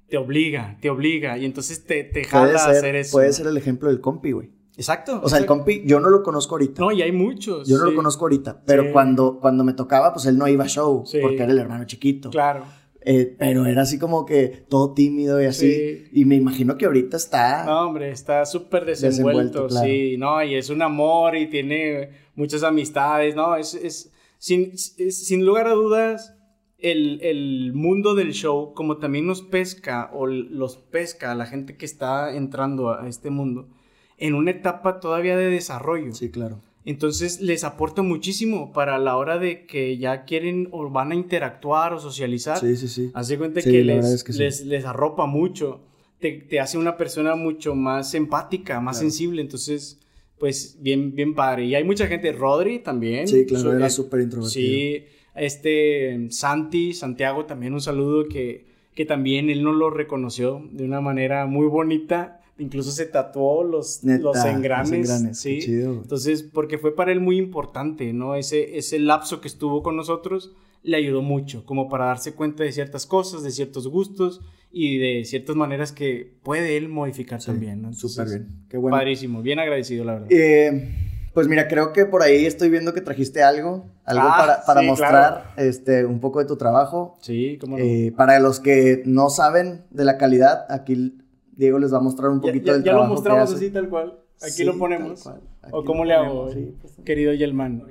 te 0.09 0.17
obliga, 0.17 0.77
te 0.81 0.89
obliga 0.89 1.37
y 1.37 1.45
entonces 1.45 1.85
te, 1.85 2.03
te 2.03 2.25
jala 2.25 2.55
a 2.55 2.59
ser, 2.59 2.75
hacer 2.77 2.95
eso. 2.95 3.13
puede 3.13 3.33
ser 3.33 3.47
el 3.47 3.57
ejemplo 3.57 3.89
del 3.89 4.01
compi, 4.01 4.31
güey. 4.31 4.51
Exacto. 4.77 5.21
O 5.23 5.29
sea, 5.29 5.39
el 5.39 5.45
compi, 5.45 5.83
yo 5.85 6.01
no 6.01 6.09
lo 6.09 6.21
conozco 6.21 6.55
ahorita. 6.55 6.81
No, 6.81 6.91
y 6.91 7.01
hay 7.01 7.13
muchos. 7.13 7.67
yo 7.67 7.77
no 7.77 7.85
sí. 7.85 7.91
lo 7.91 7.95
conozco 7.95 8.25
ahorita. 8.25 8.61
Pero 8.65 8.83
Sí. 8.83 8.89
cuando, 8.91 9.39
cuando 9.39 9.63
me 9.63 9.71
tocaba, 9.73 10.11
pues 10.13 10.25
él 10.25 10.37
no 10.37 10.47
iba 10.49 10.65
a 10.65 10.67
show. 10.67 11.03
Sí. 11.05 11.19
Porque 11.21 11.41
era 11.41 11.51
el 11.53 11.59
hermano 11.59 11.85
chiquito. 11.85 12.29
Claro. 12.29 12.65
Eh, 13.07 13.35
pero 13.37 13.67
era 13.67 13.83
así 13.83 13.99
como 13.99 14.25
que 14.25 14.47
todo 14.67 14.93
tímido 14.95 15.39
y 15.41 15.45
así. 15.45 15.71
Sí. 15.71 16.03
Y 16.11 16.25
me 16.25 16.35
imagino 16.35 16.75
que 16.77 16.85
ahorita 16.85 17.17
está. 17.17 17.63
No, 17.65 17.81
hombre, 17.87 18.09
está 18.09 18.45
súper 18.45 18.83
desenvuelto, 18.85 19.65
Desenvuelto, 19.65 19.67
claro. 19.67 19.85
sí, 19.85 20.17
no, 20.17 20.43
y 20.43 20.55
es 20.55 20.69
un 20.71 20.81
amor 20.81 21.35
y 21.35 21.47
tiene 21.47 22.09
muchas 22.35 22.63
amistades, 22.63 23.35
no, 23.35 23.55
es, 23.55 23.75
es 23.75 24.11
sin, 24.39 24.71
es- 24.73 25.27
sin 25.27 25.45
lugar 25.45 25.67
a 25.67 25.73
dudas, 25.73 26.33
el, 26.79 27.19
el, 27.21 27.73
mundo 27.73 28.15
del 28.15 28.33
show, 28.33 28.73
como 28.73 28.97
también 28.97 29.27
nos 29.27 29.41
pesca 29.43 30.09
o 30.13 30.25
los 30.27 30.77
pesca 30.77 31.31
a 31.31 31.35
la 31.35 31.45
gente 31.45 31.77
que 31.77 31.85
está 31.85 32.35
entrando 32.35 32.89
a 32.91 33.07
este 33.07 33.29
mundo, 33.29 33.69
en 34.17 34.33
una 34.33 34.51
etapa 34.51 34.99
todavía 34.99 35.37
de 35.37 35.49
desarrollo. 35.49 36.13
Sí, 36.13 36.29
claro. 36.31 36.59
Entonces 36.85 37.41
les 37.41 37.63
aporta 37.63 38.03
muchísimo 38.03 38.71
para 38.71 38.99
la 38.99 39.17
hora 39.17 39.39
de 39.39 39.65
que 39.65 39.97
ya 39.97 40.23
quieren 40.23 40.69
o 40.71 40.87
van 40.89 41.11
a 41.11 41.15
interactuar 41.15 41.93
o 41.93 41.99
socializar. 41.99 42.59
Sí, 42.59 42.77
sí, 42.77 42.87
sí. 42.87 43.11
Hace 43.15 43.39
cuenta 43.39 43.61
que, 43.61 43.83
les, 43.83 44.29
les, 44.37 44.65
les, 44.65 44.85
arropa 44.85 45.25
mucho. 45.25 45.81
Te, 46.19 46.33
te, 46.33 46.59
hace 46.59 46.77
una 46.77 46.95
persona 46.95 47.35
mucho 47.35 47.73
más 47.73 48.13
empática, 48.13 48.79
más 48.79 48.99
sensible. 48.99 49.41
Entonces, 49.41 49.99
pues 50.37 50.77
bien, 50.79 51.15
bien 51.15 51.33
padre. 51.33 51.65
Y 51.65 51.73
hay 51.73 51.83
mucha 51.83 52.05
gente, 52.05 52.31
Rodri 52.31 52.79
también. 52.79 53.27
Sí, 53.27 53.47
claro, 53.47 53.73
era 53.73 53.89
súper 53.89 54.21
introvertido. 54.21 54.51
Sí, 54.51 55.05
este 55.33 56.27
Santi, 56.29 56.93
Santiago 56.93 57.45
también 57.45 57.73
un 57.73 57.81
saludo 57.81 58.27
que, 58.29 58.67
que 58.93 59.05
también 59.05 59.49
él 59.49 59.63
nos 59.63 59.75
lo 59.75 59.89
reconoció 59.89 60.63
de 60.71 60.85
una 60.85 61.01
manera 61.01 61.47
muy 61.47 61.65
bonita 61.65 62.41
incluso 62.57 62.91
se 62.91 63.05
tatuó 63.05 63.63
los, 63.63 64.03
los 64.03 64.43
engranes. 64.45 65.37
sí. 65.37 65.59
Entonces, 65.67 66.43
porque 66.43 66.77
fue 66.77 66.95
para 66.95 67.11
él 67.11 67.19
muy 67.19 67.37
importante, 67.37 68.13
¿no? 68.13 68.35
Ese, 68.35 68.77
ese 68.77 68.99
lapso 68.99 69.41
que 69.41 69.47
estuvo 69.47 69.83
con 69.83 69.95
nosotros 69.95 70.55
le 70.83 70.97
ayudó 70.97 71.21
mucho, 71.21 71.65
como 71.65 71.89
para 71.89 72.05
darse 72.05 72.33
cuenta 72.33 72.63
de 72.63 72.71
ciertas 72.71 73.05
cosas, 73.05 73.43
de 73.43 73.51
ciertos 73.51 73.87
gustos 73.87 74.41
y 74.71 74.99
de 74.99 75.25
ciertas 75.25 75.55
maneras 75.55 75.91
que 75.91 76.37
puede 76.43 76.77
él 76.77 76.89
modificar 76.89 77.43
también, 77.43 77.81
¿no? 77.81 77.93
Súper 77.93 78.27
bien. 78.27 78.47
Qué 78.69 78.77
bueno. 78.77 78.95
Padrísimo, 78.95 79.41
bien 79.41 79.59
agradecido, 79.59 80.05
la 80.05 80.13
verdad. 80.13 80.27
Eh, 80.29 80.91
pues 81.33 81.47
mira, 81.47 81.67
creo 81.67 81.91
que 81.91 82.05
por 82.05 82.21
ahí 82.21 82.45
estoy 82.45 82.69
viendo 82.69 82.93
que 82.93 83.01
trajiste 83.01 83.41
algo, 83.41 83.89
algo 84.05 84.23
ah, 84.25 84.37
para, 84.37 84.65
para 84.65 84.81
mostrar 84.83 85.53
este, 85.57 86.05
un 86.05 86.19
poco 86.19 86.39
de 86.39 86.45
tu 86.45 86.55
trabajo. 86.55 87.17
Sí, 87.21 87.57
cómo 87.59 87.77
no. 87.77 87.83
Eh, 87.83 88.13
para 88.15 88.39
los 88.39 88.59
que 88.59 89.01
no 89.05 89.29
saben 89.29 89.85
de 89.89 90.05
la 90.05 90.17
calidad, 90.17 90.65
aquí 90.69 91.17
Diego 91.55 91.79
les 91.79 91.93
va 91.93 91.97
a 91.97 92.01
mostrar 92.01 92.29
un 92.31 92.41
poquito 92.41 92.73
del 92.73 92.83
trabajo. 92.83 93.03
Ya 93.03 93.07
lo 93.07 93.13
mostramos 93.13 93.53
así 93.53 93.69
tal 93.69 93.89
cual. 93.89 94.19
Aquí 94.41 94.63
lo 94.63 94.77
ponemos. 94.77 95.29
¿O 95.71 95.83
cómo 95.83 96.05
le 96.05 96.13
hago, 96.13 96.49
pues, 96.81 96.93
querido 97.05 97.33
Yelman? 97.33 97.83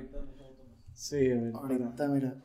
Sí, 0.93 1.31
a 1.31 1.35
ver. 1.35 1.53
Ahorita, 1.53 2.07
mira. 2.07 2.35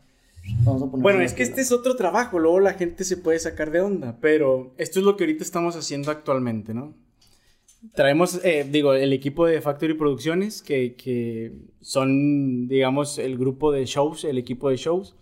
Vamos 0.64 0.82
a 0.82 0.86
bueno, 0.86 1.20
es 1.20 1.34
que 1.34 1.42
este 1.42 1.60
es 1.60 1.70
otro 1.70 1.96
trabajo, 1.96 2.38
luego 2.38 2.60
la 2.60 2.72
gente 2.72 3.04
se 3.04 3.18
puede 3.18 3.38
sacar 3.38 3.70
de 3.70 3.80
onda, 3.80 4.18
pero 4.20 4.74
esto 4.78 4.98
es 4.98 5.04
lo 5.04 5.16
que 5.16 5.24
ahorita 5.24 5.44
estamos 5.44 5.76
haciendo 5.76 6.10
actualmente, 6.10 6.72
¿no? 6.72 6.94
Traemos, 7.94 8.42
eh, 8.44 8.66
digo, 8.68 8.94
el 8.94 9.12
equipo 9.12 9.46
de 9.46 9.60
Factory 9.60 9.94
Producciones, 9.94 10.62
que, 10.62 10.96
que 10.96 11.52
son, 11.80 12.68
digamos, 12.68 13.18
el 13.18 13.36
grupo 13.36 13.70
de 13.70 13.84
shows, 13.84 14.24
el 14.24 14.38
equipo 14.38 14.70
de 14.70 14.76
shows, 14.76 15.14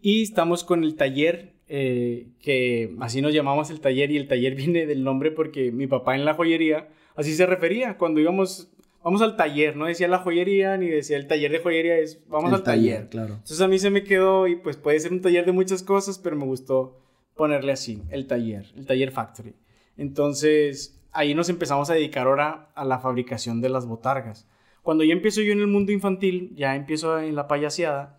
y 0.00 0.22
estamos 0.22 0.64
con 0.64 0.84
el 0.84 0.94
taller 0.94 1.54
eh, 1.72 2.26
que 2.40 2.96
así 2.98 3.22
nos 3.22 3.32
llamamos 3.32 3.70
el 3.70 3.80
taller 3.80 4.10
y 4.10 4.16
el 4.16 4.26
taller 4.26 4.54
viene 4.56 4.86
del 4.86 5.04
nombre 5.04 5.30
porque 5.30 5.70
mi 5.70 5.86
papá 5.86 6.16
en 6.16 6.24
la 6.24 6.34
joyería 6.34 6.88
así 7.14 7.32
se 7.32 7.46
refería 7.46 7.96
cuando 7.96 8.18
íbamos 8.18 8.72
vamos 9.04 9.22
al 9.22 9.36
taller 9.36 9.76
no 9.76 9.86
decía 9.86 10.08
la 10.08 10.18
joyería 10.18 10.76
ni 10.76 10.88
decía 10.88 11.16
el 11.16 11.28
taller 11.28 11.52
de 11.52 11.60
joyería 11.60 11.96
es 11.98 12.26
vamos 12.26 12.52
al 12.52 12.64
taller, 12.64 13.08
claro. 13.08 13.34
Entonces 13.34 13.60
a 13.60 13.68
mí 13.68 13.78
se 13.78 13.90
me 13.90 14.02
quedó 14.02 14.48
y 14.48 14.56
pues 14.56 14.76
puede 14.76 14.98
ser 14.98 15.12
un 15.12 15.20
taller 15.20 15.46
de 15.46 15.52
muchas 15.52 15.84
cosas 15.84 16.18
pero 16.18 16.34
me 16.34 16.44
gustó 16.44 16.98
ponerle 17.36 17.70
así 17.70 18.02
el 18.10 18.26
taller 18.26 18.66
el 18.76 18.84
taller 18.84 19.12
factory. 19.12 19.54
Entonces 19.96 21.00
ahí 21.12 21.36
nos 21.36 21.48
empezamos 21.50 21.88
a 21.88 21.94
dedicar 21.94 22.26
ahora 22.26 22.72
a 22.74 22.84
la 22.84 22.98
fabricación 22.98 23.60
de 23.60 23.68
las 23.68 23.86
botargas. 23.86 24.48
Cuando 24.82 25.04
ya 25.04 25.12
empiezo 25.12 25.40
yo 25.40 25.52
en 25.52 25.60
el 25.60 25.68
mundo 25.68 25.92
infantil 25.92 26.52
ya 26.56 26.74
empiezo 26.74 27.20
en 27.20 27.36
la 27.36 27.46
payaseada 27.46 28.18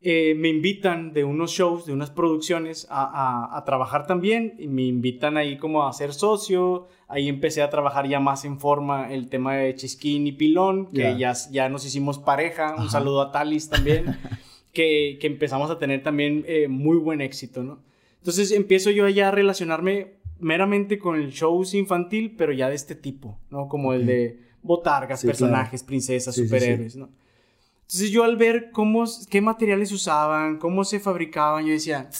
eh, 0.00 0.36
me 0.36 0.48
invitan 0.48 1.12
de 1.12 1.24
unos 1.24 1.50
shows, 1.50 1.86
de 1.86 1.92
unas 1.92 2.10
producciones 2.10 2.86
a, 2.88 3.60
trabajar 3.66 4.06
también 4.06 4.54
y 4.58 4.68
me 4.68 4.82
invitan 4.82 5.36
ahí 5.36 5.58
como 5.58 5.86
a 5.86 5.92
ser 5.92 6.12
socio. 6.14 6.86
Ahí 7.08 7.28
empecé 7.28 7.62
a 7.62 7.70
trabajar 7.70 8.08
ya 8.08 8.20
más 8.20 8.44
en 8.44 8.60
forma 8.60 9.12
el 9.12 9.28
tema 9.28 9.56
de 9.56 9.74
Chisquín 9.74 10.26
y 10.26 10.32
Pilón, 10.32 10.92
que 10.92 11.16
ya, 11.18 11.32
ya 11.50 11.68
nos 11.68 11.84
hicimos 11.84 12.18
pareja. 12.18 12.76
Un 12.76 12.90
saludo 12.90 13.22
a 13.22 13.32
Talis 13.32 13.68
también, 13.68 14.16
que, 14.72 15.18
que, 15.20 15.26
empezamos 15.26 15.68
a 15.70 15.78
tener 15.78 16.02
también 16.04 16.44
eh, 16.46 16.68
muy 16.68 16.96
buen 16.96 17.20
éxito, 17.20 17.64
¿no? 17.64 17.80
Entonces 18.18 18.52
empiezo 18.52 18.90
yo 18.90 19.08
ya 19.08 19.28
a 19.28 19.30
relacionarme 19.32 20.18
meramente 20.38 20.98
con 20.98 21.16
el 21.16 21.30
shows 21.30 21.74
infantil, 21.74 22.34
pero 22.36 22.52
ya 22.52 22.68
de 22.68 22.76
este 22.76 22.94
tipo, 22.94 23.36
¿no? 23.50 23.66
Como 23.68 23.92
el 23.94 24.06
de 24.06 24.38
botargas, 24.62 25.24
personajes, 25.24 25.82
princesas, 25.82 26.36
superhéroes, 26.36 26.94
¿no? 26.94 27.08
Entonces 27.88 28.10
yo 28.10 28.22
al 28.24 28.36
ver 28.36 28.70
cómo, 28.70 29.06
qué 29.30 29.40
materiales 29.40 29.92
usaban, 29.92 30.58
cómo 30.58 30.84
se 30.84 31.00
fabricaban, 31.00 31.64
yo 31.64 31.72
decía, 31.72 32.10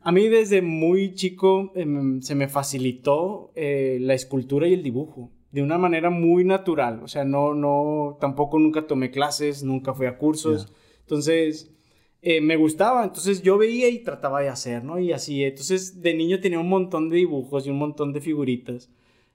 a 0.00 0.12
mí 0.12 0.28
desde 0.28 0.62
muy 0.62 1.14
chico 1.14 1.72
em, 1.74 2.22
se 2.22 2.36
me 2.36 2.46
facilitó 2.46 3.50
eh, 3.56 3.98
la 4.00 4.14
escultura 4.14 4.68
y 4.68 4.74
el 4.74 4.84
dibujo 4.84 5.32
de 5.50 5.62
una 5.62 5.76
manera 5.76 6.08
muy 6.10 6.44
natural. 6.44 7.00
O 7.02 7.08
sea, 7.08 7.24
no, 7.24 7.52
no, 7.52 8.16
tampoco 8.20 8.60
nunca 8.60 8.86
tomé 8.86 9.10
clases, 9.10 9.64
nunca 9.64 9.92
fui 9.92 10.06
a 10.06 10.18
cursos. 10.18 10.72
Entonces, 11.00 11.74
eh, 12.22 12.40
me 12.40 12.54
gustaba. 12.54 13.02
Entonces 13.02 13.42
yo 13.42 13.58
veía 13.58 13.88
y 13.88 14.04
trataba 14.04 14.40
de 14.40 14.50
hacer, 14.50 14.84
¿no? 14.84 15.00
Y 15.00 15.10
así. 15.10 15.42
Entonces, 15.42 16.00
de 16.00 16.14
niño 16.14 16.38
tenía 16.38 16.60
un 16.60 16.68
montón 16.68 17.08
de 17.08 17.16
dibujos 17.16 17.66
y 17.66 17.70
un 17.70 17.78
montón 17.78 18.12
de 18.12 18.20
figuritas. 18.20 18.88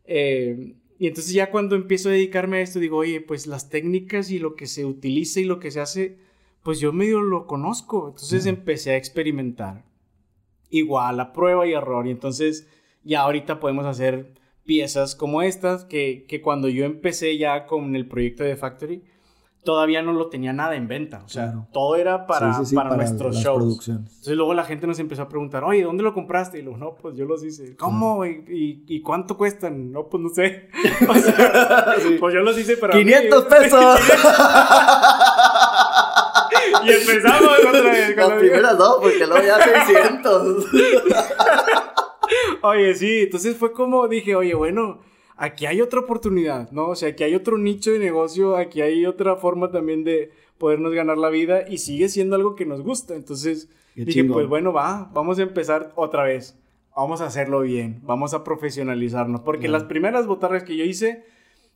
Eh, 0.06 0.76
y 1.02 1.08
entonces 1.08 1.34
ya 1.34 1.50
cuando 1.50 1.76
empiezo 1.76 2.10
a 2.10 2.12
dedicarme 2.12 2.58
a 2.58 2.62
esto, 2.62 2.78
digo, 2.78 2.98
oye, 2.98 3.22
pues 3.22 3.48
las 3.48 3.72
técnicas 3.72 4.30
y 4.30 4.38
lo 4.38 4.56
que 4.56 4.68
se 4.68 4.86
utiliza 4.86 5.40
y 5.40 5.46
lo 5.46 5.58
que 5.58 5.72
se 5.72 5.80
hace, 5.80 6.20
pues 6.62 6.80
yo 6.80 6.94
medio 6.94 7.22
lo 7.22 7.48
conozco. 7.48 8.10
Entonces 8.10 8.46
empecé 8.46 8.92
a 8.92 8.98
experimentar. 8.98 9.84
Igual, 10.70 11.20
a 11.20 11.34
prueba 11.34 11.66
y 11.66 11.74
error. 11.74 12.06
Y 12.06 12.12
entonces 12.12 12.68
ya 13.04 13.22
ahorita 13.22 13.60
podemos 13.60 13.88
hacer 13.88 14.36
piezas 14.64 15.16
como 15.16 15.42
estas, 15.42 15.86
que, 15.86 16.26
que 16.28 16.40
cuando 16.40 16.70
yo 16.70 16.86
empecé 16.86 17.36
ya 17.36 17.66
con 17.66 17.96
el 17.96 18.08
proyecto 18.08 18.44
de 18.44 18.56
Factory, 18.56 19.02
todavía 19.64 20.02
no 20.02 20.14
lo 20.14 20.28
tenía 20.28 20.54
nada 20.54 20.76
en 20.76 20.88
venta. 20.88 21.22
O 21.24 21.30
sea, 21.30 21.54
todo 21.72 21.96
era 21.96 22.26
para, 22.26 22.60
para, 22.74 22.96
nuestros 22.96 23.36
shows. 23.38 23.88
Entonces 23.88 24.36
luego 24.36 24.54
la 24.54 24.64
gente 24.64 24.88
nos 24.88 25.00
empezó 25.00 25.24
a 25.24 25.30
preguntar, 25.30 25.64
oye, 25.64 25.84
¿dónde 25.84 26.04
lo 26.04 26.14
compraste? 26.14 26.60
Y 26.60 26.62
luego, 26.64 26.78
no, 26.78 26.96
pues 26.96 27.16
yo 27.16 27.26
los 27.26 27.44
hice. 27.44 27.76
¿Cómo? 27.76 28.26
¿Y, 28.26 28.84
y, 28.88 29.02
cuánto 29.02 29.38
cuestan? 29.38 29.92
No, 29.92 30.08
pues 30.08 30.24
no 30.24 30.30
sé. 30.30 30.70
Pues 32.20 32.34
yo 32.34 32.42
los 32.42 32.58
hice 32.58 32.78
para 32.78 32.94
500 32.94 33.44
pesos. 33.50 34.00
y 36.84 36.92
empezamos 36.92 37.52
otra 37.68 37.82
vez. 37.82 38.16
Las 38.16 38.32
primeras 38.34 38.78
no, 38.78 38.96
porque 39.02 39.26
luego 39.26 39.46
ya 39.46 39.58
600. 39.86 40.66
oye, 42.62 42.96
sí, 42.96 43.22
entonces 43.22 43.58
fue 43.58 43.72
como 43.72 44.08
dije, 44.08 44.36
oye, 44.36 44.54
bueno 44.54 45.00
aquí 45.42 45.66
hay 45.66 45.82
otra 45.82 46.02
oportunidad, 46.02 46.70
¿no? 46.70 46.90
O 46.90 46.96
sea, 46.96 47.10
aquí 47.10 47.24
hay 47.24 47.34
otro 47.34 47.58
nicho 47.58 47.92
de 47.92 47.98
negocio, 47.98 48.56
aquí 48.56 48.80
hay 48.80 49.08
otra 49.08 49.36
forma 49.38 49.72
también 49.72 50.04
de 50.04 50.30
podernos 50.60 50.94
ganar 50.94 51.18
la 51.18 51.30
vida 51.30 51.68
y 51.68 51.80
sigue 51.80 52.10
siendo 52.10 52.36
algo 52.36 52.56
que 52.56 52.68
nos 52.68 52.82
gusta. 52.82 53.16
Entonces 53.16 53.68
dije, 53.96 54.24
pues 54.24 54.48
bueno, 54.48 54.72
va, 54.72 55.10
vamos 55.16 55.40
a 55.40 55.42
empezar 55.42 55.94
otra 55.96 56.24
vez. 56.24 56.56
Vamos 56.96 57.22
a 57.22 57.26
hacerlo 57.26 57.62
bien, 57.62 58.02
vamos 58.04 58.36
a 58.36 58.44
profesionalizarnos. 58.44 59.42
Porque 59.42 59.68
las 59.68 59.86
primeras 59.86 60.28
botargas 60.28 60.64
que 60.64 60.78
yo 60.78 60.84
hice, 60.84 61.24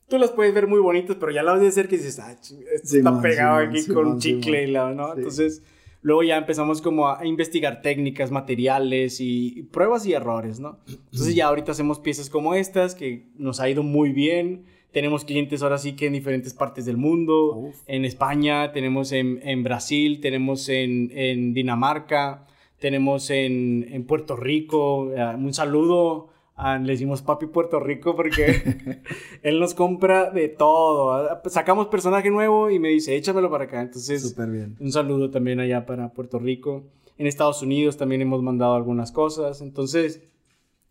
tú 0.08 0.20
las 0.20 0.30
puedes 0.30 0.54
ver 0.54 0.68
muy 0.68 0.80
bonitas, 0.80 1.18
pero 1.20 1.32
ya 1.32 1.42
las 1.42 1.60
de 1.60 1.68
hacer 1.68 1.88
que 1.88 1.98
dices, 1.98 2.20
ah, 2.20 2.34
esto 2.34 2.56
está 2.98 3.20
pegado 3.20 3.58
aquí 3.58 3.84
con 3.88 4.20
chicle, 4.20 4.68
¿no? 4.68 5.16
Entonces 5.16 5.64
Luego 6.06 6.22
ya 6.22 6.38
empezamos 6.38 6.84
como 6.84 7.10
a 7.10 7.26
investigar 7.26 7.82
técnicas, 7.82 8.30
materiales 8.30 9.20
y, 9.20 9.64
pruebas 9.72 10.06
y 10.06 10.14
errores, 10.14 10.60
¿no? 10.60 10.78
Entonces 10.88 11.34
ya 11.34 11.48
ahorita 11.48 11.72
hacemos 11.72 11.98
piezas 11.98 12.30
como 12.30 12.54
estas 12.54 12.94
que 12.94 13.26
nos 13.40 13.60
ha 13.60 13.68
ido 13.72 13.82
muy 13.82 14.12
bien. 14.12 14.66
Tenemos 14.92 15.26
clientes 15.26 15.64
ahora 15.64 15.80
sí 15.80 15.96
que 15.96 16.06
en 16.06 16.14
diferentes 16.14 16.54
partes 16.54 16.86
del 16.86 16.98
mundo. 16.98 17.72
En 17.88 18.06
España, 18.06 18.72
tenemos 18.72 19.12
en, 19.14 19.40
en 19.42 19.64
Brasil, 19.64 20.20
tenemos 20.22 20.70
en, 20.70 21.10
en 21.12 21.56
Dinamarca, 21.56 22.46
tenemos 22.78 23.32
en, 23.32 23.88
en, 23.90 24.06
Puerto 24.06 24.36
Rico. 24.36 25.12
Un 25.36 25.56
saludo 25.56 26.30
le 26.58 26.94
decimos 26.94 27.22
papi 27.22 27.48
Puerto 27.48 27.80
Rico 27.80 28.16
porque 28.16 29.02
él 29.44 29.60
nos 29.60 29.74
compra 29.74 30.32
de 30.32 30.48
todo. 30.48 31.42
Sacamos 31.46 31.88
personaje 31.88 32.32
nuevo 32.32 32.70
y 32.70 32.80
me 32.80 32.90
dice, 32.90 33.16
échamelo 33.16 33.50
para 33.50 33.66
acá. 33.66 33.82
Entonces, 33.82 34.36
bien. 34.38 34.78
un 34.80 34.92
saludo 34.92 35.30
también 35.30 35.60
allá 35.60 35.86
para 35.86 36.10
Puerto 36.14 36.40
Rico. 36.40 36.84
En 37.18 37.28
Estados 37.28 37.62
Unidos 37.62 37.98
también 37.98 38.22
hemos 38.22 38.42
mandado 38.42 38.76
algunas 38.76 39.12
cosas. 39.12 39.62
Entonces, 39.62 40.22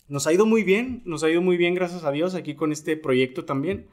nos 0.09 0.27
ha 0.27 0.33
ido 0.33 0.45
muy 0.47 0.63
bien, 0.63 1.03
nos 1.07 1.25
ha 1.25 1.31
ido 1.31 1.41
muy 1.41 1.57
bien, 1.57 1.75
gracias 1.75 2.05
a 2.05 2.11
Dios, 2.11 2.35
aquí 2.35 2.55
con 2.55 2.73
este 2.73 2.97
proyecto 2.97 3.45
también. 3.45 3.87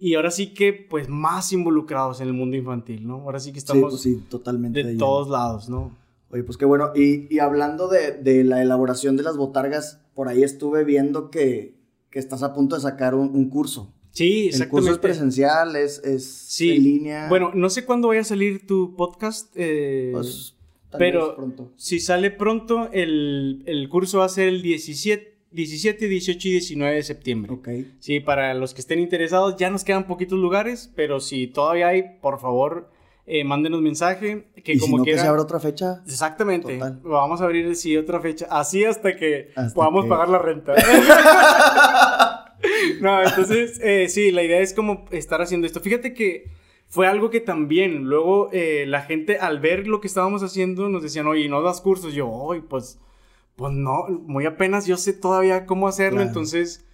Y 0.00 0.14
ahora 0.14 0.30
sí 0.30 0.54
que, 0.54 0.72
pues, 0.72 1.08
más 1.08 1.52
involucrados 1.52 2.20
en 2.20 2.28
el 2.28 2.32
mundo 2.32 2.56
infantil, 2.56 3.06
¿no? 3.06 3.16
Ahora 3.16 3.40
sí 3.40 3.52
que 3.52 3.58
estamos 3.58 4.00
sí, 4.00 4.14
pues 4.14 4.28
totalmente 4.28 4.82
de 4.84 4.96
todos 4.96 5.28
lados, 5.28 5.68
¿no? 5.68 5.92
Oye, 6.30 6.44
pues 6.44 6.56
qué 6.56 6.64
bueno. 6.64 6.92
Y, 6.94 7.34
y 7.34 7.38
hablando 7.40 7.88
de, 7.88 8.12
de, 8.12 8.44
la 8.44 8.62
elaboración 8.62 9.16
de 9.16 9.22
las 9.22 9.36
botargas, 9.36 10.00
por 10.18 10.26
ahí 10.26 10.42
estuve 10.42 10.82
viendo 10.82 11.30
que, 11.30 11.76
que 12.10 12.18
estás 12.18 12.42
a 12.42 12.52
punto 12.52 12.74
de 12.74 12.82
sacar 12.82 13.14
un, 13.14 13.36
un 13.36 13.48
curso. 13.48 13.94
Sí, 14.10 14.46
exactamente. 14.46 14.64
¿El 14.64 14.70
curso 14.70 14.90
es 14.90 14.98
presencial? 14.98 15.76
¿Es, 15.76 16.02
es 16.02 16.26
sí. 16.26 16.72
en 16.72 16.82
línea? 16.82 17.28
Bueno, 17.28 17.52
no 17.54 17.70
sé 17.70 17.84
cuándo 17.84 18.08
vaya 18.08 18.22
a 18.22 18.24
salir 18.24 18.66
tu 18.66 18.96
podcast. 18.96 19.54
Eh... 19.54 20.10
Pues 20.12 20.56
Pero 20.98 21.54
si 21.76 22.00
sale 22.00 22.32
pronto, 22.32 22.90
el, 22.92 23.62
el, 23.66 23.88
curso 23.88 24.18
va 24.18 24.24
a 24.24 24.28
ser 24.28 24.48
el 24.48 24.60
17, 24.60 25.38
17, 25.52 26.08
18 26.08 26.48
y 26.48 26.50
19 26.50 26.96
de 26.96 27.02
septiembre. 27.04 27.52
Ok. 27.52 27.68
Sí, 28.00 28.18
para 28.18 28.54
los 28.54 28.74
que 28.74 28.80
estén 28.80 28.98
interesados, 28.98 29.54
ya 29.56 29.70
nos 29.70 29.84
quedan 29.84 30.08
poquitos 30.08 30.40
lugares, 30.40 30.90
pero 30.96 31.20
si 31.20 31.46
todavía 31.46 31.86
hay, 31.86 32.18
por 32.20 32.40
favor, 32.40 32.90
eh, 33.28 33.44
mándenos 33.44 33.82
mensaje. 33.82 34.48
Que 34.64 34.72
¿Y 34.72 34.78
como 34.78 34.96
si 34.96 34.98
no 34.98 35.04
quiera... 35.04 35.18
que 35.18 35.22
se 35.22 35.28
abra 35.28 35.42
otra 35.42 35.60
fecha. 35.60 36.02
Exactamente. 36.06 36.78
Vamos 37.02 37.40
a 37.40 37.44
abrir, 37.44 37.76
sí, 37.76 37.96
otra 37.96 38.20
fecha. 38.20 38.46
Así 38.50 38.84
hasta 38.84 39.14
que 39.16 39.50
podamos 39.74 40.06
pagar 40.06 40.28
la 40.28 40.38
renta. 40.38 40.74
no, 43.00 43.22
entonces, 43.22 43.78
eh, 43.82 44.08
sí, 44.08 44.32
la 44.32 44.42
idea 44.42 44.60
es 44.60 44.72
como 44.72 45.04
estar 45.10 45.42
haciendo 45.42 45.66
esto. 45.66 45.80
Fíjate 45.80 46.14
que 46.14 46.50
fue 46.88 47.06
algo 47.06 47.28
que 47.28 47.40
también, 47.40 48.04
luego 48.04 48.48
eh, 48.52 48.84
la 48.86 49.02
gente 49.02 49.38
al 49.38 49.60
ver 49.60 49.86
lo 49.86 50.00
que 50.00 50.06
estábamos 50.06 50.42
haciendo 50.42 50.88
nos 50.88 51.02
decían, 51.02 51.26
oye, 51.26 51.48
¿no 51.48 51.60
das 51.62 51.82
cursos? 51.82 52.14
Yo, 52.14 52.30
oye, 52.30 52.62
pues, 52.62 52.98
pues 53.56 53.72
no, 53.74 54.06
muy 54.08 54.46
apenas 54.46 54.86
yo 54.86 54.96
sé 54.96 55.12
todavía 55.12 55.66
cómo 55.66 55.86
hacerlo, 55.86 56.22
entonces 56.22 56.86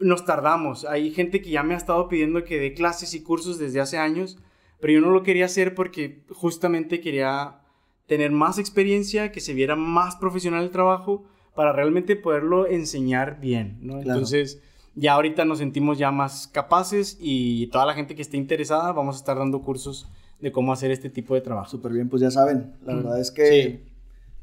nos 0.00 0.24
tardamos. 0.24 0.86
Hay 0.86 1.10
gente 1.10 1.42
que 1.42 1.50
ya 1.50 1.62
me 1.62 1.74
ha 1.74 1.76
estado 1.76 2.08
pidiendo 2.08 2.42
que 2.44 2.58
dé 2.58 2.72
clases 2.72 3.12
y 3.12 3.22
cursos 3.22 3.58
desde 3.58 3.80
hace 3.80 3.98
años, 3.98 4.38
pero 4.82 4.94
yo 4.94 5.00
no 5.00 5.12
lo 5.12 5.22
quería 5.22 5.44
hacer 5.44 5.76
porque 5.76 6.24
justamente 6.28 7.00
quería 7.00 7.60
tener 8.08 8.32
más 8.32 8.58
experiencia, 8.58 9.30
que 9.30 9.40
se 9.40 9.54
viera 9.54 9.76
más 9.76 10.16
profesional 10.16 10.64
el 10.64 10.70
trabajo 10.70 11.22
para 11.54 11.72
realmente 11.72 12.16
poderlo 12.16 12.66
enseñar 12.66 13.38
bien, 13.40 13.78
¿no? 13.80 14.00
Entonces 14.00 14.60
ya 14.96 15.12
ahorita 15.12 15.44
nos 15.44 15.58
sentimos 15.58 15.98
ya 15.98 16.10
más 16.10 16.48
capaces 16.48 17.16
y 17.20 17.68
toda 17.68 17.86
la 17.86 17.94
gente 17.94 18.16
que 18.16 18.22
esté 18.22 18.36
interesada 18.38 18.90
vamos 18.90 19.14
a 19.14 19.18
estar 19.18 19.38
dando 19.38 19.62
cursos 19.62 20.08
de 20.40 20.50
cómo 20.50 20.72
hacer 20.72 20.90
este 20.90 21.10
tipo 21.10 21.36
de 21.36 21.42
trabajo. 21.42 21.70
Súper 21.70 21.92
bien, 21.92 22.08
pues 22.08 22.20
ya 22.20 22.32
saben, 22.32 22.72
la 22.84 22.96
verdad 22.96 23.20
es 23.20 23.30
que 23.30 23.84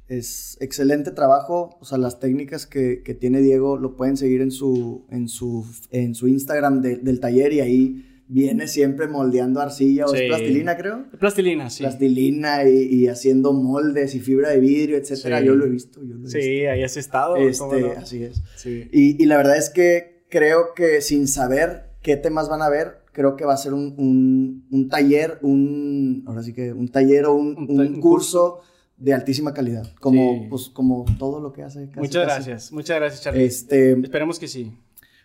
es 0.07 0.57
excelente 0.61 1.11
trabajo, 1.11 1.77
o 1.81 1.85
sea, 1.85 1.97
las 1.97 2.21
técnicas 2.21 2.65
que, 2.65 3.03
tiene 3.19 3.41
Diego 3.41 3.77
lo 3.77 3.97
pueden 3.97 4.15
seguir 4.15 4.39
en 4.39 4.51
su, 4.51 5.03
en 5.09 5.27
su, 5.27 5.65
en 5.91 6.15
su 6.15 6.29
Instagram 6.29 6.81
del 6.81 7.19
taller 7.19 7.51
y 7.51 7.59
ahí 7.59 8.05
viene 8.29 8.67
siempre 8.67 9.07
moldeando 9.07 9.59
arcilla 9.59 10.05
o 10.05 10.13
es 10.13 10.21
plastilina, 10.21 10.77
creo. 10.77 11.05
Plastilina, 11.19 11.69
sí. 11.69 11.83
Plastilina 11.83 12.63
y, 12.63 13.07
haciendo 13.07 13.51
moldes 13.51 14.15
y 14.15 14.19
fibra 14.19 14.49
de 14.51 14.59
vidrio, 14.59 14.97
etcétera. 14.97 15.41
Yo 15.41 15.55
lo 15.55 15.65
he 15.65 15.69
visto, 15.69 16.01
yo 16.03 16.15
lo 16.15 16.27
he 16.27 16.29
sí, 16.29 16.65
ahí 16.65 16.83
has 16.83 16.95
estado. 16.95 17.35
Este, 17.35 17.93
Así 17.97 18.23
es. 18.23 18.41
Y, 18.65 19.21
y 19.21 19.25
la 19.25 19.37
verdad 19.37 19.57
es 19.57 19.69
que 19.69 20.23
creo 20.29 20.73
que 20.75 21.01
sin 21.01 21.27
saber 21.27 21.89
qué 22.01 22.15
temas 22.17 22.47
van 22.49 22.61
a 22.61 22.69
ver, 22.69 23.01
creo 23.11 23.35
que 23.35 23.45
va 23.45 23.55
a 23.55 23.57
ser 23.57 23.73
un, 23.73 24.63
un, 24.69 24.89
taller, 24.89 25.39
un, 25.41 26.23
ahora 26.27 26.43
sí 26.43 26.53
que 26.53 26.71
un 26.71 26.87
taller 26.87 27.25
o 27.25 27.33
un, 27.33 27.65
un, 27.67 27.99
curso 27.99 28.61
de 28.95 29.13
altísima 29.13 29.53
calidad, 29.55 29.91
como, 29.99 30.47
pues, 30.49 30.69
como 30.69 31.03
todo 31.17 31.39
lo 31.39 31.51
que 31.51 31.63
hace. 31.63 31.89
muchas 31.95 32.25
gracias, 32.25 32.71
muchas 32.71 32.97
gracias 32.97 33.23
Charlie. 33.23 33.43
Este, 33.43 33.91
Esperemos 33.93 34.37
que 34.37 34.47
sí. 34.47 34.71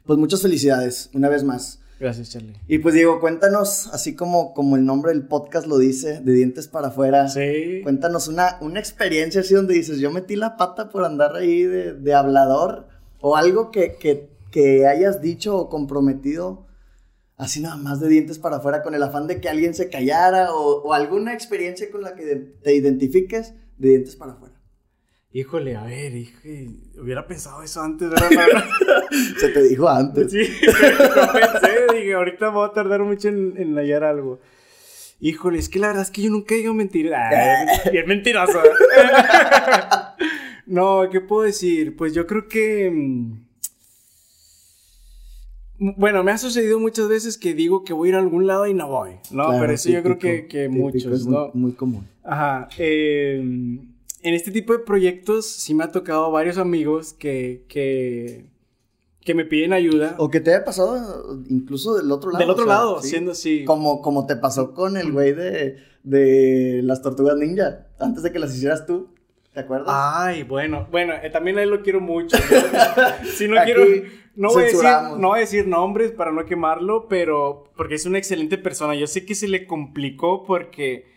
Pues 0.07 0.19
muchas 0.19 0.43
felicidades, 0.43 1.11
una 1.15 1.29
vez 1.29 1.45
más. 1.45 1.84
Gracias, 2.05 2.31
Charlie. 2.31 2.55
Y 2.69 2.79
pues 2.79 2.95
Diego, 2.95 3.21
cuéntanos, 3.21 3.89
así 3.93 4.15
como, 4.15 4.55
como 4.55 4.77
el 4.77 4.85
nombre 4.85 5.13
del 5.13 5.27
podcast 5.27 5.67
lo 5.67 5.79
dice, 5.79 6.21
de 6.21 6.33
dientes 6.33 6.69
para 6.69 6.89
afuera. 6.89 7.29
Sí. 7.29 7.81
Cuéntanos 7.83 8.29
una, 8.29 8.59
una 8.61 8.79
experiencia 8.79 9.41
así 9.41 9.55
donde 9.55 9.75
dices, 9.75 9.99
yo 9.99 10.11
metí 10.11 10.37
la 10.37 10.57
pata 10.57 10.91
por 10.91 11.05
andar 11.05 11.35
ahí 11.37 11.63
de, 11.63 11.95
de 11.95 12.15
hablador 12.15 12.89
o 13.21 13.37
algo 13.37 13.71
que, 13.71 13.97
que 13.97 14.35
que 14.55 14.87
hayas 14.87 15.21
dicho 15.21 15.57
o 15.57 15.69
comprometido 15.69 16.69
así 17.37 17.59
nada 17.59 17.75
más 17.75 17.99
de 17.99 18.09
dientes 18.09 18.39
para 18.39 18.59
afuera 18.59 18.85
con 18.85 18.95
el 18.95 19.03
afán 19.03 19.27
de 19.27 19.41
que 19.41 19.49
alguien 19.49 19.75
se 19.75 19.91
callara 19.91 20.55
o, 20.55 20.93
alguna 20.93 21.35
experiencia 21.35 21.91
con 21.91 22.03
la 22.03 22.15
que 22.15 22.37
te 22.63 22.73
identifiques 22.73 23.55
de 23.79 23.89
dientes 23.89 24.15
para 24.15 24.35
afuera. 24.35 24.54
Híjole, 25.37 25.75
a 25.75 25.83
ver, 25.83 26.15
hijo, 26.15 26.39
hubiera 27.03 27.27
pensado 27.27 27.61
eso 27.65 27.83
antes, 27.83 28.09
¿verdad? 28.09 28.29
se 29.41 29.49
te 29.49 29.65
dijo 29.65 29.89
antes. 29.89 30.31
Sí, 30.31 30.39
pensé, 30.61 31.93
dije, 31.93 32.15
ahorita 32.15 32.51
voy 32.51 32.69
a 32.69 32.73
tardar 32.73 33.03
mucho 33.03 33.27
en, 33.31 33.53
en 33.57 33.75
hallar 33.77 34.05
algo. 34.05 34.39
Híjole, 35.19 35.59
es 35.59 35.69
que 35.69 35.81
la 35.81 35.89
verdad 35.89 36.05
es 36.05 36.13
que 36.13 36.23
yo 36.23 36.31
nunca 36.31 36.55
digo 36.55 36.73
mentiras. 36.73 37.35
es 37.93 38.07
mentiroso. 38.07 38.63
no, 40.67 41.09
¿qué 41.11 41.21
puedo 41.21 41.43
decir? 41.43 41.97
Pues 41.97 42.15
yo 42.15 42.29
creo 42.29 42.47
que 42.47 42.89
mm, 42.93 43.33
bueno, 45.97 46.23
me 46.23 46.31
ha 46.31 46.39
sucedido 46.39 46.79
muchas 46.79 47.09
veces 47.09 47.39
que 47.39 47.55
digo 47.55 47.83
que 47.83 47.93
voy 47.93 48.11
a 48.11 48.11
ir 48.11 48.15
a 48.15 48.21
algún 48.21 48.47
lado 48.47 48.69
y 48.69 48.75
no 48.75 48.87
voy, 48.87 49.17
¿no? 49.33 49.49
Pero 49.59 49.73
eso 49.73 49.91
yo 49.91 50.01
creo 50.01 50.17
que, 50.17 50.47
que 50.47 50.69
muchos, 50.69 51.27
¿no? 51.27 51.51
Muy, 51.55 51.73
común. 51.73 52.07
Ajá. 52.23 52.69
Em, 52.79 53.94
en 54.25 54.35
este 54.35 54.51
tipo 54.51 54.73
de 54.73 54.81
proyectos 54.81 55.47
sí 55.47 55.75
me 55.75 55.85
ha 55.85 55.93
tocado 55.93 56.31
varios 56.31 56.57
amigos 56.57 57.13
que, 57.13 57.65
que, 57.69 58.47
que 59.21 59.35
me 59.35 59.45
piden 59.45 59.75
ayuda. 59.75 60.17
O 60.19 60.31
que 60.31 60.41
te 60.41 60.55
haya 60.55 60.65
pasado 60.65 61.43
incluso 61.49 61.95
del 61.95 62.11
otro 62.11 62.31
lado. 62.31 62.41
Del 62.41 62.51
otro 62.51 62.65
lado, 62.65 63.03
siendo 63.03 63.33
así. 63.33 63.65
Como, 63.67 64.01
como 64.01 64.27
te 64.27 64.37
pasó 64.37 64.73
con 64.73 64.97
el 64.97 65.13
güey 65.13 65.35
de, 65.35 65.77
de 66.03 66.81
las 66.83 67.03
tortugas 67.03 67.37
ninja, 67.37 67.87
antes 68.01 68.23
de 68.23 68.33
que 68.33 68.39
las 68.39 68.55
hicieras 68.57 68.87
tú. 68.87 69.11
¿Te 69.53 69.61
acuerdas? 69.61 69.89
Ay, 69.91 70.43
bueno, 70.43 70.89
bueno, 70.91 71.13
eh, 71.23 71.31
también 71.31 71.59
a 71.59 71.63
él 71.63 71.71
lo 71.71 71.83
quiero 71.83 72.01
mucho. 72.01 72.37
si 73.37 73.47
no 73.49 73.63
quiero, 73.63 73.85
no 74.37 74.49
voy, 74.49 74.63
a 74.63 74.67
decir, 74.67 74.85
no 75.19 75.29
voy 75.29 75.37
a 75.37 75.41
decir 75.41 75.69
nombres 75.69 76.13
para 76.13 76.33
no 76.33 76.47
quemarlo, 76.47 77.09
pero 77.09 77.71
porque 77.77 77.95
es 77.95 78.07
una 78.07 78.19
excelente 78.19 78.57
persona. 78.57 78.95
Yo 78.95 79.07
sé 79.07 79.27
que 79.27 79.35
se 79.35 79.49
le 79.49 79.67
complicó 79.67 80.45
porque 80.45 81.14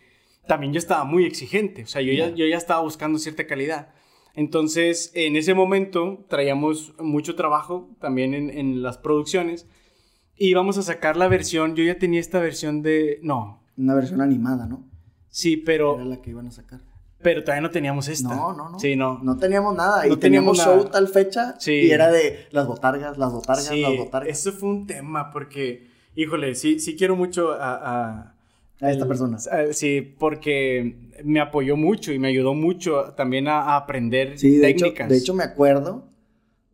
también 0.48 0.72
yo 0.72 0.78
estaba 0.78 1.04
muy 1.04 1.24
exigente, 1.24 1.84
o 1.84 1.86
sea, 1.86 2.02
yo, 2.02 2.12
ya, 2.12 2.30
yo 2.30 2.46
ya 2.46 2.56
estaba 2.56 2.80
buscando 2.80 3.18
cierta 3.18 3.46
calidad. 3.46 3.90
Entonces, 4.34 5.12
en 5.14 5.36
ese 5.36 5.54
momento 5.54 6.24
traíamos 6.28 6.94
mucho 6.98 7.36
trabajo 7.36 7.96
también 8.00 8.34
en, 8.34 8.50
en 8.50 8.82
las 8.82 8.98
producciones 8.98 9.68
y 10.36 10.48
íbamos 10.48 10.78
a 10.78 10.82
sacar 10.82 11.16
la 11.16 11.28
versión, 11.28 11.76
yo 11.76 11.84
ya 11.84 11.98
tenía 11.98 12.20
esta 12.20 12.40
versión 12.40 12.82
de, 12.82 13.18
no. 13.22 13.64
Una 13.76 13.94
versión 13.94 14.20
animada, 14.20 14.66
¿no? 14.66 14.88
Sí, 15.28 15.56
pero... 15.56 15.96
Era 15.96 16.04
la 16.04 16.22
que 16.22 16.30
iban 16.30 16.46
a 16.46 16.50
sacar. 16.50 16.80
Pero 17.20 17.42
todavía 17.42 17.62
no 17.62 17.70
teníamos 17.70 18.08
esta. 18.08 18.34
No, 18.34 18.52
no, 18.52 18.70
no. 18.70 18.78
Sí, 18.78 18.94
no. 18.94 19.18
No 19.22 19.36
teníamos 19.36 19.76
nada. 19.76 20.06
y 20.06 20.16
teníamos, 20.16 20.58
show 20.58 20.84
tal 20.84 21.08
fecha. 21.08 21.56
Sí. 21.58 21.72
Y 21.72 21.90
era 21.90 22.10
de 22.10 22.46
las 22.52 22.66
botargas, 22.66 23.18
las 23.18 23.32
botargas, 23.32 23.76
las 23.76 23.96
botargas. 23.96 24.30
Eso 24.30 24.52
fue 24.52 24.68
un 24.68 24.86
tema 24.86 25.30
porque, 25.32 25.90
híjole, 26.14 26.54
sí, 26.54 26.78
sí 26.78 26.96
quiero 26.96 27.16
mucho 27.16 27.52
a... 27.52 27.74
A, 27.74 28.37
esta 28.80 29.06
persona. 29.06 29.38
sí, 29.72 30.00
porque 30.18 31.10
me 31.24 31.40
apoyó 31.40 31.76
mucho 31.76 32.12
y 32.12 32.18
me 32.18 32.28
ayudó 32.28 32.54
mucho 32.54 33.14
también 33.16 33.48
a, 33.48 33.76
aprender 33.76 34.38
sí, 34.38 34.56
de 34.56 34.68
técnicas. 34.68 35.06
Hecho, 35.06 35.14
de 35.14 35.18
hecho, 35.18 35.34
me 35.34 35.44
acuerdo, 35.44 36.08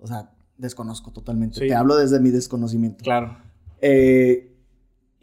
o 0.01 0.07
sea, 0.07 0.31
desconozco 0.59 1.13
totalmente. 1.13 1.61
Te 1.61 1.75
hablo 1.75 1.97
desde 1.97 2.21
mi 2.21 2.31
desconocimiento. 2.31 3.03
Claro. 3.03 3.39
Eh, 3.81 4.54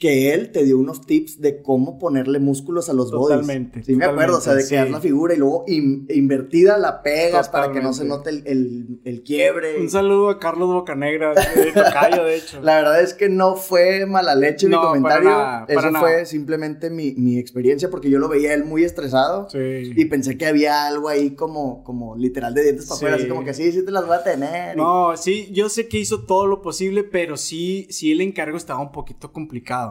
que 0.02 0.34
él 0.34 0.52
te 0.52 0.64
dio 0.64 0.80
unos 0.80 1.06
tips 1.06 1.40
de 1.42 1.62
cómo 1.62 2.00
ponerle 2.00 2.40
músculos 2.40 2.90
a 2.90 2.94
los 2.94 3.12
bodies. 3.12 3.42
Totalmente. 3.42 3.84
Sí, 3.84 3.96
me 3.96 4.06
acuerdo, 4.06 4.40
o 4.40 4.42
sea, 4.42 4.56
de 4.56 4.68
crear 4.68 4.90
la 4.90 5.00
figura 5.00 5.36
y 5.36 5.38
luego 5.38 5.64
invertida 5.68 6.80
la 6.80 7.04
pegas 7.04 7.50
para 7.50 7.72
que 7.72 7.82
no 7.82 7.94
se 7.94 8.04
note 8.04 8.32
el, 8.32 9.00
el, 9.06 9.22
quiebre. 9.22 9.80
Un 9.80 9.92
saludo 9.92 10.32
a 10.32 10.40
Carlos 10.40 10.70
Bocanegra, 10.70 11.36
de 11.56 11.72
Tocayo, 11.72 12.24
de 12.24 12.36
hecho. 12.36 12.62
la 12.64 12.78
verdad 12.78 13.00
es 13.00 13.14
que 13.14 13.30
no 13.30 13.56
fue 13.56 14.08
mala 14.08 14.34
leche 14.34 14.68
mi 14.68 14.76
comentario. 14.76 15.30
Para 15.30 15.66
Eso 15.68 15.92
fue 16.00 16.26
simplemente 16.26 16.90
mi, 16.90 17.14
mi, 17.14 17.38
experiencia 17.38 17.92
porque 17.92 18.10
yo 18.10 18.18
lo 18.18 18.28
veía 18.28 18.56
él 18.56 18.64
muy 18.64 18.84
estresado. 18.84 19.50
Sí. 19.52 19.92
Y 19.96 20.06
pensé 20.06 20.36
que 20.36 20.48
había 20.48 20.88
algo 20.88 21.10
ahí 21.10 21.36
como, 21.36 21.84
como 21.84 22.16
literal 22.16 22.56
de 22.56 22.64
dientes 22.64 22.88
para 22.88 22.96
afuera, 22.96 23.16
así 23.18 23.28
como 23.28 23.44
que 23.44 23.54
sí, 23.54 23.72
sí 23.72 23.86
te 23.86 23.92
las 23.92 24.08
voy 24.08 24.16
a 24.16 24.24
tener. 24.24 24.76
No, 24.76 25.16
sí, 25.16 25.50
yo 25.52 25.70
sé 25.70 25.88
que 25.88 26.00
hizo 26.00 26.26
todo 26.26 26.48
lo 26.48 26.64
posible, 26.64 27.04
pero 27.04 27.38
sí, 27.38 27.86
sí 27.92 28.12
el 28.12 28.22
encargo 28.22 28.58
estaba 28.58 28.82
un 28.82 28.92
poquito 28.92 29.32
complicado. 29.32 29.91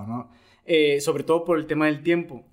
Eh, 0.64 1.01
sobre 1.01 1.24
todo 1.24 1.44
por 1.44 1.59
el 1.59 1.66
tema 1.66 1.86
del 1.86 2.03
tiempo. 2.03 2.44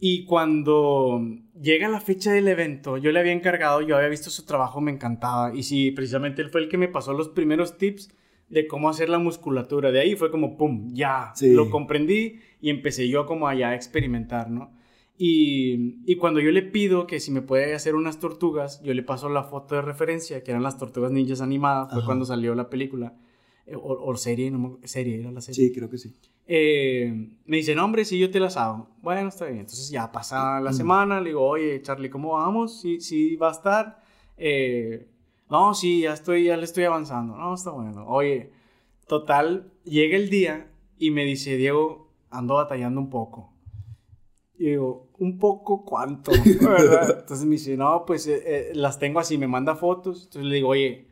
Y 0.00 0.24
cuando 0.24 1.20
llega 1.60 1.88
la 1.88 2.00
fecha 2.00 2.32
del 2.32 2.48
evento, 2.48 2.96
yo 2.96 3.12
le 3.12 3.20
había 3.20 3.32
encargado, 3.32 3.82
yo 3.82 3.96
había 3.96 4.08
visto 4.08 4.30
su 4.30 4.44
trabajo, 4.44 4.80
me 4.80 4.90
encantaba. 4.90 5.54
Y 5.54 5.62
sí, 5.62 5.92
precisamente 5.92 6.42
él 6.42 6.50
fue 6.50 6.62
el 6.62 6.68
que 6.68 6.76
me 6.76 6.88
pasó 6.88 7.12
los 7.12 7.28
primeros 7.28 7.78
tips 7.78 8.10
de 8.48 8.66
cómo 8.66 8.88
hacer 8.88 9.08
la 9.08 9.18
musculatura. 9.18 9.92
De 9.92 10.00
ahí 10.00 10.16
fue 10.16 10.32
como, 10.32 10.56
¡pum! 10.56 10.90
Ya, 10.92 11.32
lo 11.40 11.70
comprendí 11.70 12.40
y 12.60 12.70
empecé 12.70 13.08
yo 13.08 13.26
como 13.26 13.46
allá 13.46 13.68
a 13.68 13.74
experimentar, 13.76 14.50
¿no? 14.50 14.72
Y, 15.16 16.00
y, 16.04 16.16
cuando 16.16 16.40
yo 16.40 16.50
le 16.50 16.62
pido 16.62 17.06
que 17.06 17.20
si 17.20 17.30
me 17.30 17.42
puede 17.42 17.72
hacer 17.74 17.94
unas 17.94 18.18
tortugas, 18.18 18.82
yo 18.82 18.94
le 18.94 19.04
paso 19.04 19.28
la 19.28 19.44
foto 19.44 19.76
de 19.76 19.82
referencia, 19.82 20.42
que 20.42 20.50
eran 20.50 20.64
las 20.64 20.78
tortugas 20.78 21.12
ninjas 21.12 21.40
animadas, 21.40 21.92
fue 21.92 22.04
cuando 22.04 22.24
salió 22.24 22.56
la 22.56 22.68
película. 22.68 23.14
Eh, 23.72 23.78
o, 23.80 24.16
serie, 24.16 24.50
no, 24.50 24.78
serie, 24.84 25.20
era 25.20 25.32
la 25.32 25.40
serie. 25.40 25.68
Sí, 25.68 25.72
creo 25.72 25.88
que 25.88 25.96
sí. 25.96 26.14
Eh, 26.46 27.30
me 27.46 27.56
dice, 27.56 27.74
no, 27.74 27.84
hombre, 27.86 28.04
si 28.04 28.18
yo 28.18 28.30
te 28.30 28.38
las 28.38 28.58
hago. 28.58 28.88
Bueno, 29.00 29.28
está 29.28 29.46
bien. 29.46 29.60
Entonces 29.60 29.88
ya 29.88 30.12
pasa 30.12 30.60
la 30.60 30.72
semana, 30.74 31.20
le 31.20 31.30
digo, 31.30 31.42
oye, 31.42 31.80
Charlie, 31.80 32.10
¿cómo 32.10 32.34
vamos? 32.34 32.80
Sí, 32.80 33.00
sí, 33.00 33.36
va 33.36 33.48
a 33.48 33.52
estar. 33.52 34.02
Eh, 34.36 35.08
no, 35.48 35.72
sí, 35.72 36.02
ya 36.02 36.12
estoy, 36.12 36.44
ya 36.44 36.56
le 36.58 36.64
estoy 36.64 36.84
avanzando. 36.84 37.34
No, 37.34 37.54
está 37.54 37.70
bueno. 37.70 38.06
Oye, 38.06 38.52
total, 39.06 39.72
llega 39.84 40.16
el 40.18 40.28
día 40.28 40.70
y 40.98 41.10
me 41.10 41.24
dice, 41.24 41.56
Diego, 41.56 42.10
ando 42.30 42.56
batallando 42.56 43.00
un 43.00 43.08
poco. 43.08 43.54
Y 44.58 44.66
digo, 44.66 45.08
un 45.18 45.38
poco 45.38 45.82
cuánto, 45.82 46.30
¿verdad? 46.60 47.20
Entonces 47.20 47.46
me 47.46 47.52
dice, 47.52 47.76
no, 47.78 48.04
pues 48.04 48.26
eh, 48.26 48.42
eh, 48.44 48.72
las 48.74 48.98
tengo 48.98 49.18
así, 49.18 49.38
me 49.38 49.48
manda 49.48 49.76
fotos. 49.76 50.24
Entonces 50.24 50.50
le 50.50 50.56
digo, 50.56 50.68
oye, 50.68 51.11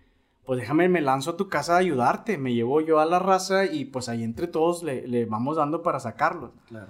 pues 0.50 0.58
déjame, 0.58 0.88
me 0.88 1.00
lanzo 1.00 1.30
a 1.30 1.36
tu 1.36 1.48
casa 1.48 1.76
a 1.76 1.78
ayudarte. 1.78 2.36
Me 2.36 2.52
llevo 2.52 2.80
yo 2.80 2.98
a 2.98 3.06
la 3.06 3.20
raza 3.20 3.66
y 3.66 3.84
pues 3.84 4.08
ahí 4.08 4.24
entre 4.24 4.48
todos 4.48 4.82
le, 4.82 5.06
le 5.06 5.24
vamos 5.24 5.58
dando 5.58 5.80
para 5.80 6.00
sacarlos. 6.00 6.50
Claro. 6.66 6.88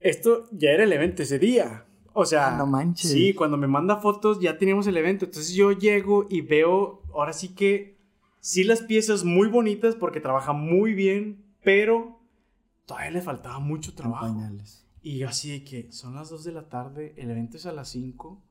Esto 0.00 0.46
ya 0.50 0.70
era 0.70 0.84
el 0.84 0.92
evento 0.94 1.22
ese 1.22 1.38
día. 1.38 1.84
O 2.14 2.24
sea, 2.24 2.52
no 2.56 2.66
manches. 2.66 3.10
sí, 3.10 3.34
cuando 3.34 3.58
me 3.58 3.66
manda 3.66 3.98
fotos 3.98 4.40
ya 4.40 4.56
teníamos 4.56 4.86
el 4.86 4.96
evento. 4.96 5.26
Entonces 5.26 5.52
yo 5.52 5.72
llego 5.72 6.26
y 6.30 6.40
veo, 6.40 7.02
ahora 7.12 7.34
sí 7.34 7.48
que, 7.54 7.98
sí 8.40 8.64
las 8.64 8.80
piezas 8.80 9.24
muy 9.24 9.48
bonitas 9.48 9.94
porque 9.94 10.22
trabaja 10.22 10.54
muy 10.54 10.94
bien, 10.94 11.44
pero 11.62 12.22
todavía 12.86 13.10
le 13.10 13.20
faltaba 13.20 13.58
mucho 13.58 13.90
En 13.90 13.96
trabajo. 13.96 14.28
pañales. 14.28 14.86
Y 15.02 15.18
yo 15.18 15.28
así 15.28 15.50
de 15.50 15.62
que 15.62 15.92
son 15.92 16.14
las 16.14 16.30
2 16.30 16.42
de 16.42 16.52
la 16.52 16.70
tarde, 16.70 17.12
el 17.18 17.30
evento 17.30 17.58
es 17.58 17.66
a 17.66 17.72
las 17.72 17.90
5. 17.90 18.42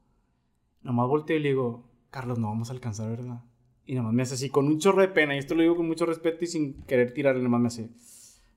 Nomás 0.83 1.07
volteo 1.07 1.37
y 1.37 1.39
le 1.39 1.49
digo, 1.49 1.96
Carlos, 2.09 2.39
no 2.39 2.47
vamos 2.47 2.69
a 2.69 2.73
alcanzar, 2.73 3.09
¿verdad? 3.09 3.41
Y 3.85 3.95
nomás 3.95 4.13
me 4.13 4.23
hace 4.23 4.33
así, 4.35 4.49
con 4.49 4.67
un 4.67 4.79
chorro 4.79 5.01
de 5.01 5.07
pena. 5.07 5.35
Y 5.35 5.39
esto 5.39 5.55
lo 5.55 5.61
digo 5.61 5.75
con 5.75 5.87
mucho 5.87 6.05
respeto 6.05 6.43
y 6.43 6.47
sin 6.47 6.81
querer 6.83 7.13
tirarle, 7.13 7.41
nomás 7.43 7.61
me 7.61 7.67
hace, 7.67 7.89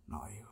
no, 0.09 0.23
digo. 0.35 0.51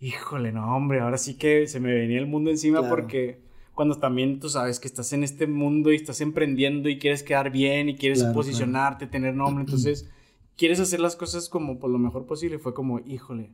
Híjole, 0.00 0.52
no, 0.52 0.76
hombre, 0.76 1.00
ahora 1.00 1.18
sí 1.18 1.36
que 1.36 1.66
se 1.66 1.80
me 1.80 1.92
venía 1.92 2.18
el 2.18 2.26
mundo 2.26 2.50
encima 2.50 2.78
Claro. 2.80 2.94
porque 2.94 3.40
cuando 3.74 3.96
también 3.98 4.38
tú 4.38 4.48
sabes 4.48 4.78
que 4.78 4.86
estás 4.86 5.12
en 5.12 5.24
este 5.24 5.46
mundo 5.48 5.92
y 5.92 5.96
estás 5.96 6.20
emprendiendo 6.20 6.88
y 6.88 6.98
quieres 6.98 7.22
quedar 7.24 7.50
bien 7.50 7.88
y 7.88 7.96
quieres 7.96 8.20
Claro, 8.20 8.34
posicionarte, 8.34 9.06
tener 9.08 9.34
nombre, 9.34 9.64
entonces 9.66 10.08
quieres 10.56 10.78
hacer 10.80 11.00
las 11.00 11.16
cosas 11.16 11.48
como 11.48 11.78
por 11.80 11.90
lo 11.90 11.98
mejor 11.98 12.26
posible. 12.26 12.58
Fue 12.60 12.74
como, 12.74 13.00
híjole, 13.00 13.50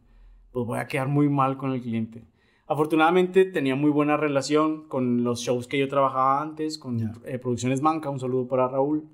pues 0.52 0.66
voy 0.66 0.78
a 0.78 0.86
quedar 0.86 1.08
muy 1.08 1.28
mal 1.30 1.56
con 1.56 1.72
el 1.72 1.80
cliente. 1.80 2.24
Afortunadamente 2.66 3.44
tenía 3.44 3.76
muy 3.76 3.90
buena 3.90 4.16
relación 4.16 4.88
con 4.88 5.22
los 5.22 5.40
shows 5.40 5.68
que 5.68 5.78
yo 5.78 5.88
trabajaba 5.88 6.40
antes, 6.40 6.78
con 6.78 6.98
Ya. 6.98 7.12
eh, 7.26 7.38
Producciones 7.38 7.82
Manca, 7.82 8.08
un 8.10 8.18
saludo 8.20 8.48
para 8.48 8.68
Raúl. 8.68 9.04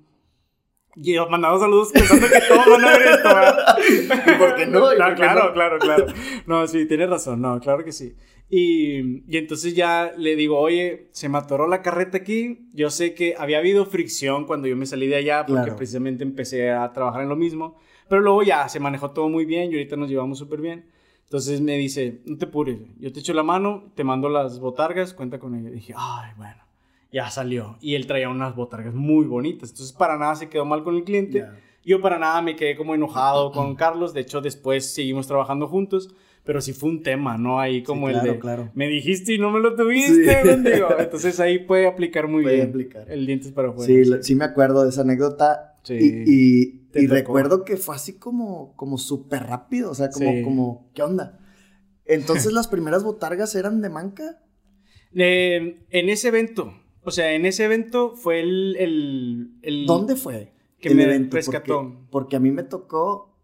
Y 0.95 1.15
mandaba 1.29 1.57
saludos 1.57 1.89
pensando 1.93 2.27
que 2.27 2.41
todos 2.49 2.65
van 2.69 2.83
a 2.83 2.97
ver 2.97 3.07
esto, 3.07 3.27
¿verdad? 3.29 3.77
¿Y 4.35 4.37
por 4.37 4.55
qué 4.55 4.65
no? 4.65 4.79
¿Y 4.93 4.99
No, 4.99 5.15
claro, 5.15 5.45
no? 5.47 5.53
claro, 5.53 5.79
claro. 5.79 6.05
No, 6.47 6.67
sí, 6.67 6.85
tienes 6.85 7.09
razón, 7.09 7.41
no, 7.41 7.59
claro 7.61 7.83
que 7.85 7.91
sí. 7.93 8.13
Y, 8.49 9.23
y 9.33 9.37
entonces 9.37 9.73
ya 9.73 10.11
le 10.17 10.35
digo, 10.35 10.59
oye, 10.59 11.07
se 11.11 11.29
me 11.29 11.37
atoró 11.37 11.67
la 11.67 11.81
carreta 11.81 12.17
aquí. 12.17 12.67
Yo 12.73 12.89
sé 12.89 13.13
que 13.13 13.35
había 13.37 13.59
habido 13.59 13.85
fricción 13.85 14.45
cuando 14.45 14.67
yo 14.67 14.75
me 14.75 14.85
salí 14.85 15.07
de 15.07 15.15
allá 15.15 15.45
porque 15.45 15.61
Claro. 15.63 15.75
precisamente 15.77 16.23
empecé 16.25 16.69
a 16.71 16.91
trabajar 16.91 17.21
en 17.21 17.29
lo 17.29 17.37
mismo. 17.37 17.77
Pero 18.09 18.21
luego 18.21 18.43
ya 18.43 18.67
se 18.67 18.81
manejó 18.81 19.11
todo 19.11 19.29
muy 19.29 19.45
bien 19.45 19.71
y 19.71 19.75
ahorita 19.75 19.95
nos 19.95 20.09
llevamos 20.09 20.37
súper 20.39 20.59
bien. 20.59 20.90
Entonces 21.31 21.61
me 21.61 21.77
dice, 21.77 22.19
no 22.25 22.37
te 22.37 22.43
apures, 22.43 22.77
yo 22.99 23.13
te 23.13 23.21
echo 23.21 23.33
la 23.33 23.41
mano, 23.41 23.85
te 23.95 24.03
mando 24.03 24.27
las 24.27 24.59
botargas, 24.59 25.13
cuenta 25.13 25.39
con 25.39 25.55
ella. 25.55 25.69
dije, 25.69 25.93
ay, 25.95 26.31
bueno, 26.35 26.61
ya 27.09 27.29
salió. 27.29 27.77
Y 27.79 27.95
él 27.95 28.05
traía 28.05 28.27
unas 28.27 28.53
botargas 28.53 28.93
muy 28.93 29.23
bonitas. 29.25 29.69
Entonces 29.69 29.93
para 29.95 30.17
nada 30.17 30.35
se 30.35 30.49
quedó 30.49 30.65
mal 30.65 30.83
con 30.83 30.97
el 30.97 31.05
cliente. 31.05 31.37
Ya. 31.37 31.57
Yo 31.85 32.01
para 32.01 32.19
nada 32.19 32.41
me 32.41 32.57
quedé 32.57 32.75
como 32.75 32.95
enojado 32.95 33.53
con 33.53 33.75
Carlos. 33.75 34.13
De 34.13 34.19
hecho, 34.19 34.41
después 34.41 34.93
seguimos 34.93 35.25
trabajando 35.25 35.69
juntos. 35.69 36.13
Pero 36.43 36.59
sí 36.59 36.73
fue 36.73 36.89
un 36.89 37.01
tema, 37.01 37.37
¿no? 37.37 37.61
Ahí 37.61 37.81
como 37.81 38.07
claro, 38.07 38.25
el 38.27 38.33
de... 38.33 38.39
claro. 38.39 38.69
Me 38.73 38.89
dijiste 38.89 39.35
y 39.35 39.37
no 39.37 39.51
me 39.51 39.61
lo 39.61 39.73
tuviste, 39.77 40.41
Sí. 40.41 40.41
mendigo". 40.49 40.87
Entonces 40.99 41.39
ahí 41.39 41.59
puede 41.59 41.87
aplicar 41.87 42.27
muy 42.27 42.43
Puede 42.43 42.55
bien. 42.57 42.69
aplicar. 42.71 43.09
El 43.09 43.25
dientes 43.25 43.53
para 43.53 43.69
afuera. 43.69 43.85
Sí, 43.87 44.03
sí 44.21 44.35
me 44.35 44.43
acuerdo 44.43 44.83
de 44.83 44.89
esa 44.89 45.01
anécdota. 45.01 45.77
Sí. 45.83 45.93
Y, 45.93 46.33
y- 46.33 46.80
Te 46.91 47.01
y 47.01 47.07
tocó. 47.07 47.15
recuerdo 47.15 47.63
que 47.63 47.77
fue 47.77 47.95
así 47.95 48.17
como, 48.19 48.75
como 48.75 48.97
súper 48.97 49.43
rápido. 49.43 49.91
O 49.91 49.95
sea, 49.95 50.09
como, 50.09 50.31
Sí. 50.31 50.41
como, 50.43 50.91
¿qué 50.93 51.03
onda? 51.03 51.39
Entonces, 52.05 52.51
¿las 52.53 52.67
primeras 52.67 53.03
botargas 53.03 53.55
eran 53.55 53.81
de 53.81 53.89
manca? 53.89 54.41
Eh, 55.13 55.85
en 55.89 56.09
ese 56.09 56.29
evento, 56.29 56.73
o 57.03 57.11
sea, 57.11 57.33
en 57.33 57.45
ese 57.45 57.65
evento 57.65 58.15
fue 58.15 58.39
el... 58.41 58.75
el, 58.77 59.57
el- 59.61 59.85
¿Dónde 59.85 60.15
fue? 60.15 60.53
Que 60.79 60.89
el 60.89 60.95
me 60.95 61.03
evento? 61.03 61.35
rescató. 61.35 61.81
Porque, 61.83 62.07
porque 62.11 62.35
a 62.35 62.39
mí 62.39 62.51
me 62.51 62.63
tocó. 62.63 63.37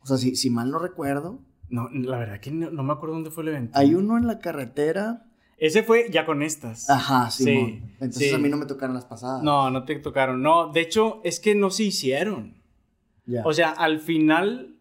O 0.00 0.06
sea, 0.06 0.16
si, 0.16 0.34
si 0.36 0.50
mal 0.50 0.70
no 0.70 0.78
recuerdo, 0.78 1.40
No, 1.68 1.88
la 1.90 2.18
verdad 2.18 2.40
que 2.40 2.50
no, 2.50 2.70
no 2.70 2.82
me 2.82 2.92
acuerdo 2.92 3.14
dónde 3.14 3.30
fue 3.30 3.42
el 3.44 3.50
evento. 3.50 3.78
hay 3.78 3.94
uno 3.94 4.16
en 4.18 4.26
la 4.26 4.38
carretera. 4.40 5.26
Ese 5.62 5.84
fue 5.84 6.08
ya 6.10 6.26
con 6.26 6.42
estas. 6.42 6.90
Ajá, 6.90 7.30
Sí. 7.30 7.80
Entonces 8.00 8.30
sí. 8.30 8.34
a 8.34 8.38
mí 8.38 8.48
no 8.48 8.56
me 8.56 8.66
tocaron 8.66 8.96
las 8.96 9.04
pasadas. 9.04 9.44
No, 9.44 9.70
no 9.70 9.84
te 9.84 9.94
tocaron. 10.00 10.42
No, 10.42 10.72
de 10.72 10.80
hecho, 10.80 11.20
es 11.22 11.38
que 11.38 11.54
no 11.54 11.70
se 11.70 11.84
hicieron. 11.84 12.60
Ya. 13.26 13.42
O 13.44 13.52
sea, 13.52 13.70
al 13.70 14.00
final, 14.00 14.74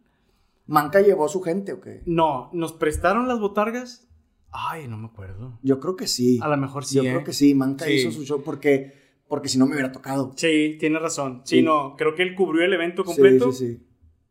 ¿Manca 0.65 1.01
llevó 1.01 1.25
a 1.25 1.29
su 1.29 1.39
gente 1.41 1.73
o 1.73 1.81
qué? 1.81 2.01
no, 2.07 2.49
nos 2.53 2.73
prestaron 2.73 3.27
las 3.27 3.39
botargas. 3.39 4.07
Ay, 4.51 4.87
no 4.87 4.97
me 4.97 5.05
acuerdo. 5.05 5.59
Yo 5.61 5.79
creo 5.79 5.95
que 5.95 6.07
sí. 6.07 6.39
A 6.41 6.47
lo 6.47 6.57
mejor 6.57 6.83
sí. 6.83 6.95
Yo 6.95 7.03
¿eh? 7.03 7.09
creo 7.09 7.23
que 7.23 7.33
sí. 7.33 7.53
Manca 7.53 7.85
Sí. 7.85 7.91
hizo 7.93 8.11
su 8.11 8.23
show 8.25 8.41
porque, 8.43 8.93
porque 9.27 9.49
si 9.49 9.59
no 9.59 9.67
me 9.67 9.73
hubiera 9.73 9.91
tocado. 9.91 10.33
Sí, 10.35 10.77
tienes 10.79 10.99
razón. 10.99 11.41
Sí, 11.45 11.57
Sí. 11.57 11.61
no, 11.61 11.95
creo 11.95 12.15
que 12.15 12.23
él 12.23 12.33
cubrió 12.33 12.65
el 12.65 12.73
evento 12.73 13.03
completo. 13.05 13.51
Sí, 13.51 13.67
sí, 13.67 13.73
sí. 13.75 13.87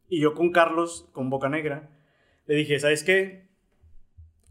Y 0.09 0.20
yo 0.20 0.34
con 0.34 0.51
Carlos, 0.51 1.09
con 1.12 1.30
Boca 1.30 1.48
Negra, 1.48 1.90
le 2.46 2.57
dije, 2.57 2.80
¿sabes 2.80 3.05
qué? 3.05 3.48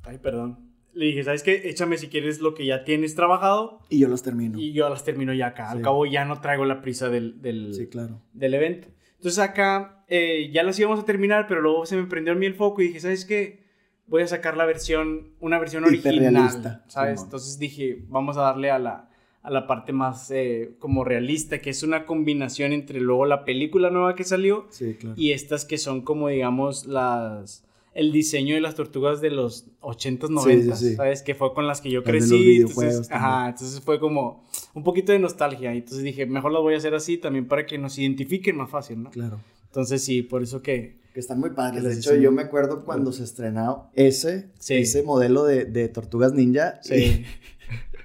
Ay, 0.04 0.18
perdón. 0.20 0.69
Le 1.00 1.06
dije, 1.06 1.24
¿sabes 1.24 1.44
qué? 1.44 1.70
Échame 1.70 1.98
si 1.98 2.08
quieres 2.10 2.42
lo 2.42 2.54
que 2.54 2.66
ya 2.66 2.84
tienes 2.84 3.16
trabajado 3.16 3.80
Y 3.90 4.00
yo 4.00 4.08
los 4.10 4.22
termino. 4.22 4.60
y 4.60 4.74
yo 4.74 4.90
las 4.90 5.06
termino 5.06 5.34
ya 5.34 5.48
acá. 5.48 5.70
Al 5.72 5.78
Sí. 5.78 5.84
cabo 5.84 6.06
ya 6.06 6.26
no 6.26 6.42
traigo 6.42 6.66
la 6.66 6.82
prisa 6.82 7.08
del, 7.10 7.42
del, 7.42 7.74
Sí, 7.74 7.88
claro. 7.88 8.22
del 8.34 8.54
evento. 8.54 8.88
Entonces 9.16 9.40
acá 9.40 10.04
eh, 10.10 10.50
ya 10.54 10.64
las 10.64 10.78
íbamos 10.80 11.00
a 11.00 11.06
terminar, 11.06 11.46
pero 11.48 11.62
luego 11.62 11.86
se 11.86 11.96
me 11.96 12.04
prendió 12.06 12.34
en 12.34 12.40
mí 12.40 12.46
el 12.48 12.54
foco 12.56 12.82
y 12.82 12.88
dije, 12.88 13.00
¿sabes 13.00 13.24
qué? 13.26 13.64
Voy 14.08 14.24
a 14.24 14.28
sacar 14.28 14.58
la 14.58 14.66
versión, 14.66 15.30
una 15.40 15.58
versión 15.60 15.84
original, 15.86 16.50
¿sabes? 16.88 17.20
Simón. 17.20 17.26
Entonces 17.28 17.60
dije, 17.60 18.04
vamos 18.10 18.36
a 18.38 18.42
darle 18.42 18.72
a 18.72 18.80
la, 18.80 19.10
a 19.44 19.50
la 19.52 19.68
parte 19.68 19.94
más 19.94 20.30
eh, 20.32 20.72
como 20.80 21.04
realista, 21.06 21.60
que 21.60 21.70
es 21.70 21.82
una 21.84 22.06
combinación 22.06 22.74
entre 22.74 23.00
luego 23.00 23.26
la 23.26 23.46
película 23.46 23.90
nueva 23.90 24.16
que 24.16 24.24
salió 24.26 24.66
Sí, 24.70 24.96
claro. 25.00 25.16
y 25.18 25.32
estas 25.32 25.64
que 25.64 25.78
son 25.78 26.02
como, 26.02 26.28
digamos, 26.28 26.86
las... 26.88 27.64
El 28.00 28.12
diseño 28.14 28.56
de 28.56 28.62
las 28.62 28.76
tortugas 28.76 29.20
de 29.20 29.30
los 29.30 29.66
80s, 29.82 30.30
90s, 30.30 30.76
sí, 30.76 30.90
sí. 30.90 30.96
¿sabes? 30.96 31.22
Que 31.22 31.36
fue 31.36 31.54
con 31.54 31.68
las 31.68 31.82
que 31.82 31.92
yo 31.92 32.04
crecí. 32.04 32.58
entonces, 32.62 33.12
ajá, 33.12 33.50
entonces 33.50 33.82
fue 33.82 34.00
como 34.00 34.46
un 34.74 34.84
poquito 34.84 35.12
de 35.12 35.20
nostalgia. 35.20 35.74
Y 35.74 35.80
entonces 35.80 36.04
dije, 36.04 36.26
mejor 36.26 36.54
las 36.54 36.62
voy 36.62 36.76
a 36.76 36.78
hacer 36.78 36.96
así 36.96 37.18
también 37.18 37.48
para 37.48 37.66
que 37.66 37.78
nos 37.78 37.98
identifiquen 37.98 38.56
más 38.56 38.70
fácil, 38.70 39.04
¿no? 39.04 39.10
Claro. 39.10 39.42
Entonces 39.66 40.02
sí, 40.04 40.22
por 40.22 40.42
eso 40.44 40.62
que... 40.62 40.98
Que 41.14 41.20
están 41.20 41.40
muy 41.40 41.50
padres. 41.50 41.84
De 41.84 41.94
hecho, 41.94 42.16
yo 42.16 42.32
me 42.32 42.44
acuerdo 42.44 42.86
cuando 42.86 43.12
se 43.12 43.24
estrenó 43.24 43.90
ese, 43.96 44.50
Sí. 44.60 44.76
ese 44.76 45.04
modelo 45.04 45.44
de, 45.44 45.66
de 45.66 45.90
Tortugas 45.90 46.32
Ninja. 46.34 46.80
Sí. 46.82 46.96
Y, 46.96 47.26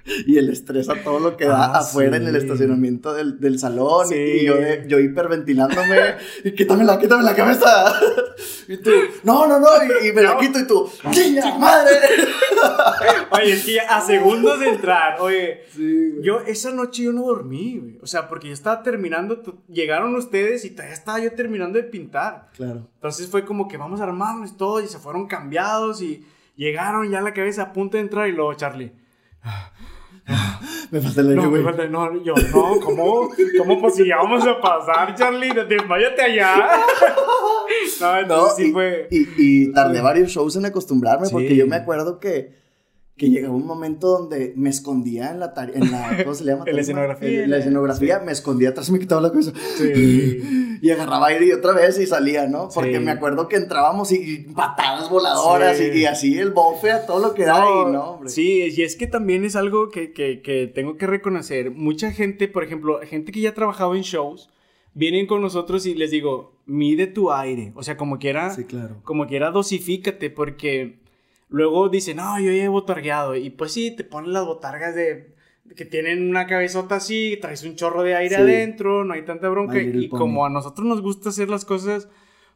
y 0.27 0.37
el 0.37 0.49
estrés 0.49 0.87
a 0.89 0.95
todo 1.03 1.19
lo 1.19 1.35
que 1.37 1.45
da 1.45 1.65
Ah, 1.65 1.79
afuera 1.79 2.17
en 2.17 2.27
el 2.27 2.33
sí. 2.35 2.37
estacionamiento 2.45 3.13
del, 3.13 3.39
del 3.39 3.57
salón. 3.59 4.07
Sí. 4.07 4.15
Y 4.15 4.45
yo, 4.45 4.55
yo 4.87 4.99
hiperventilándome. 4.99 6.15
y 6.43 6.51
quítamela, 6.51 6.99
quítame 6.99 7.23
la 7.23 7.35
cabeza. 7.35 7.93
y 8.67 8.77
tú, 8.77 8.91
no, 9.23 9.47
no, 9.47 9.59
no. 9.59 9.67
Y, 10.03 10.09
y 10.09 10.13
me 10.13 10.21
la 10.23 10.33
No. 10.35 10.39
quito 10.39 10.59
y 10.59 10.67
tú, 10.67 10.89
¡niña, 11.09 11.57
madre! 11.57 11.91
Oye, 13.31 13.53
es 13.53 13.65
que 13.65 13.73
ya 13.73 13.83
a 13.97 14.01
segundos 14.01 14.59
de 14.59 14.69
entrar, 14.69 15.19
oye, 15.19 15.61
Sí, 15.73 16.09
güey. 16.11 16.23
yo 16.23 16.39
esa 16.41 16.71
noche 16.71 17.03
yo 17.03 17.11
no 17.13 17.23
dormí, 17.23 17.77
güey. 17.79 17.99
O 18.01 18.07
sea, 18.07 18.27
porque 18.27 18.47
yo 18.47 18.53
estaba 18.53 18.81
terminando, 18.83 19.41
llegaron 19.67 20.15
ustedes 20.15 20.65
y 20.65 20.69
todavía 20.71 20.93
estaba 20.93 21.19
yo 21.19 21.31
terminando 21.33 21.77
de 21.77 21.83
pintar. 21.83 22.49
Claro. 22.55 22.87
Entonces 22.95 23.27
fue 23.27 23.43
como 23.45 23.67
que 23.67 23.77
vamos 23.77 23.99
a 23.99 24.03
armarnos 24.03 24.55
todo 24.57 24.79
y 24.81 24.87
se 24.87 24.99
fueron 24.99 25.27
cambiados 25.27 26.01
y 26.01 26.25
llegaron 26.55 27.09
ya 27.09 27.21
la 27.21 27.33
cabeza 27.33 27.63
a 27.63 27.73
punto 27.73 27.97
de 27.97 28.01
entrar 28.03 28.27
y 28.27 28.31
luego 28.31 28.53
Charlie. 28.53 28.93
Me 30.91 31.01
falta 31.01 31.21
el 31.21 31.29
aire, 31.29 31.41
No, 31.41 31.49
güey. 31.49 31.61
me 31.63 31.69
falta- 31.71 31.87
no, 31.87 32.23
yo, 32.23 32.33
no, 32.53 32.79
¿cómo? 32.79 33.29
¿Cómo 33.57 33.81
pues 33.81 33.95
si 33.95 34.07
ya 34.07 34.17
vamos 34.17 34.45
a 34.47 34.59
pasar, 34.61 35.15
Charlie? 35.15 35.49
Desmayate 35.67 36.21
allá. 36.21 36.69
No, 38.01 38.21
No, 38.27 38.49
sí 38.49 38.67
y, 38.69 38.71
fue. 38.71 39.07
y, 39.11 39.27
y 39.37 39.71
tardé 39.73 40.01
varios 40.01 40.29
shows 40.31 40.55
en 40.55 40.65
acostumbrarme 40.65 41.25
Sí. 41.27 41.31
porque 41.33 41.55
yo 41.55 41.65
me 41.67 41.75
acuerdo 41.77 42.19
que, 42.19 42.51
que 43.17 43.29
llegaba 43.29 43.55
un 43.55 43.65
momento 43.65 44.07
donde 44.09 44.53
me 44.57 44.69
escondía 44.69 45.31
en 45.31 45.39
la 45.39 45.53
en 45.73 45.91
la, 45.91 46.17
¿cómo 46.23 46.35
se 46.35 46.43
llama? 46.43 46.63
En 46.67 46.75
la 46.75 46.81
escenografía. 46.81 47.43
En 47.45 47.49
la 47.49 47.57
escenografía, 47.59 48.19
me 48.19 48.31
escondía 48.33 48.69
atrás 48.69 48.89
y 48.89 48.91
me 48.91 48.99
quitaba 48.99 49.21
la 49.21 49.29
cabeza. 49.29 49.51
Sí. 49.77 50.41
Y 50.81 50.91
agarraba 50.91 51.27
aire 51.27 51.47
y 51.47 51.51
otra 51.53 51.71
vez 51.71 51.97
y 51.99 52.05
salía, 52.05 52.47
¿no? 52.47 52.67
Porque 52.71 52.97
Sí. 52.97 52.99
me 52.99 53.09
acuerdo 53.09 53.47
que 53.47 53.55
entrábamos 53.55 54.11
y, 54.11 54.39
patadas 54.53 55.09
voladoras 55.09 55.77
Sí. 55.77 55.85
y, 55.91 55.99
y 56.01 56.05
así 56.05 56.37
el 56.37 56.51
bofe 56.51 56.91
a 56.91 57.05
todo 57.07 57.19
lo 57.25 57.33
que 57.33 57.45
da 57.45 57.59
y 57.65 57.91
no, 57.91 58.03
hombre. 58.11 58.29
Sí, 58.29 58.67
y 58.75 58.81
es 58.83 58.95
que 58.97 59.07
también 59.07 59.45
es 59.45 59.55
algo 59.55 59.89
que, 59.89 60.11
que, 60.11 60.41
que 60.41 60.67
tengo 60.67 60.97
que 60.97 61.07
reconocer. 61.07 61.71
Mucha 61.71 62.11
gente, 62.11 62.47
por 62.49 62.63
ejemplo, 62.63 62.99
gente 63.03 63.31
que 63.31 63.39
ya 63.39 63.51
ha 63.51 63.53
trabajado 63.53 63.95
en 63.95 64.01
shows, 64.01 64.49
vienen 64.93 65.25
con 65.27 65.41
nosotros 65.41 65.85
y 65.85 65.95
les 65.95 66.11
digo, 66.11 66.53
mide 66.65 67.07
tu 67.07 67.31
aire. 67.31 67.71
O 67.75 67.81
sea, 67.81 67.95
como 67.97 68.19
quiera, 68.19 68.51
Sí, 68.51 68.65
claro. 68.65 68.97
como 69.03 69.25
quiera, 69.27 69.51
dosifícate, 69.51 70.29
porque 70.29 70.99
luego 71.49 71.89
dicen, 71.89 72.17
no, 72.17 72.39
yo 72.39 72.49
he 72.51 72.67
botargueado. 72.67 73.35
Y 73.35 73.49
pues 73.49 73.71
sí, 73.73 73.91
te 73.95 74.03
ponen 74.03 74.33
las 74.33 74.45
botargas 74.45 74.95
de 74.95 75.33
que 75.75 75.85
tienen 75.85 76.29
una 76.29 76.45
cabezota 76.45 76.95
así, 76.97 77.37
traes 77.41 77.63
un 77.63 77.75
chorro 77.75 78.03
de 78.03 78.15
aire 78.15 78.35
Sí. 78.35 78.41
adentro, 78.41 79.03
no 79.03 79.13
hay 79.15 79.23
tanta 79.25 79.49
bronca. 79.49 79.81
Y 79.81 80.07
Pony. 80.07 80.19
como 80.19 80.45
a 80.45 80.49
nosotros 80.49 80.85
nos 80.85 81.01
gusta 81.01 81.29
hacer 81.29 81.49
las 81.49 81.65
cosas 81.65 82.07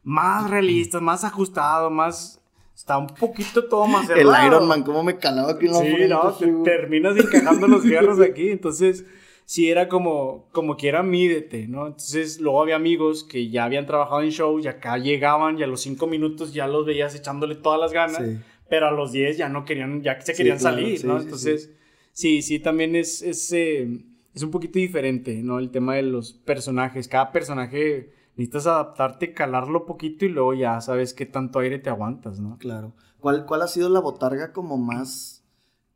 más 0.04 0.50
realistas, 0.50 1.02
más 1.02 1.24
ajustado, 1.24 1.90
más 1.90 2.42
está 2.76 2.98
un 2.98 3.08
poquito 3.08 3.66
todo 3.68 3.88
más 3.88 4.08
cerrado. 4.08 4.36
El 4.36 4.48
Iron 4.48 4.68
Man, 4.68 4.84
¿cómo 4.84 5.04
me 5.04 5.18
calaba 5.18 5.52
aquí 5.54 5.66
en 5.66 5.72
la 5.74 5.80
Sí, 5.80 5.96
no, 6.08 6.34
te 6.64 6.72
terminas 6.72 7.18
encajando 7.18 7.68
los 7.68 7.82
fierros 7.84 8.20
aquí. 8.22 8.52
Entonces, 8.52 9.06
sí 9.44 9.70
era 9.70 9.90
como, 9.90 10.48
como 10.52 10.78
quiera, 10.78 11.02
mídete, 11.04 11.68
¿no? 11.68 11.88
Entonces, 11.88 12.40
luego 12.40 12.62
había 12.62 12.76
amigos 12.76 13.24
que 13.24 13.50
ya 13.50 13.66
habían 13.66 13.88
trabajado 13.88 14.22
en 14.22 14.30
show 14.30 14.60
y 14.60 14.68
acá 14.68 14.98
llegaban 15.00 15.58
y 15.58 15.64
a 15.64 15.68
los 15.68 15.82
cinco 15.82 16.06
minutos 16.08 16.54
ya 16.54 16.68
los 16.68 16.86
veías 16.86 17.16
echándole 17.16 17.56
todas 17.56 17.80
las 17.80 17.92
ganas. 17.92 18.22
Pero 18.70 18.88
a 18.88 18.92
los 18.92 19.12
diez 19.12 19.38
ya 19.38 19.50
no 19.50 19.66
querían, 19.66 20.04
ya 20.04 20.20
se 20.22 20.34
querían 20.34 20.60
salir, 20.60 21.04
¿no? 21.06 21.20
Entonces, 21.20 21.72
sí, 22.12 22.42
sí, 22.42 22.60
también 22.60 22.96
es, 22.96 23.22
es, 23.22 23.52
eh, 23.52 23.88
es 24.34 24.44
un 24.44 24.52
poquito 24.52 24.80
diferente, 24.80 25.42
¿no? 25.42 25.60
El 25.60 25.72
tema 25.72 25.96
de 25.96 26.04
los 26.04 26.34
personajes. 26.34 27.08
Cada 27.08 27.32
personaje 27.32 28.14
necesitas 28.36 28.68
adaptarte, 28.68 29.34
calarlo 29.34 29.86
poquito 29.86 30.26
y 30.26 30.30
luego 30.30 30.54
ya 30.54 30.80
sabes 30.82 31.14
qué 31.14 31.26
tanto 31.26 31.60
aire 31.60 31.80
te 31.80 31.90
aguantas, 31.90 32.40
¿no? 32.40 32.58
Claro. 32.58 32.94
¿Cuál, 33.20 33.46
cuál 33.46 33.64
ha 33.64 33.68
sido 33.68 33.90
la 33.90 34.00
botarga 34.00 34.54
como 34.54 34.78
más 34.78 35.44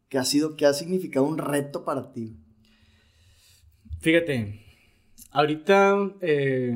que 0.10 0.18
ha 0.18 0.26
sido, 0.26 0.56
que 0.56 0.66
ha 0.66 0.74
significado 0.74 1.26
un 1.26 1.38
reto 1.38 1.86
para 1.86 2.12
ti? 2.12 2.36
Fíjate, 4.02 4.60
ahorita 5.32 5.96
eh, 6.22 6.76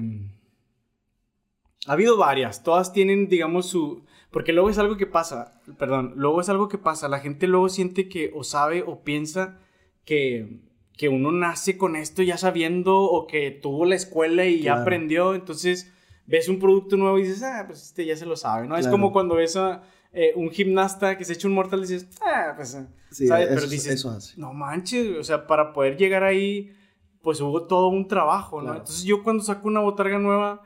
ha 1.85 1.91
habido 1.91 2.17
varias, 2.17 2.63
todas 2.63 2.93
tienen, 2.93 3.27
digamos, 3.27 3.67
su... 3.67 4.05
Porque 4.37 4.53
luego 4.53 4.69
es 4.69 4.77
algo 4.77 4.97
que 4.97 5.07
pasa, 5.07 5.59
perdón, 5.79 6.13
luego 6.15 6.41
es 6.41 6.49
algo 6.49 6.67
que 6.67 6.77
pasa, 6.77 7.07
la 7.07 7.19
gente 7.19 7.47
luego 7.47 7.69
siente 7.69 8.07
que 8.07 8.31
o 8.35 8.43
sabe 8.43 8.83
o 8.85 9.01
piensa 9.03 9.57
que 10.05 10.61
que 10.97 11.09
uno 11.09 11.31
nace 11.31 11.77
con 11.77 11.95
esto 11.95 12.23
ya 12.23 12.37
sabiendo 12.37 12.99
o 12.99 13.27
que 13.27 13.51
tuvo 13.51 13.85
la 13.85 13.95
escuela 13.95 14.45
y 14.45 14.61
ya 14.61 14.81
aprendió, 14.81 15.35
entonces 15.35 15.93
ves 16.25 16.49
un 16.49 16.59
producto 16.59 16.97
nuevo 16.97 17.19
y 17.19 17.23
dices, 17.23 17.43
ah, 17.43 17.63
pues 17.67 17.83
este 17.83 18.05
ya 18.05 18.17
se 18.17 18.25
lo 18.25 18.35
sabe, 18.35 18.67
¿no? 18.67 18.77
Es 18.77 18.87
como 18.87 19.13
cuando 19.13 19.35
ves 19.35 19.55
a 19.55 19.83
eh, 20.11 20.33
un 20.35 20.49
gimnasta 20.49 21.17
que 21.17 21.23
se 21.23 21.33
echa 21.33 21.47
un 21.47 21.53
mortal 21.53 21.79
y 21.79 21.83
dices, 21.83 22.07
ah, 22.21 22.53
pues, 22.55 22.77
sí, 23.11 23.27
¿sabes? 23.27 23.47
Pero 23.49 23.67
dices, 23.67 24.37
no 24.37 24.53
manches, 24.53 25.15
o 25.17 25.23
sea, 25.23 25.45
para 25.45 25.71
poder 25.71 25.97
llegar 25.97 26.23
ahí, 26.23 26.73
pues 27.21 27.39
hubo 27.41 27.67
todo 27.67 27.87
un 27.89 28.07
trabajo, 28.07 28.61
¿no? 28.61 28.71
Entonces 28.71 29.03
yo 29.03 29.21
cuando 29.21 29.43
saco 29.43 29.67
una 29.67 29.81
botarga 29.81 30.17
nueva, 30.17 30.63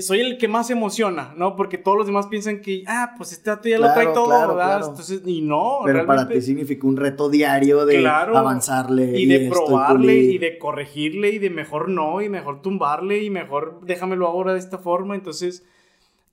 soy 0.00 0.20
el 0.20 0.36
que 0.36 0.46
más 0.46 0.70
emociona, 0.70 1.32
¿no? 1.36 1.56
Porque 1.56 1.78
todos 1.78 1.96
los 1.96 2.06
demás 2.06 2.26
piensan 2.26 2.60
que, 2.60 2.84
ah, 2.86 3.14
pues 3.16 3.32
este 3.32 3.50
dato 3.50 3.68
ya 3.68 3.78
lo 3.78 3.92
trae 3.92 4.08
todo, 4.08 4.28
¿verdad? 4.28 4.88
Entonces, 4.88 5.22
y 5.24 5.40
no. 5.40 5.80
Pero 5.84 6.06
para 6.06 6.28
ti 6.28 6.40
significa 6.42 6.86
un 6.86 6.96
reto 6.96 7.30
diario 7.30 7.86
de 7.86 8.06
avanzarle. 8.06 9.18
Y 9.18 9.26
de 9.26 9.48
probarle, 9.48 10.16
y 10.16 10.38
de 10.38 10.58
corregirle, 10.58 11.30
y 11.30 11.38
de 11.38 11.50
mejor 11.50 11.88
no, 11.88 12.20
y 12.20 12.28
mejor 12.28 12.60
tumbarle, 12.60 13.22
y 13.22 13.30
mejor 13.30 13.80
déjamelo 13.84 14.26
ahora 14.26 14.52
de 14.52 14.58
esta 14.58 14.78
forma. 14.78 15.14
Entonces, 15.14 15.64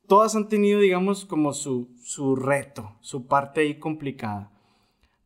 todas 0.07 0.35
han 0.35 0.49
tenido, 0.49 0.79
digamos, 0.79 1.25
como 1.25 1.53
su, 1.53 1.89
su 2.03 2.35
reto, 2.35 2.97
su 2.99 3.27
parte 3.27 3.61
ahí 3.61 3.75
complicada. 3.79 4.51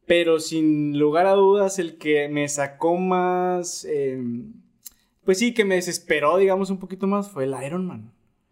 Pero 0.06 0.40
sin 0.40 1.00
lugar 1.00 1.26
a 1.26 1.32
dudas, 1.32 1.80
el 1.80 1.98
que 1.98 2.30
me 2.30 2.48
sacó 2.50 2.98
más. 2.98 3.84
Em, 3.86 4.54
pues 5.26 5.40
sí, 5.40 5.54
que 5.54 5.66
me 5.66 5.76
desesperó, 5.76 6.38
digamos, 6.38 6.70
un 6.70 6.80
poquito 6.80 7.08
más 7.08 7.30
fue 7.30 7.46
el 7.46 7.56
Iron 7.66 7.86
Man. 7.86 8.12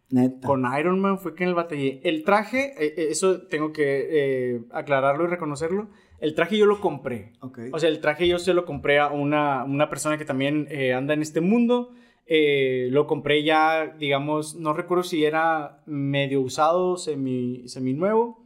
Neta. 0.10 0.48
Con 0.48 0.66
Iron 0.78 1.00
Man 1.00 1.20
fue 1.20 1.36
que 1.36 1.44
en 1.44 1.50
el 1.50 1.56
batallé. 1.56 2.02
El 2.04 2.24
traje, 2.24 2.74
eh, 2.78 2.94
eh, 2.98 3.08
eso 3.10 3.42
tengo 3.48 3.72
que 3.72 4.08
eh, 4.12 4.62
aclararlo 4.72 5.24
y 5.24 5.28
reconocerlo. 5.28 5.88
El 6.20 6.36
traje 6.36 6.58
yo 6.58 6.66
lo 6.66 6.80
compré. 6.82 7.34
Okay. 7.42 7.70
O 7.72 7.80
sea, 7.80 7.90
el 7.90 8.00
traje 8.00 8.28
yo 8.28 8.40
se 8.40 8.54
lo 8.54 8.66
compré 8.66 9.00
a 9.00 9.08
una, 9.08 9.64
una 9.64 9.90
persona 9.90 10.18
que 10.18 10.26
también 10.26 10.68
anda 10.96 11.14
en 11.14 11.22
este 11.22 11.42
mundo. 11.42 11.92
lo 12.28 13.08
compré 13.08 13.44
ya, 13.44 13.88
digamos, 14.00 14.56
no 14.56 14.74
recuerdo 14.74 15.04
si 15.04 15.26
era 15.26 15.82
medio 15.86 16.42
usado, 16.42 16.98
semi, 16.98 17.68
semi 17.68 17.94
nuevo. 17.94 18.44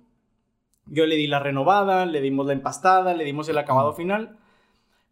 Yo 0.88 1.06
le 1.06 1.16
di 1.18 1.28
la 1.28 1.40
renovada, 1.40 2.06
le 2.06 2.22
dimos 2.22 2.48
la 2.48 2.54
empastada, 2.54 3.14
le 3.14 3.26
dimos 3.26 3.48
el 3.50 3.58
acabado 3.58 3.94
final. 3.94 4.38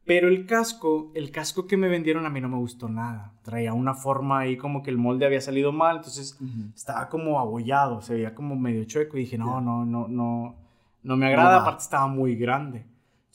Pero 0.05 0.27
el 0.27 0.45
casco, 0.45 1.11
el 1.15 1.31
casco 1.31 1.65
que 1.65 1.77
me 1.77 1.87
vendieron 1.87 2.27
a 2.27 2.29
mí 2.29 2.39
no 2.39 2.47
me 2.47 2.57
gustó 2.57 2.87
nada. 2.87 3.33
Traía 3.41 3.73
una 3.73 3.95
forma 3.95 4.39
ahí 4.39 4.55
como 4.55 4.83
que 4.83 4.91
el 4.91 4.99
molde 4.99 5.25
había 5.25 5.41
salido 5.41 5.71
mal, 5.71 5.97
entonces 5.97 6.37
estaba 6.75 7.09
como 7.09 7.39
abollado, 7.39 8.01
se 8.01 8.13
veía 8.13 8.35
como 8.35 8.55
medio 8.55 8.83
chueco 8.85 9.17
y 9.17 9.21
dije, 9.21 9.37
no, 9.37 9.61
no, 9.61 9.83
no, 9.83 10.07
no, 10.07 10.55
no 11.01 11.17
me 11.17 11.25
agrada, 11.25 11.61
aparte 11.61 11.83
estaba 11.83 12.07
muy 12.07 12.35
grande. 12.35 12.85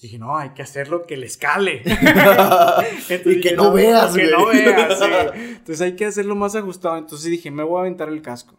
Dije, 0.01 0.19
no, 0.19 0.37
hay 0.37 0.51
que 0.51 0.63
hacerlo 0.63 1.07
que 1.07 1.17
le 1.17 1.27
escale. 1.27 1.83
y 3.27 3.41
que 3.41 3.55
no, 3.55 3.73
veas, 3.73 4.17
Que 4.17 4.31
no 4.31 4.47
veas, 4.47 5.03
Entonces 5.35 5.81
hay 5.81 5.97
que 5.97 6.07
hacerlo 6.07 6.37
más 6.37 6.55
ajustado. 6.55 6.97
Entonces 6.97 7.31
dije, 7.31 7.51
me 7.51 7.65
voy 7.65 7.79
a 7.79 7.81
aventar 7.81 8.09
el 8.09 8.23
casco. 8.23 8.57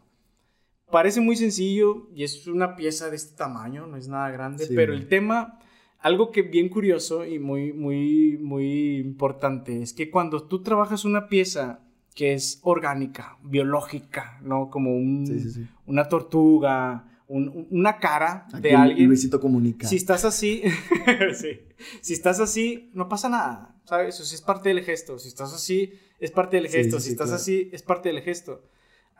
Parece 0.91 1.21
muy 1.21 1.37
sencillo 1.37 2.09
y 2.13 2.25
es 2.25 2.45
una 2.47 2.75
pieza 2.75 3.09
de 3.09 3.15
este 3.15 3.37
tamaño, 3.37 3.87
no 3.87 3.95
es 3.95 4.09
nada 4.09 4.29
grande, 4.29 4.67
pero 4.75 4.93
el 4.93 5.07
tema 5.07 5.57
algo 6.01 6.31
que 6.31 6.41
bien 6.41 6.69
curioso 6.69 7.25
y 7.25 7.39
muy, 7.39 7.73
muy, 7.73 8.37
muy 8.41 8.97
importante 8.97 9.81
es 9.81 9.93
que 9.93 10.09
cuando 10.09 10.43
tú 10.43 10.63
trabajas 10.63 11.05
una 11.05 11.27
pieza 11.27 11.79
que 12.15 12.33
es 12.33 12.59
orgánica, 12.63 13.37
biológica, 13.43 14.39
¿no? 14.41 14.69
Como 14.69 14.95
un, 14.95 15.69
una 15.85 16.09
tortuga, 16.09 17.07
una 17.27 17.97
cara 17.99 18.47
de 18.59 18.75
alguien. 18.75 19.07
Luisito 19.07 19.39
comunica. 19.39 19.87
Si 19.87 19.95
estás 19.95 20.25
así, 20.25 20.63
sí. 21.33 21.61
Si 22.01 22.13
estás 22.13 22.39
así, 22.39 22.89
no 22.93 23.07
pasa 23.07 23.29
nada, 23.29 23.75
¿sabes? 23.85 24.19
Eso 24.19 24.35
es 24.35 24.41
parte 24.41 24.69
del 24.69 24.83
gesto. 24.83 25.19
Si 25.19 25.29
estás 25.29 25.53
así, 25.53 25.93
es 26.19 26.31
parte 26.31 26.57
del 26.57 26.67
gesto. 26.67 26.99
si 26.99 27.11
estás 27.11 27.31
así, 27.31 27.69
es 27.71 27.83
parte 27.83 28.09
del 28.09 28.21
gesto. 28.21 28.63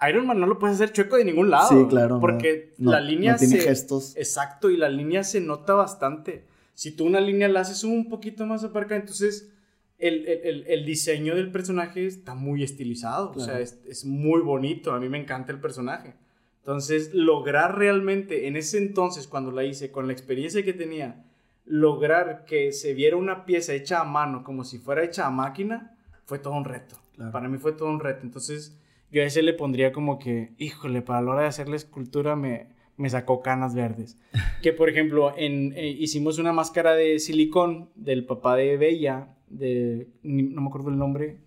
Iron 0.10 0.26
Man 0.26 0.40
no 0.40 0.48
lo 0.48 0.58
puedes 0.58 0.76
hacer 0.76 0.92
chueco 0.94 1.16
de 1.16 1.26
ningún 1.26 1.52
lado. 1.52 1.70
Sí, 1.70 1.88
claro. 1.88 2.20
Porque 2.20 2.74
la 2.80 3.00
línea 3.00 3.34
no 3.34 3.38
tiene 3.38 3.58
gestos. 3.58 4.18
Exacto, 4.18 4.72
y 4.72 4.78
la 4.78 4.90
línea 4.90 5.24
se 5.24 5.40
nota 5.40 5.76
bastante 5.76 6.50
si 6.82 6.90
tú 6.90 7.06
una 7.06 7.22
línea 7.22 7.48
la 7.48 7.60
haces 7.60 7.84
un 7.84 8.10
poquito 8.10 8.48
más 8.48 8.64
aparcada, 8.64 9.00
entonces 9.00 9.54
el, 10.00 10.28
el, 10.28 10.66
el, 10.66 10.84
diseño 10.84 11.36
del 11.36 11.52
personaje 11.52 12.08
está 12.08 12.34
muy 12.34 12.64
estilizado, 12.64 13.34
o 13.36 13.40
sea, 13.40 13.60
es, 13.60 13.84
es, 13.88 14.04
muy 14.04 14.42
bonito, 14.42 14.92
a 14.92 15.00
mí 15.00 15.08
me 15.08 15.20
encanta 15.20 15.52
el 15.52 15.60
personaje. 15.60 16.16
Entonces, 16.58 17.14
lograr 17.14 17.78
realmente, 17.78 18.48
en 18.48 18.56
ese 18.56 18.80
entonces, 18.80 19.28
cuando 19.28 19.52
la 19.52 19.64
hice, 19.64 19.92
con 19.92 20.08
la 20.08 20.14
experiencia 20.14 20.66
que 20.66 20.74
tenía, 20.74 21.24
lograr 21.66 22.46
que 22.46 22.72
se 22.72 22.96
viera 22.96 23.16
una 23.16 23.46
pieza 23.46 23.76
hecha 23.76 24.00
a 24.00 24.04
mano 24.04 24.44
como 24.44 24.64
si 24.64 24.80
fuera 24.80 25.04
hecha 25.04 25.28
a 25.28 25.30
máquina, 25.30 25.96
fue 26.26 26.40
todo 26.40 26.56
un 26.56 26.66
reto. 26.66 26.96
Para 27.32 27.48
mí 27.48 27.60
fue 27.60 27.74
todo 27.74 27.90
un 27.90 28.00
reto. 28.00 28.22
Entonces, 28.24 28.76
yo 29.12 29.22
a 29.22 29.26
ese 29.26 29.44
le 29.44 29.54
pondría 29.54 29.92
como 29.92 30.18
que, 30.18 30.56
híjole, 30.58 31.04
para 31.04 31.22
la 31.22 31.32
hora 31.34 31.42
de 31.44 31.50
hacer 31.50 31.70
la 31.70 31.76
escultura 31.76 32.36
me, 32.36 32.70
me 33.02 33.10
sacó 33.10 33.42
canas 33.42 33.74
verdes. 33.74 34.18
Que 34.62 34.72
por 34.74 34.90
ejemplo, 34.90 35.34
en, 35.36 35.74
eh, 35.76 35.88
hicimos 35.88 36.38
una 36.38 36.54
máscara 36.54 36.94
de 36.94 37.20
silicón 37.20 37.90
del 37.96 38.26
papá 38.26 38.56
de 38.56 38.78
Bella, 38.78 39.36
de, 39.50 40.08
no 40.24 40.62
me 40.62 40.68
acuerdo 40.68 40.90
el 40.90 40.98
nombre, 40.98 41.40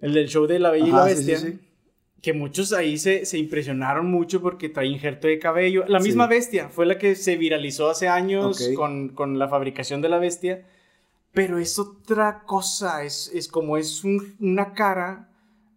el 0.00 0.12
del 0.14 0.28
show 0.28 0.46
de 0.46 0.58
La 0.58 0.70
Bella 0.70 0.86
y 0.86 0.90
la 0.90 1.04
Bestia. 1.04 1.38
Que 2.20 2.32
muchos 2.32 2.72
ahí 2.72 2.98
se, 2.98 3.24
se, 3.24 3.38
impresionaron 3.38 4.08
mucho 4.08 4.40
porque 4.40 4.68
trae 4.68 4.86
injerto 4.86 5.26
de 5.26 5.40
cabello. 5.40 5.84
La 5.88 5.98
misma 5.98 6.28
bestia 6.28 6.68
fue 6.68 6.86
la 6.86 6.96
que 6.96 7.16
se 7.16 7.36
viralizó 7.36 7.90
hace 7.90 8.06
años 8.06 8.70
con, 8.76 9.08
con, 9.08 9.40
la 9.40 9.48
fabricación 9.48 10.02
de 10.02 10.08
la 10.08 10.18
bestia. 10.18 10.64
Pero 11.32 11.58
es 11.58 11.80
otra 11.80 12.44
cosa, 12.46 13.02
es, 13.02 13.28
es 13.34 13.48
como 13.48 13.76
es 13.76 14.04
una 14.04 14.72
cara 14.72 15.31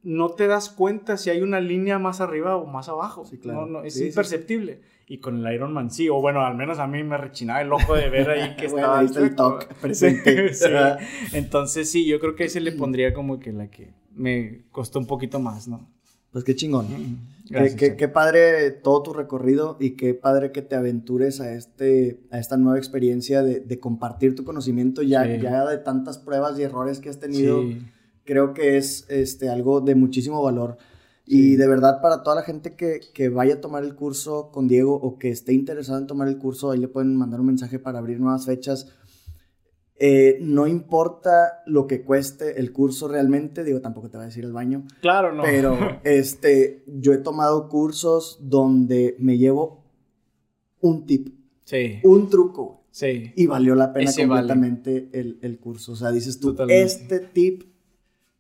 no 0.05 0.29
te 0.29 0.45
das 0.45 0.69
cuenta 0.69 1.17
si 1.17 1.31
hay 1.31 1.41
una 1.41 1.59
línea 1.59 1.97
más 1.97 2.21
arriba 2.21 2.55
o 2.57 2.67
más 2.67 2.89
abajo. 2.89 3.25
Sí, 3.25 3.39
claro. 3.39 3.65
No, 3.65 3.83
es 3.83 3.99
imperceptible. 3.99 4.79
Y 5.07 5.17
con 5.17 5.43
el 5.43 5.53
Iron 5.53 5.73
Man 5.73 5.89
sí, 5.89 6.09
o 6.09 6.21
bueno, 6.21 6.45
al 6.45 6.55
menos 6.55 6.77
a 6.77 6.85
mí 6.85 7.03
me 7.03 7.17
rechinaba 7.17 7.61
el 7.61 7.73
ojo 7.73 7.95
de 7.95 8.09
ver 8.09 8.29
ahí 8.29 8.55
que 8.55 8.65
estaba 8.67 8.99
ahí 8.99 9.07
el 9.15 9.35
toque 9.35 9.67
presente. 9.81 10.51
Entonces 11.33 11.89
sí, 11.89 12.05
yo 12.05 12.19
creo 12.19 12.35
que 12.35 12.45
ese 12.45 12.59
le 12.61 12.71
pondría 12.71 13.13
como 13.15 13.39
que 13.39 13.51
la 13.51 13.71
que 13.71 13.93
me 14.13 14.65
costó 14.71 14.99
un 14.99 15.07
poquito 15.07 15.39
más, 15.39 15.67
¿no? 15.67 15.89
Pues 16.31 16.43
qué 16.43 16.55
chingón. 16.55 16.87
qué, 17.47 18.07
padre 18.07 18.69
todo 18.71 19.01
tu 19.01 19.13
recorrido 19.13 19.77
y 19.79 19.91
qué 19.91 20.13
padre 20.13 20.51
que 20.51 20.61
te 20.61 20.75
aventures 20.75 21.41
a, 21.41 21.53
este, 21.53 22.19
a 22.29 22.37
esta 22.37 22.57
nueva 22.57 22.77
experiencia 22.77 23.41
de, 23.41 23.79
compartir 23.79 24.35
tu 24.35 24.43
conocimiento 24.43 25.01
ya, 25.01 25.25
ya 25.25 25.65
de 25.65 25.77
tantas 25.77 26.19
pruebas 26.19 26.59
y 26.59 26.63
errores 26.63 26.99
que 26.99 27.09
has 27.09 27.19
tenido. 27.19 27.63
Creo 28.25 28.53
que 28.53 28.77
es 28.77 29.05
este, 29.09 29.49
algo 29.49 29.81
de 29.81 29.95
muchísimo 29.95 30.41
valor. 30.43 30.77
Y 31.27 31.55
de 31.55 31.67
verdad, 31.67 32.01
para 32.01 32.21
toda 32.21 32.35
la 32.35 32.43
gente 32.43 32.75
que, 32.75 32.99
que, 33.13 33.29
vaya 33.29 33.55
a 33.55 33.61
tomar 33.61 33.83
el 33.83 33.95
curso 33.95 34.51
con 34.51 34.67
Diego 34.67 34.93
o 34.95 35.17
que 35.17 35.29
esté 35.29 35.53
interesado 35.53 35.97
en 35.97 36.05
tomar 36.05 36.27
el 36.27 36.37
curso, 36.37 36.71
ahí 36.71 36.79
le 36.79 36.87
pueden 36.87 37.15
mandar 37.15 37.39
un 37.39 37.47
mensaje 37.47 37.79
para 37.79 37.97
abrir 37.97 38.19
nuevas 38.19 38.45
fechas. 38.45 38.87
Eh, 39.97 40.39
no 40.41 40.67
importa 40.67 41.63
lo 41.65 41.87
que 41.87 42.01
cueste 42.01 42.59
el 42.59 42.73
curso 42.73 43.07
realmente, 43.07 43.63
digo, 43.63 43.79
tampoco 43.79 44.09
te 44.09 44.17
va 44.17 44.23
a 44.23 44.25
decir 44.27 44.43
el 44.43 44.51
baño. 44.51 44.83
Claro, 45.01 45.33
no. 45.33 45.43
Pero 45.43 45.77
este, 46.03 46.83
yo 46.85 47.13
he 47.13 47.17
tomado 47.17 47.69
cursos 47.69 48.39
donde 48.41 49.15
me 49.19 49.37
llevo 49.37 49.85
un 50.81 51.05
tip, 51.05 51.29
sí. 51.63 51.99
un 52.03 52.29
truco. 52.29 52.83
Sí. 52.91 53.33
Y 53.35 53.47
valió 53.47 53.75
la 53.75 53.91
pena 53.91 54.11
completamente 54.15 55.09
el, 55.11 55.37
el, 55.41 55.59
curso. 55.59 55.93
O 55.93 55.95
sea, 55.97 56.11
dices 56.11 56.39
tú, 56.39 56.55
este 56.69 57.19
tip 57.19 57.63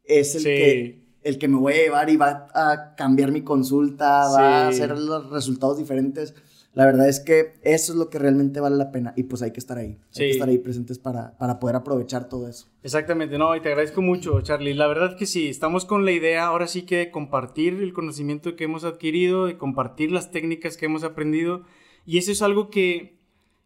es 0.07 0.35
el, 0.35 0.43
que, 0.43 1.01
el 1.23 1.37
que 1.37 1.47
me 1.47 1.57
voy 1.57 1.73
a 1.73 1.77
llevar 1.77 2.09
y 2.09 2.17
va 2.17 2.47
a 2.53 2.95
cambiar 2.95 3.31
mi 3.31 3.41
consulta, 3.41 4.27
va 4.29 4.65
a 4.65 4.67
hacer 4.67 4.97
los 4.97 5.29
resultados 5.29 5.77
diferentes. 5.77 6.35
la 6.73 6.85
verdad 6.85 7.07
es 7.07 7.19
que 7.19 7.53
eso 7.63 7.93
es 7.93 7.97
lo 7.97 8.09
que 8.09 8.19
realmente 8.19 8.59
vale 8.59 8.75
la 8.75 8.91
pena 8.91 9.13
y 9.15 9.23
pues 9.23 9.41
hay 9.41 9.51
que 9.51 9.59
estar 9.59 9.77
ahí, 9.77 9.97
hay 10.13 10.13
que 10.13 10.31
estar 10.31 10.49
ahí 10.49 10.57
presentes 10.57 10.99
para, 10.99 11.37
para 11.37 11.59
poder 11.59 11.77
aprovechar 11.77 12.29
todo 12.29 12.47
eso. 12.47 12.67
Exactamente, 12.83 13.37
no, 13.37 13.55
y 13.55 13.61
te 13.61 13.69
agradezco 13.69 14.01
mucho, 14.01 14.39
Charlie. 14.41 14.73
La 14.73 14.87
verdad 14.87 15.17
que 15.17 15.25
sí, 15.25 15.47
estamos 15.47 15.85
con 15.85 16.05
la 16.05 16.11
idea 16.11 16.45
ahora 16.45 16.67
sí 16.67 16.83
que 16.83 16.97
de 16.97 17.11
compartir 17.11 17.73
el 17.75 17.93
conocimiento 17.93 18.55
que 18.55 18.65
hemos 18.65 18.83
adquirido, 18.83 19.47
de 19.47 19.57
compartir 19.57 20.11
las 20.11 20.31
técnicas 20.31 20.77
que 20.77 20.85
hemos 20.85 21.03
aprendido 21.03 21.63
y 22.05 22.19
eso 22.19 22.31
es 22.31 22.41
algo 22.41 22.69
que, 22.69 23.15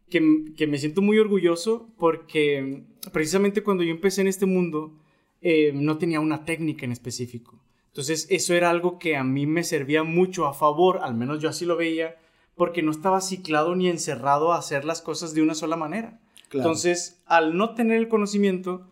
que, 0.08 0.44
que 0.56 0.66
me 0.66 0.78
siento 0.78 1.02
muy 1.02 1.18
orgulloso 1.18 1.88
porque 1.98 2.84
precisamente 3.12 3.62
cuando 3.62 3.82
yo 3.82 3.90
empecé 3.90 4.22
en 4.22 4.28
este 4.28 4.46
mundo 4.46 4.94
eh, 5.40 5.72
no 5.74 5.98
tenía 5.98 6.20
una 6.20 6.44
técnica 6.44 6.84
en 6.84 6.92
específico. 6.92 7.60
Entonces 7.88 8.26
eso 8.30 8.54
era 8.54 8.70
algo 8.70 8.98
que 8.98 9.16
a 9.16 9.24
mí 9.24 9.46
me 9.46 9.64
servía 9.64 10.04
mucho 10.04 10.46
a 10.46 10.54
favor, 10.54 11.00
al 11.02 11.14
menos 11.14 11.40
yo 11.40 11.48
así 11.48 11.64
lo 11.64 11.76
veía, 11.76 12.16
porque 12.54 12.82
no 12.82 12.90
estaba 12.90 13.20
ciclado 13.20 13.74
ni 13.74 13.88
encerrado 13.88 14.52
a 14.52 14.58
hacer 14.58 14.84
las 14.84 15.02
cosas 15.02 15.34
de 15.34 15.42
una 15.42 15.54
sola 15.54 15.76
manera. 15.76 16.20
Entonces, 16.52 17.22
al 17.26 17.56
no 17.56 17.74
tener 17.74 17.96
el 17.96 18.08
conocimiento, 18.08 18.86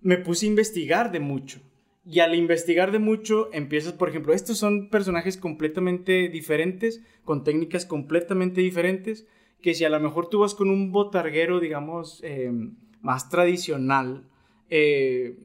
me 0.00 0.18
puse 0.18 0.46
a 0.46 0.48
investigar 0.48 1.12
de 1.12 1.20
mucho. 1.20 1.60
Y 2.06 2.20
al 2.20 2.34
investigar 2.34 2.92
de 2.92 2.98
mucho, 2.98 3.48
empiezas, 3.52 3.94
por 3.94 4.10
ejemplo, 4.10 4.34
estos 4.34 4.58
son 4.58 4.90
personajes 4.90 5.36
completamente 5.38 6.28
diferentes, 6.28 7.02
con 7.24 7.44
técnicas 7.44 7.86
completamente 7.86 8.60
diferentes, 8.60 9.26
que 9.62 9.72
si 9.72 9.84
a 9.84 9.88
lo 9.88 9.98
mejor 10.00 10.28
tú 10.28 10.40
vas 10.40 10.54
con 10.54 10.68
un 10.68 10.92
botarguero, 10.92 11.60
digamos, 11.60 12.20
eh, 12.22 12.52
más 13.00 13.30
tradicional, 13.30 14.28
eh, 14.68 15.38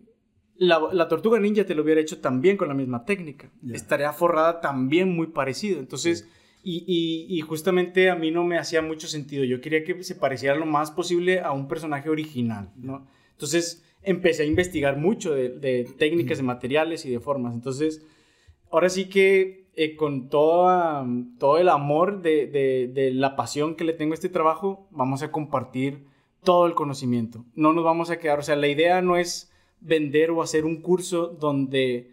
la, 0.59 1.07
tortuga 1.07 1.39
ninja 1.39 1.65
te 1.65 1.73
lo 1.73 1.83
hubiera 1.83 2.01
hecho 2.01 2.19
también 2.19 2.57
con 2.57 2.67
la 2.67 2.73
misma 2.73 3.05
técnica. 3.05 3.49
Estaría 3.71 4.11
forrada 4.11 4.59
también 4.59 5.15
muy 5.15 5.27
parecido. 5.27 5.79
Entonces, 5.79 6.27
y, 6.61 7.41
justamente 7.47 8.09
a 8.09 8.15
mí 8.15 8.31
no 8.31 8.43
me 8.43 8.57
hacía 8.57 8.81
mucho 8.81 9.07
sentido. 9.07 9.45
Yo 9.45 9.61
quería 9.61 9.83
que 9.83 10.03
se 10.03 10.15
pareciera 10.15 10.55
lo 10.55 10.65
más 10.65 10.91
posible 10.91 11.39
a 11.39 11.51
un 11.51 11.67
personaje 11.67 12.09
original, 12.09 12.71
¿no? 12.75 13.07
Entonces 13.31 13.85
empecé 14.03 14.43
a 14.43 14.45
investigar 14.45 14.97
mucho 14.97 15.33
de, 15.33 15.89
técnicas, 15.97 16.37
de 16.37 16.43
materiales 16.43 17.05
y 17.05 17.09
de 17.09 17.19
formas. 17.19 17.53
Entonces, 17.53 18.05
ahora 18.69 18.89
sí 18.89 19.05
que 19.05 19.69
eh, 19.75 19.95
con 19.95 20.29
toda, 20.29 21.05
todo 21.37 21.57
el 21.57 21.69
amor 21.69 22.21
de, 22.21 22.47
de, 22.47 23.11
la 23.13 23.37
pasión 23.37 23.75
que 23.75 23.85
le 23.85 23.93
tengo 23.93 24.11
a 24.11 24.15
este 24.15 24.29
trabajo, 24.29 24.87
vamos 24.91 25.23
a 25.23 25.31
compartir 25.31 26.05
todo 26.43 26.65
el 26.65 26.73
conocimiento. 26.73 27.45
No 27.55 27.71
nos 27.71 27.85
vamos 27.85 28.09
a 28.09 28.19
quedar, 28.19 28.39
o 28.39 28.43
sea, 28.43 28.57
la 28.57 28.67
idea 28.67 29.01
no 29.01 29.15
es 29.15 29.48
vender 29.81 30.31
o 30.31 30.41
hacer 30.41 30.65
un 30.65 30.81
curso 30.81 31.27
donde 31.27 32.11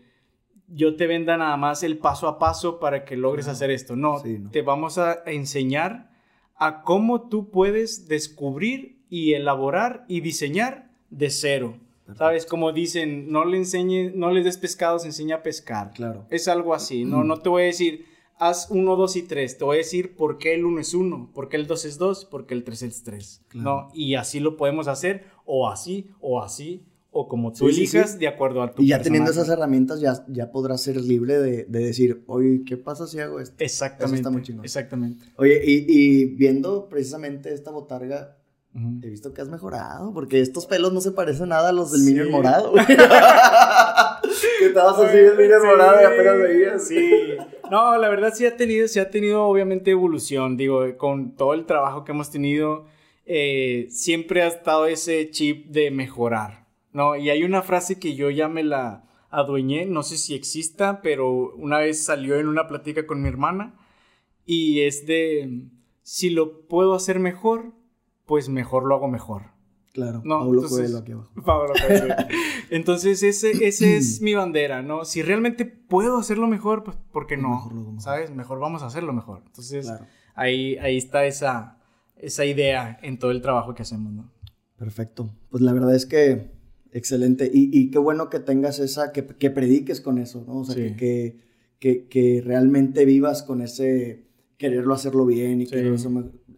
yo 0.68 0.96
te 0.96 1.06
venda 1.06 1.36
nada 1.36 1.56
más 1.56 1.82
el 1.82 1.98
paso 1.98 2.28
a 2.28 2.38
paso 2.38 2.80
para 2.80 3.04
que 3.04 3.16
logres 3.16 3.48
hacer 3.48 3.70
esto. 3.70 3.96
No, 3.96 4.22
te 4.50 4.62
vamos 4.62 4.98
a 4.98 5.22
enseñar 5.26 6.10
a 6.56 6.82
cómo 6.82 7.28
tú 7.28 7.50
puedes 7.50 8.08
descubrir 8.08 9.04
y 9.08 9.34
elaborar 9.34 10.04
y 10.08 10.20
diseñar 10.20 10.90
de 11.10 11.30
cero. 11.30 11.78
¿Sabes? 12.14 12.46
Como 12.46 12.72
dicen, 12.72 13.32
no 13.32 13.44
le 13.44 13.56
enseñe, 13.56 14.12
no 14.14 14.30
le 14.30 14.44
des 14.44 14.58
pescados, 14.58 15.04
enseña 15.04 15.36
a 15.36 15.42
pescar. 15.42 15.90
Claro. 15.90 16.24
Es 16.30 16.46
algo 16.46 16.72
así. 16.72 17.04
No, 17.04 17.24
no 17.24 17.38
te 17.38 17.48
voy 17.48 17.62
a 17.62 17.66
decir, 17.66 18.06
haz 18.38 18.68
uno, 18.70 18.94
dos 18.94 19.16
y 19.16 19.22
tres. 19.22 19.58
Te 19.58 19.64
voy 19.64 19.76
a 19.76 19.78
decir 19.78 20.14
por 20.14 20.38
qué 20.38 20.54
el 20.54 20.64
uno 20.64 20.80
es 20.80 20.94
uno, 20.94 21.30
por 21.34 21.48
qué 21.48 21.56
el 21.56 21.66
dos 21.66 21.84
es 21.84 21.98
dos, 21.98 22.24
por 22.24 22.46
qué 22.46 22.54
el 22.54 22.62
tres 22.62 22.82
es 22.82 23.02
tres. 23.02 23.42
¿no? 23.54 23.88
Y 23.92 24.14
así 24.14 24.38
lo 24.38 24.56
podemos 24.56 24.86
hacer, 24.86 25.24
o 25.44 25.68
así, 25.68 26.10
o 26.20 26.40
así, 26.40 26.84
o 27.18 27.28
como 27.28 27.50
tú 27.50 27.66
elijas 27.66 28.18
de 28.18 28.28
acuerdo 28.28 28.62
a 28.62 28.70
tu 28.70 28.82
Y 28.82 28.88
ya 28.88 29.00
teniendo 29.00 29.30
esas 29.30 29.48
herramientas 29.48 30.00
ya, 30.00 30.22
ya 30.28 30.50
podrás 30.50 30.82
ser 30.82 30.96
libre 30.96 31.38
de, 31.38 31.64
de, 31.64 31.78
decir, 31.78 32.22
oye, 32.26 32.62
¿qué 32.66 32.76
pasa 32.76 33.06
si 33.06 33.18
hago 33.20 33.40
esto? 33.40 33.56
Exactamente. 33.58 34.16
está 34.16 34.30
muy 34.30 34.42
chingón. 34.42 34.66
Exactamente. 34.66 35.24
Oye, 35.36 35.62
y, 35.64 35.86
y 35.88 36.26
viendo 36.26 36.90
precisamente 36.90 37.54
esta 37.54 37.70
botarga, 37.70 38.36
he 39.02 39.08
visto 39.08 39.32
que 39.32 39.40
has 39.40 39.48
mejorado, 39.48 40.12
porque 40.12 40.42
estos 40.42 40.66
pelos 40.66 40.92
no 40.92 41.00
se 41.00 41.12
parecen 41.12 41.48
nada 41.48 41.70
a 41.70 41.72
los 41.72 41.90
del 41.92 42.02
Minion 42.02 42.30
morado. 42.30 42.74
que 44.58 44.66
estabas 44.66 44.98
así 44.98 45.16
el 45.16 45.38
Minion 45.38 45.64
morado 45.64 46.02
y 46.02 46.04
apenas 46.04 46.38
veías. 46.38 46.86
Sí. 46.86 47.10
No, 47.70 47.96
la 47.96 48.10
verdad 48.10 48.34
sí 48.34 48.44
ha 48.44 48.58
tenido, 48.58 48.86
sí 48.88 48.98
ha 48.98 49.08
tenido 49.08 49.44
obviamente 49.44 49.90
evolución, 49.90 50.58
digo, 50.58 50.84
con 50.98 51.34
todo 51.34 51.54
el 51.54 51.64
trabajo 51.64 52.04
que 52.04 52.12
hemos 52.12 52.30
tenido, 52.30 52.84
eh, 53.24 53.86
siempre 53.88 54.42
ha 54.42 54.48
estado 54.48 54.84
ese 54.84 55.30
chip 55.30 55.68
de 55.68 55.90
mejorar. 55.90 56.65
No, 56.96 57.14
y 57.14 57.28
hay 57.28 57.44
una 57.44 57.60
frase 57.60 57.98
que 57.98 58.14
yo 58.14 58.30
ya 58.30 58.48
me 58.48 58.64
la 58.64 59.04
adueñé, 59.28 59.84
no 59.84 60.02
sé 60.02 60.16
si 60.16 60.34
exista, 60.34 61.02
pero 61.02 61.52
una 61.54 61.76
vez 61.76 62.02
salió 62.02 62.40
en 62.40 62.48
una 62.48 62.68
plática 62.68 63.06
con 63.06 63.20
mi 63.20 63.28
hermana 63.28 63.74
y 64.46 64.80
es 64.80 65.06
de, 65.06 65.68
si 66.00 66.30
lo 66.30 66.66
puedo 66.66 66.94
hacer 66.94 67.18
mejor, 67.18 67.74
pues 68.24 68.48
mejor 68.48 68.86
lo 68.86 68.94
hago 68.94 69.08
mejor. 69.08 69.42
Claro, 69.92 70.22
no, 70.24 70.38
Pablo 70.38 70.62
entonces, 70.62 70.94
aquí 70.94 71.12
abajo. 71.12 71.30
Pablo 71.44 71.74
entonces, 72.70 73.22
ese, 73.22 73.66
ese 73.66 73.98
es 73.98 74.20
mi 74.22 74.32
bandera, 74.32 74.80
¿no? 74.80 75.04
Si 75.04 75.20
realmente 75.20 75.66
puedo 75.66 76.16
hacerlo 76.16 76.46
mejor, 76.46 76.82
pues, 76.82 76.96
¿por 77.12 77.26
qué 77.26 77.36
no? 77.36 77.50
Mejor 77.50 78.00
¿Sabes? 78.00 78.30
Mejor 78.30 78.58
vamos 78.58 78.82
a 78.82 78.86
hacerlo 78.86 79.12
mejor. 79.12 79.42
Entonces, 79.44 79.92
ahí, 80.34 80.78
ahí 80.78 80.96
está 80.96 81.26
esa, 81.26 81.76
esa 82.16 82.46
idea 82.46 82.98
en 83.02 83.18
todo 83.18 83.32
el 83.32 83.42
trabajo 83.42 83.74
que 83.74 83.82
hacemos, 83.82 84.14
¿no? 84.14 84.32
Perfecto. 84.78 85.28
Pues 85.50 85.62
la 85.62 85.74
verdad 85.74 85.94
es 85.94 86.06
que 86.06 86.55
Excelente. 86.92 87.50
Y, 87.52 87.90
qué 87.90 87.98
bueno 87.98 88.30
que 88.30 88.40
tengas 88.40 88.78
esa, 88.78 89.12
que, 89.12 89.22
prediques 89.22 90.00
con 90.00 90.18
eso, 90.18 90.44
¿no? 90.46 90.60
O 90.60 90.64
sea, 90.64 90.96
que, 90.96 91.36
que, 91.78 92.06
que, 92.06 92.42
realmente 92.44 93.04
vivas 93.04 93.42
con 93.42 93.62
ese 93.62 94.26
quererlo 94.56 94.94
hacerlo 94.94 95.26
bien 95.26 95.60
y 95.60 95.66
quererlo 95.66 95.96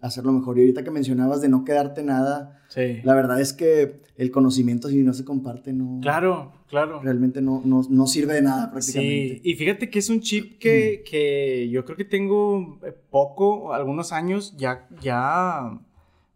hacerlo 0.00 0.32
mejor. 0.32 0.58
Y 0.58 0.62
ahorita 0.62 0.84
que 0.84 0.90
mencionabas 0.90 1.40
de 1.40 1.48
no 1.48 1.64
quedarte 1.64 2.02
nada, 2.02 2.62
la 3.02 3.14
verdad 3.14 3.40
es 3.40 3.52
que 3.52 4.00
el 4.16 4.30
conocimiento 4.30 4.88
si 4.88 5.02
no 5.02 5.12
se 5.12 5.24
comparte 5.24 5.72
no... 5.72 6.00
Claro, 6.02 6.52
claro. 6.68 7.00
Realmente 7.00 7.40
no, 7.40 7.62
no, 7.64 8.06
sirve 8.06 8.34
de 8.34 8.42
nada 8.42 8.70
prácticamente. 8.70 9.34
Sí, 9.34 9.40
y 9.44 9.54
fíjate 9.54 9.90
que 9.90 10.00
es 10.00 10.10
un 10.10 10.20
chip 10.20 10.58
que, 10.58 11.04
que 11.08 11.68
yo 11.70 11.84
creo 11.84 11.96
que 11.96 12.04
tengo 12.04 12.80
poco, 13.10 13.72
algunos 13.72 14.12
años 14.12 14.54
ya, 14.56 14.88
ya 15.00 15.80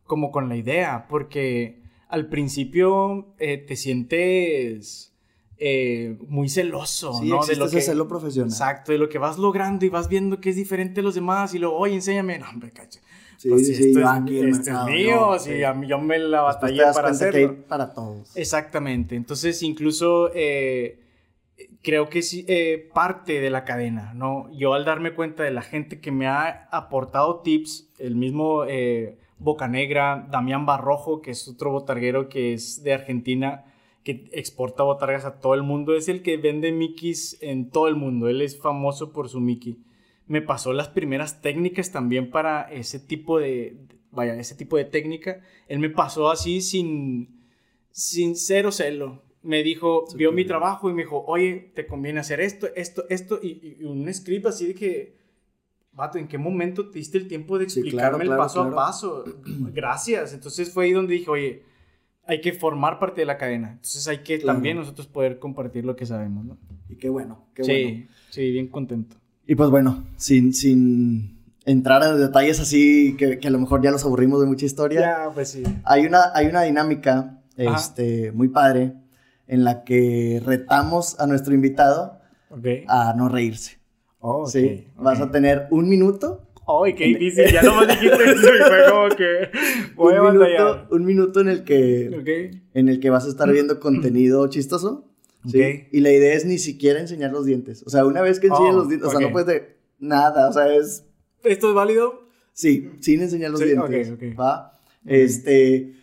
como 0.05 0.30
con 0.30 0.49
la 0.49 0.57
idea, 0.57 1.07
porque 1.09 1.82
al 2.12 2.28
principio 2.28 3.34
eh, 3.38 3.56
te 3.56 3.74
sientes 3.74 5.14
eh, 5.56 6.18
muy 6.28 6.50
celoso, 6.50 7.14
sí, 7.14 7.26
¿no? 7.26 7.42
De 7.46 7.56
lo 7.56 7.70
que 7.70 7.80
celo 7.80 8.06
profesional. 8.06 8.50
Exacto, 8.50 8.92
de 8.92 8.98
lo 8.98 9.08
que 9.08 9.16
vas 9.16 9.38
logrando 9.38 9.86
y 9.86 9.88
vas 9.88 10.08
viendo 10.08 10.38
que 10.38 10.50
es 10.50 10.56
diferente 10.56 11.00
a 11.00 11.02
los 11.02 11.14
demás 11.14 11.54
y 11.54 11.58
luego, 11.58 11.74
oye, 11.78 11.94
enséñame, 11.94 12.38
no, 12.38 12.50
hombre, 12.50 12.70
cacho. 12.70 13.00
Sí, 13.38 13.48
pues 13.48 13.66
sí, 13.66 13.72
esto, 13.72 14.00
es, 14.00 14.58
este 14.58 14.70
es 14.70 14.84
mío, 14.84 15.38
sí. 15.38 15.64
a 15.64 15.72
mí, 15.72 15.88
yo 15.88 15.98
me 16.00 16.18
la 16.18 16.42
batallé 16.42 16.82
para 16.92 17.08
hacerlo. 17.08 17.64
para 17.66 17.94
todos. 17.94 18.36
Exactamente, 18.36 19.16
entonces 19.16 19.62
incluso 19.62 20.30
eh, 20.34 21.00
creo 21.82 22.10
que 22.10 22.18
es 22.18 22.44
parte 22.92 23.40
de 23.40 23.48
la 23.48 23.64
cadena, 23.64 24.12
¿no? 24.12 24.50
Yo 24.52 24.74
al 24.74 24.84
darme 24.84 25.14
cuenta 25.14 25.44
de 25.44 25.50
la 25.50 25.62
gente 25.62 25.98
que 25.98 26.12
me 26.12 26.26
ha 26.26 26.68
aportado 26.70 27.40
tips, 27.40 27.88
el 27.98 28.16
mismo 28.16 28.66
Bocanegra, 29.43 30.28
Damián 30.30 30.66
Barrojo, 30.66 31.20
que 31.20 31.32
es 31.32 31.49
otro 31.49 31.70
botarguero 31.70 32.28
que 32.28 32.53
es 32.53 32.82
de 32.82 32.93
Argentina, 32.93 33.64
que 34.05 34.28
exporta 34.32 34.82
botargas 34.82 35.24
a 35.24 35.40
todo 35.40 35.55
el 35.55 35.62
mundo, 35.62 35.95
es 35.95 36.09
el 36.09 36.22
que 36.22 36.36
vende 36.36 36.72
Mickeys 36.72 37.38
en 37.40 37.70
todo 37.70 37.88
el 37.88 37.97
mundo, 37.97 38.28
él 38.28 38.43
es 38.43 38.61
famoso 38.61 39.12
por 39.12 39.28
su 39.28 39.40
Mickey. 39.40 39.78
Me 40.26 40.43
pasó 40.43 40.72
las 40.72 40.88
primeras 40.88 41.43
técnicas 41.43 41.93
también 41.93 42.30
para 42.30 42.62
ese 42.72 42.99
tipo 42.99 43.38
de, 43.38 43.76
vaya, 44.12 44.34
ese 44.36 44.55
tipo 44.55 44.76
de 44.76 44.84
técnica. 44.84 45.40
Él 45.68 45.78
me 45.78 45.90
pasó 45.90 46.30
así 46.30 46.61
sin, 46.61 47.43
sin 47.90 48.36
cero 48.36 48.70
celo. 48.70 49.22
Me 49.43 49.62
dijo, 49.64 50.05
vio 50.16 50.30
mi 50.30 50.45
trabajo 50.45 50.88
y 50.88 50.95
me 50.95 51.03
dijo, 51.03 51.24
oye, 51.26 51.72
te 51.74 51.86
conviene 51.86 52.20
hacer 52.20 52.40
esto, 52.40 52.68
esto, 52.76 53.05
esto, 53.11 53.40
y, 53.43 53.76
y 53.80 53.84
un 53.84 54.12
script 54.14 54.47
así 54.47 54.68
de 54.68 54.74
que 54.74 55.21
vato, 55.93 56.18
¿en 56.18 56.28
qué 56.28 56.38
momento 56.38 56.88
te 56.90 56.99
diste 56.99 57.18
el 57.18 57.28
tiempo 57.28 57.59
de 57.59 57.64
explicarme 57.64 58.24
el 58.24 58.30
paso 58.30 58.62
a 58.62 58.74
paso? 58.74 59.24
Gracias. 59.74 60.32
Entonces 60.32 60.72
fue 60.72 60.86
ahí 60.86 60.93
donde 60.93 61.14
dije, 61.14 61.30
oye, 61.30 61.62
hay 62.26 62.40
que 62.40 62.53
formar 62.53 62.99
parte 62.99 63.20
de 63.20 63.26
la 63.26 63.36
cadena. 63.36 63.72
Entonces 63.72 64.07
hay 64.09 64.18
que 64.18 64.38
también 64.38 64.76
nosotros 64.76 65.07
poder 65.07 65.38
compartir 65.38 65.84
lo 65.84 65.97
que 65.97 66.07
sabemos, 66.07 66.45
¿no? 66.45 66.59
Y 66.88 66.97
qué 66.97 67.09
bueno, 67.09 67.47
qué 67.55 67.64
sí, 67.64 67.82
bueno. 67.82 68.07
Sí, 68.30 68.51
bien 68.51 68.68
contento. 68.68 69.16
Y 69.47 69.55
pues 69.55 69.70
bueno, 69.70 70.05
sin, 70.16 70.55
sin 70.55 71.38
entrar 71.64 72.03
en 72.05 72.18
detalles 72.18 72.61
así 72.61 73.16
que, 73.16 73.38
que, 73.38 73.49
a 73.49 73.51
lo 73.51 73.59
mejor 73.59 73.82
ya 73.82 73.90
los 73.90 74.05
aburrimos 74.05 74.40
de 74.40 74.47
mucha 74.47 74.66
historia. 74.66 75.01
Ya, 75.01 75.30
pues 75.34 75.51
sí. 75.51 75.62
Hay 75.84 76.07
una, 76.07 76.30
hay 76.34 76.47
una 76.47 76.62
dinámica 76.62 77.43
este, 77.57 78.32
muy 78.32 78.49
padre 78.49 78.95
en 79.47 79.64
la 79.64 79.84
que 79.84 80.40
retamos 80.45 81.18
a 81.20 81.26
nuestro 81.26 81.55
invitado 81.55 82.20
a 82.88 83.14
no 83.16 83.28
reírse. 83.28 83.82
Oh, 84.24 84.46
sí, 84.46 84.86
vas 84.96 85.20
a 85.20 85.30
tener 85.32 85.66
un 85.70 85.88
minuto. 85.88 86.42
¡Ay, 86.66 86.94
qué 86.94 87.06
difícil! 87.06 87.52
Ya 87.52 87.60
no 87.62 87.80
me 87.80 87.88
dijiste 87.88 88.22
eso 88.22 88.54
y 88.54 88.58
fue 88.68 88.78
como 88.88 89.08
que 89.16 89.50
voy 89.96 90.14
un, 90.14 90.38
minuto, 90.38 90.86
un 90.90 91.04
minuto 91.04 91.40
en 91.40 91.48
el 91.48 91.64
que 91.64 92.62
en 92.72 92.88
el 92.88 93.00
que 93.00 93.10
vas 93.10 93.26
a 93.26 93.28
estar 93.28 93.50
viendo 93.50 93.80
contenido 93.80 94.46
chistoso. 94.46 95.08
¿sí? 95.50 95.88
Y 95.90 96.00
la 96.00 96.12
idea 96.12 96.34
es 96.34 96.44
ni 96.44 96.58
siquiera 96.58 97.00
enseñar 97.00 97.32
los 97.32 97.46
dientes. 97.46 97.82
O 97.84 97.90
sea, 97.90 98.04
una 98.06 98.22
vez 98.22 98.38
que 98.38 98.46
enseñes 98.46 98.74
oh, 98.74 98.78
los 98.78 98.88
dientes, 98.88 99.08
o 99.08 99.10
sea, 99.10 99.20
no 99.20 99.32
puedes 99.32 99.48
de 99.48 99.76
nada, 99.98 100.48
o 100.48 100.52
sea, 100.52 100.72
es... 100.72 101.04
¿Esto 101.42 101.70
es 101.70 101.74
válido? 101.74 102.28
Sí, 102.52 102.90
sin 103.00 103.22
enseñar 103.22 103.50
los 103.50 103.58
Sí, 103.58 103.66
dientes. 103.66 104.10
ok, 104.10 104.22
ok. 104.22 104.40
¿Va? 104.40 104.78
Este. 105.04 105.94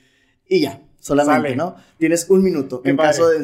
Y 0.49 0.59
ya, 0.59 0.81
solamente, 0.99 1.49
Sale. 1.49 1.55
¿no? 1.55 1.75
Tienes 1.97 2.29
un 2.29 2.43
minuto. 2.43 2.81
Qué 2.81 2.89
en 2.89 2.97
padre. 2.97 3.11
caso 3.11 3.29
de 3.29 3.37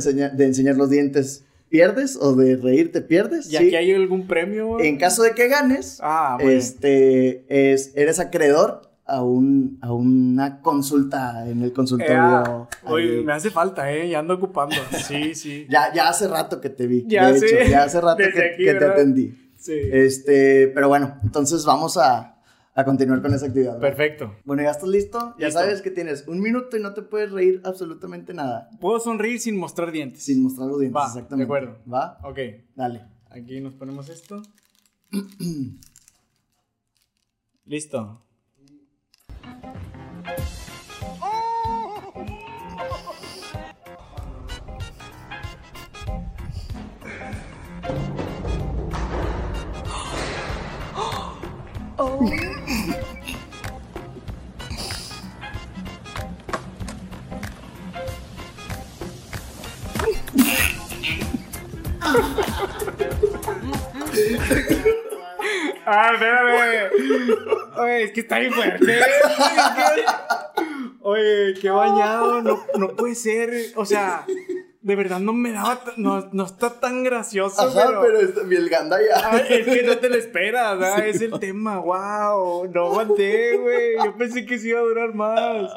enseñar 0.45 0.76
los 0.76 0.89
dientes, 0.89 1.45
¿pierdes? 1.76 2.17
O 2.21 2.34
de 2.36 2.55
reírte, 2.55 3.01
¿pierdes? 3.01 3.47
¿Y 3.47 3.49
Sí. 3.51 3.57
aquí 3.57 3.76
hay 3.76 3.93
algún 3.93 4.28
premio? 4.28 4.80
En 4.80 4.97
caso 4.97 5.23
de 5.23 5.32
que 5.32 5.47
ganes, 5.49 5.99
Ah, 6.01 6.38
bueno. 6.39 6.51
este, 6.57 7.45
es, 7.73 7.91
eres 7.95 8.19
acreedor 8.19 8.82
a, 9.05 9.21
un, 9.23 9.78
a 9.82 9.91
una 9.93 10.61
consulta 10.61 11.47
en 11.49 11.61
el 11.61 11.69
Eh, 11.69 11.73
consultorio. 11.73 12.15
ah, 12.17 12.67
Oye, 12.86 13.21
me 13.23 13.34
hace 13.34 13.49
falta, 13.51 13.91
¿eh? 13.91 14.07
Ya 14.09 14.19
ando 14.19 14.36
ocupando. 14.36 14.76
Sí, 15.07 15.36
sí. 15.36 15.67
ya, 15.69 15.93
ya 15.93 16.07
hace 16.09 16.28
rato 16.28 16.61
que 16.61 16.69
te 16.69 16.88
vi. 16.88 17.03
Ya 17.07 17.32
de 17.32 17.38
hecho, 17.38 17.69
ya 17.69 17.84
hace 17.84 17.99
rato 17.99 18.23
Desde 18.23 18.34
que, 18.34 18.45
aquí, 18.53 18.63
que 18.65 18.73
te 18.76 18.86
atendí. 18.86 19.38
Sí. 19.57 19.73
Este, 19.91 20.67
pero 20.73 20.88
bueno, 20.88 21.15
entonces 21.23 21.65
vamos 21.65 21.97
a, 21.97 22.35
a 22.78 22.84
continuar 22.84 23.21
con 23.21 23.34
esa 23.34 23.45
actividad. 23.47 23.76
¿no? 23.76 23.80
Perfecto. 23.80 24.36
Bueno, 24.43 24.61
¿ya 24.63 24.71
estás 24.71 24.89
listo? 24.89 25.34
Ya 25.39 25.45
Listo. 25.47 25.61
sabes 25.61 25.82
que 25.82 25.91
tienes 25.91 26.28
un 26.28 26.41
minuto 26.41 26.76
y 26.76 26.82
no 26.82 26.93
te 26.93 27.01
puedes 27.01 27.32
reír 27.32 27.61
absolutamente 27.63 28.34
nada. 28.34 28.69
Puedo 28.82 28.99
sonreír 28.99 29.39
sin 29.39 29.57
mostrar 29.57 29.91
dientes. 29.91 30.23
Sin 30.23 30.43
mostrar 30.43 30.67
los 30.67 30.80
dientes, 30.80 31.01
Va, 31.01 31.07
exactamente. 31.07 31.38
de 31.38 31.57
acuerdo. 31.57 31.78
¿Va? 31.91 32.19
Ok. 32.23 32.39
Dale. 32.76 33.05
Aquí 33.30 33.61
nos 33.61 33.73
ponemos 33.76 34.09
esto. 34.09 34.41
Listo. 37.65 38.21
Ah, 65.86 66.11
espérame. 66.13 66.89
Oye, 67.78 68.03
es 68.03 68.11
que 68.11 68.22
está 68.22 68.39
bien 68.39 68.53
fuerte. 68.53 68.99
Oye, 71.01 71.53
qué 71.61 71.70
bañado. 71.70 72.41
No, 72.41 72.66
no 72.78 72.88
puede 72.95 73.13
ser. 73.16 73.53
O 73.76 73.86
sea, 73.86 74.26
de 74.82 74.95
verdad 74.95 75.20
no 75.20 75.34
me 75.34 75.51
daba. 75.51 75.80
No, 75.97 76.28
no 76.32 76.45
está 76.45 76.80
tan 76.80 77.03
gracioso. 77.03 77.61
Ajá, 77.61 77.86
pero. 77.88 78.01
pero, 78.01 78.20
está- 78.20 78.41
el 78.41 78.70
ganda 78.70 78.97
ya. 78.99 79.30
Ay, 79.32 79.45
es 79.49 79.66
que 79.68 79.84
no 79.84 79.97
te 79.97 80.09
lo 80.09 80.16
esperas. 80.16 80.99
Es 81.03 81.22
el 81.22 81.39
tema, 81.39 81.78
wow. 81.80 82.68
No 82.74 82.86
aguanté, 82.88 83.57
güey. 83.57 83.95
Yo 84.03 84.16
pensé 84.18 84.45
que 84.45 84.57
sí 84.57 84.70
iba 84.70 84.80
a 84.80 84.84
durar 84.84 85.13
más. 85.13 85.72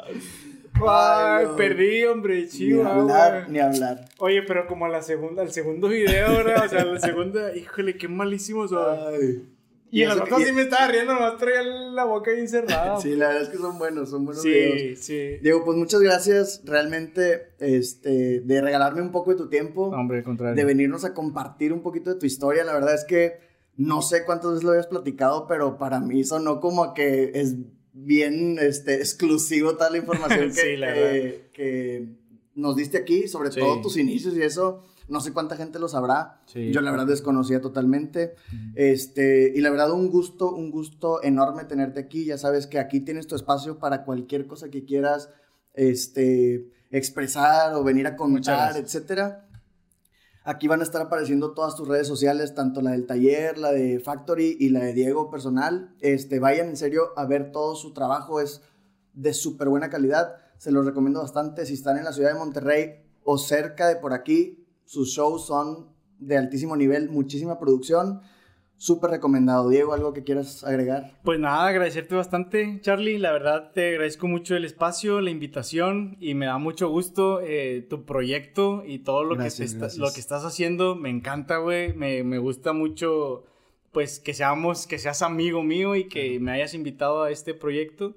Ay, 0.87 1.45
perdí, 1.57 2.05
hombre, 2.05 2.41
ni 2.43 2.47
chiva, 2.47 2.93
hablar, 2.95 3.41
güey. 3.41 3.51
ni 3.53 3.59
hablar. 3.59 4.05
Oye, 4.19 4.43
pero 4.43 4.67
como 4.67 4.85
a 4.85 4.89
la 4.89 5.01
segunda, 5.01 5.41
al 5.41 5.51
segundo 5.51 5.87
video, 5.87 6.29
¿verdad? 6.37 6.65
O 6.65 6.69
sea, 6.69 6.85
la 6.85 6.99
segunda, 6.99 7.55
híjole, 7.55 7.97
qué. 7.97 8.07
Ay. 8.07 9.45
Y 9.91 10.03
en 10.03 10.09
los 10.09 10.21
que- 10.21 10.45
sí 10.45 10.51
me 10.51 10.61
estaba 10.61 10.87
riendo, 10.87 11.13
nomás 11.15 11.37
traía 11.37 11.63
la 11.63 12.03
boca 12.03 12.29
bien 12.31 12.47
cerrada. 12.47 12.99
Sí, 13.01 13.15
la 13.15 13.27
verdad 13.29 13.41
es 13.43 13.49
que 13.49 13.57
son 13.57 13.79
buenos, 13.79 14.11
son 14.11 14.23
buenos 14.23 14.43
videos. 14.43 14.99
sí, 14.99 15.35
sí. 15.35 15.37
Diego, 15.41 15.65
pues 15.65 15.77
muchas 15.79 15.99
gracias 16.01 16.61
realmente 16.63 17.53
este, 17.59 18.41
de 18.41 18.61
regalarme 18.61 19.01
un 19.01 19.11
poco 19.11 19.31
de 19.31 19.37
tu 19.37 19.49
tiempo, 19.49 19.89
No, 19.91 19.97
hombre, 19.99 20.19
al 20.19 20.23
contrario. 20.23 20.55
de 20.55 20.63
venirnos 20.63 21.05
a 21.05 21.13
compartir 21.15 21.73
un 21.73 21.81
poquito 21.81 22.13
de 22.13 22.19
tu 22.19 22.27
historia. 22.27 22.63
La 22.63 22.73
verdad 22.73 22.93
es 22.93 23.03
que 23.03 23.39
no 23.77 24.03
sé 24.03 24.25
cuántas 24.25 24.51
veces 24.51 24.63
lo 24.63 24.71
habías 24.71 24.85
platicado, 24.87 25.47
pero 25.47 25.77
para 25.79 25.99
mí 25.99 26.23
sonó 26.23 26.59
como 26.59 26.83
a 26.83 26.93
que 26.93 27.31
es 27.33 27.55
bien 28.05 28.57
este, 28.59 28.95
exclusivo 28.95 29.73
toda 29.75 29.89
la 29.89 29.97
información 29.97 30.51
que, 30.55 30.77
la 30.77 30.93
que- 30.93 31.49
que 31.53 32.09
nos 32.55 32.75
diste 32.75 32.97
aquí, 32.97 33.27
sobre 33.27 33.51
Sí. 33.51 33.59
todo 33.59 33.81
tus 33.81 33.97
inicios 33.97 34.35
y 34.35 34.41
eso. 34.41 34.83
No 35.07 35.21
sé 35.21 35.33
cuánta 35.33 35.55
gente 35.57 35.79
lo 35.79 35.87
sabrá. 35.87 36.41
Sí. 36.45 36.71
Yo 36.71 36.81
la 36.81 36.91
verdad 36.91 37.07
desconocía 37.07 37.61
totalmente. 37.61 38.35
Este, 38.75 39.51
y 39.55 39.59
la 39.61 39.71
verdad 39.71 39.91
un 39.91 40.09
gusto, 40.09 40.51
un 40.53 40.69
gusto 40.69 41.23
enorme 41.23 41.63
tenerte 41.63 41.99
aquí. 41.99 42.25
Ya 42.25 42.37
sabes 42.37 42.67
que 42.67 42.77
aquí 42.77 42.99
tienes 42.99 43.25
tu 43.25 43.35
espacio 43.35 43.79
para 43.79 44.03
cualquier 44.05 44.45
cosa 44.45 44.69
que 44.69 44.85
quieras 44.85 45.29
este, 45.73 46.67
expresar 46.91 47.73
o 47.73 47.83
venir 47.83 48.05
a 48.05 48.15
contar, 48.15 48.77
etcétera. 48.77 49.48
Aquí 50.49 50.67
van 50.67 50.79
a 50.79 50.83
estar 50.83 50.99
apareciendo 50.99 51.51
todas 51.51 51.75
tus 51.75 51.87
redes 51.87 52.07
sociales, 52.07 52.55
tanto 52.55 52.81
la 52.81 52.89
del 52.89 53.05
taller, 53.05 53.59
la 53.59 53.71
de 53.71 53.99
Factory 53.99 54.57
y 54.59 54.69
la 54.69 54.79
de 54.79 54.93
Diego 54.93 55.29
personal. 55.29 55.93
Este, 55.99 56.39
vayan 56.39 56.69
en 56.69 56.75
serio 56.75 57.09
a 57.17 57.27
ver 57.27 57.51
todo 57.51 57.75
su 57.75 57.93
trabajo, 57.93 58.41
es 58.41 58.63
de 59.13 59.35
súper 59.35 59.69
buena 59.69 59.91
calidad. 59.91 60.37
Se 60.57 60.71
los 60.71 60.87
recomiendo 60.87 61.21
bastante. 61.21 61.67
Si 61.67 61.75
están 61.75 61.99
en 61.99 62.03
la 62.03 62.13
ciudad 62.13 62.33
de 62.33 62.39
Monterrey 62.39 62.95
o 63.23 63.37
cerca 63.37 63.87
de 63.87 63.97
por 63.97 64.11
aquí, 64.11 64.65
sus 64.85 65.09
shows 65.09 65.45
son 65.45 65.93
de 66.17 66.35
altísimo 66.35 66.75
nivel, 66.75 67.11
muchísima 67.11 67.59
producción. 67.59 68.21
Súper 68.81 69.11
recomendado. 69.11 69.69
Diego, 69.69 69.93
¿algo 69.93 70.13
que 70.13 70.23
quieras 70.23 70.63
agregar? 70.63 71.11
Pues 71.23 71.37
nada, 71.37 71.67
agradecerte 71.67 72.15
bastante, 72.15 72.79
Charlie. 72.81 73.17
La 73.17 73.33
verdad, 73.33 73.71
te 73.73 73.89
agradezco 73.89 74.25
mucho 74.27 74.55
el 74.55 74.63
espacio, 74.63 75.19
la 75.19 75.29
invitación 75.31 76.15
y 76.21 76.33
me 76.33 76.45
da 76.45 76.57
mucho 76.59 76.87
gusto 76.89 77.41
eh, 77.41 77.85
tu 77.89 78.05
proyecto 78.05 78.83
y 78.85 78.99
todo 78.99 79.25
lo, 79.25 79.35
Gracias, 79.35 79.53
que 79.55 79.59
te 79.59 79.65
está- 79.65 79.79
gracias. 79.79 79.99
lo 79.99 80.13
que 80.13 80.19
estás 80.21 80.45
haciendo. 80.45 80.95
Me 80.95 81.09
encanta, 81.09 81.57
güey. 81.57 81.93
Me, 81.93 82.23
me 82.23 82.37
gusta 82.37 82.71
mucho, 82.71 83.43
pues, 83.91 84.21
que 84.21 84.33
seamos, 84.33 84.87
que 84.87 84.97
seas 84.97 85.21
amigo 85.23 85.61
mío 85.61 85.95
y 85.97 86.05
que 86.07 86.39
me 86.39 86.51
hayas 86.53 86.73
invitado 86.73 87.23
a 87.23 87.31
este 87.31 87.53
proyecto. 87.53 88.15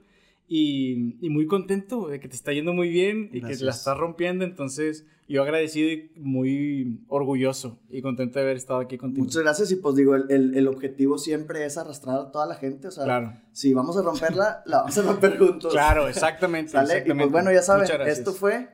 Y, 0.54 1.16
y 1.24 1.30
muy 1.30 1.46
contento 1.46 2.08
de 2.08 2.20
que 2.20 2.28
te 2.28 2.34
está 2.36 2.52
yendo 2.52 2.74
muy 2.74 2.90
bien 2.90 3.30
y 3.32 3.40
que 3.40 3.56
la 3.56 3.70
estás 3.70 3.96
rompiendo. 3.96 4.44
Entonces, 4.44 5.06
yo 5.26 5.42
agradecido 5.42 5.88
y 5.90 6.12
muy 6.16 7.04
orgulloso 7.08 7.78
y 7.88 8.02
contento 8.02 8.38
de 8.38 8.44
haber 8.44 8.56
estado 8.58 8.80
aquí 8.80 8.98
contigo. 8.98 9.24
Muchas 9.24 9.42
gracias 9.42 9.70
y 9.72 9.76
pues 9.76 9.94
digo, 9.96 10.14
el, 10.14 10.30
el- 10.30 10.54
el 10.54 10.68
objetivo 10.68 11.16
siempre 11.16 11.64
es 11.64 11.78
arrastrar 11.78 12.18
a 12.18 12.30
toda 12.30 12.44
la 12.44 12.56
gente. 12.56 12.88
O 12.88 12.90
sea, 12.90 13.04
Claro. 13.04 13.32
si 13.52 13.72
vamos 13.72 13.96
a 13.96 14.02
romperla, 14.02 14.62
la 14.66 14.78
vamos 14.80 14.98
a 14.98 15.02
romper 15.02 15.38
juntos. 15.38 15.72
Claro, 15.72 16.06
exactamente. 16.06 16.70
¿Sale? 16.72 16.86
Y 16.88 16.96
exactamente. 16.98 17.24
pues 17.30 17.32
bueno, 17.32 17.50
ya 17.50 17.62
saben, 17.62 17.88
esto 18.06 18.34
fue 18.34 18.68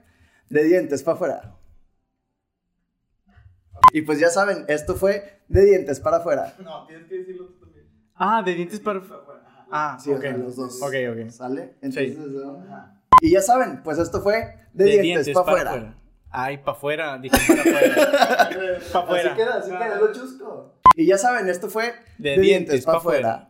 de 0.50 0.64
dientes 0.64 1.04
para 1.04 1.14
afuera. 1.14 1.58
Y 3.92 4.02
pues 4.02 4.18
ya 4.18 4.30
saben, 4.30 4.64
esto 4.66 4.96
fue 4.96 5.42
de 5.46 5.64
dientes 5.64 6.00
para 6.00 6.16
afuera. 6.16 6.56
No, 6.60 6.86
tienes 6.88 7.06
que 7.06 7.18
decirlo 7.18 7.46
tú 7.46 7.60
también. 7.60 7.86
Ah, 8.16 8.42
de 8.44 8.54
dientes 8.54 8.80
para... 8.80 9.00
Ah, 9.70 9.98
Sí, 10.00 10.10
ok. 10.10 10.16
o 10.18 10.20
sea, 10.20 10.36
los 10.36 10.56
dos. 10.56 10.82
Ok, 10.82 10.94
ok. 11.12 11.30
¿Sale? 11.30 11.74
Entonces, 11.82 12.14
Sí. 12.16 12.20
¿de? 12.30 12.94
Y 13.20 13.30
ya 13.32 13.42
saben, 13.42 13.82
pues 13.82 13.98
esto 13.98 14.20
fue 14.22 14.54
de, 14.72 14.98
dientes, 15.00 15.28
para 15.34 15.46
afuera. 15.46 15.94
Ay, 16.30 16.58
para 16.58 16.72
afuera, 16.72 17.18
dije 17.18 17.36
para 17.48 17.60
afuera. 17.62 18.48
Pa' 18.92 18.98
afuera. 19.00 19.30
Así 19.32 19.36
queda, 19.36 19.54
así 19.58 19.70
queda, 19.70 19.98
lo 19.98 20.12
chusco. 20.12 20.74
Y 20.94 21.06
ya 21.06 21.18
saben, 21.18 21.48
esto 21.48 21.68
fue 21.68 21.94
De 22.18 22.38
dientes 22.38 22.84
pa' 22.84 22.96
afuera. 22.98 23.48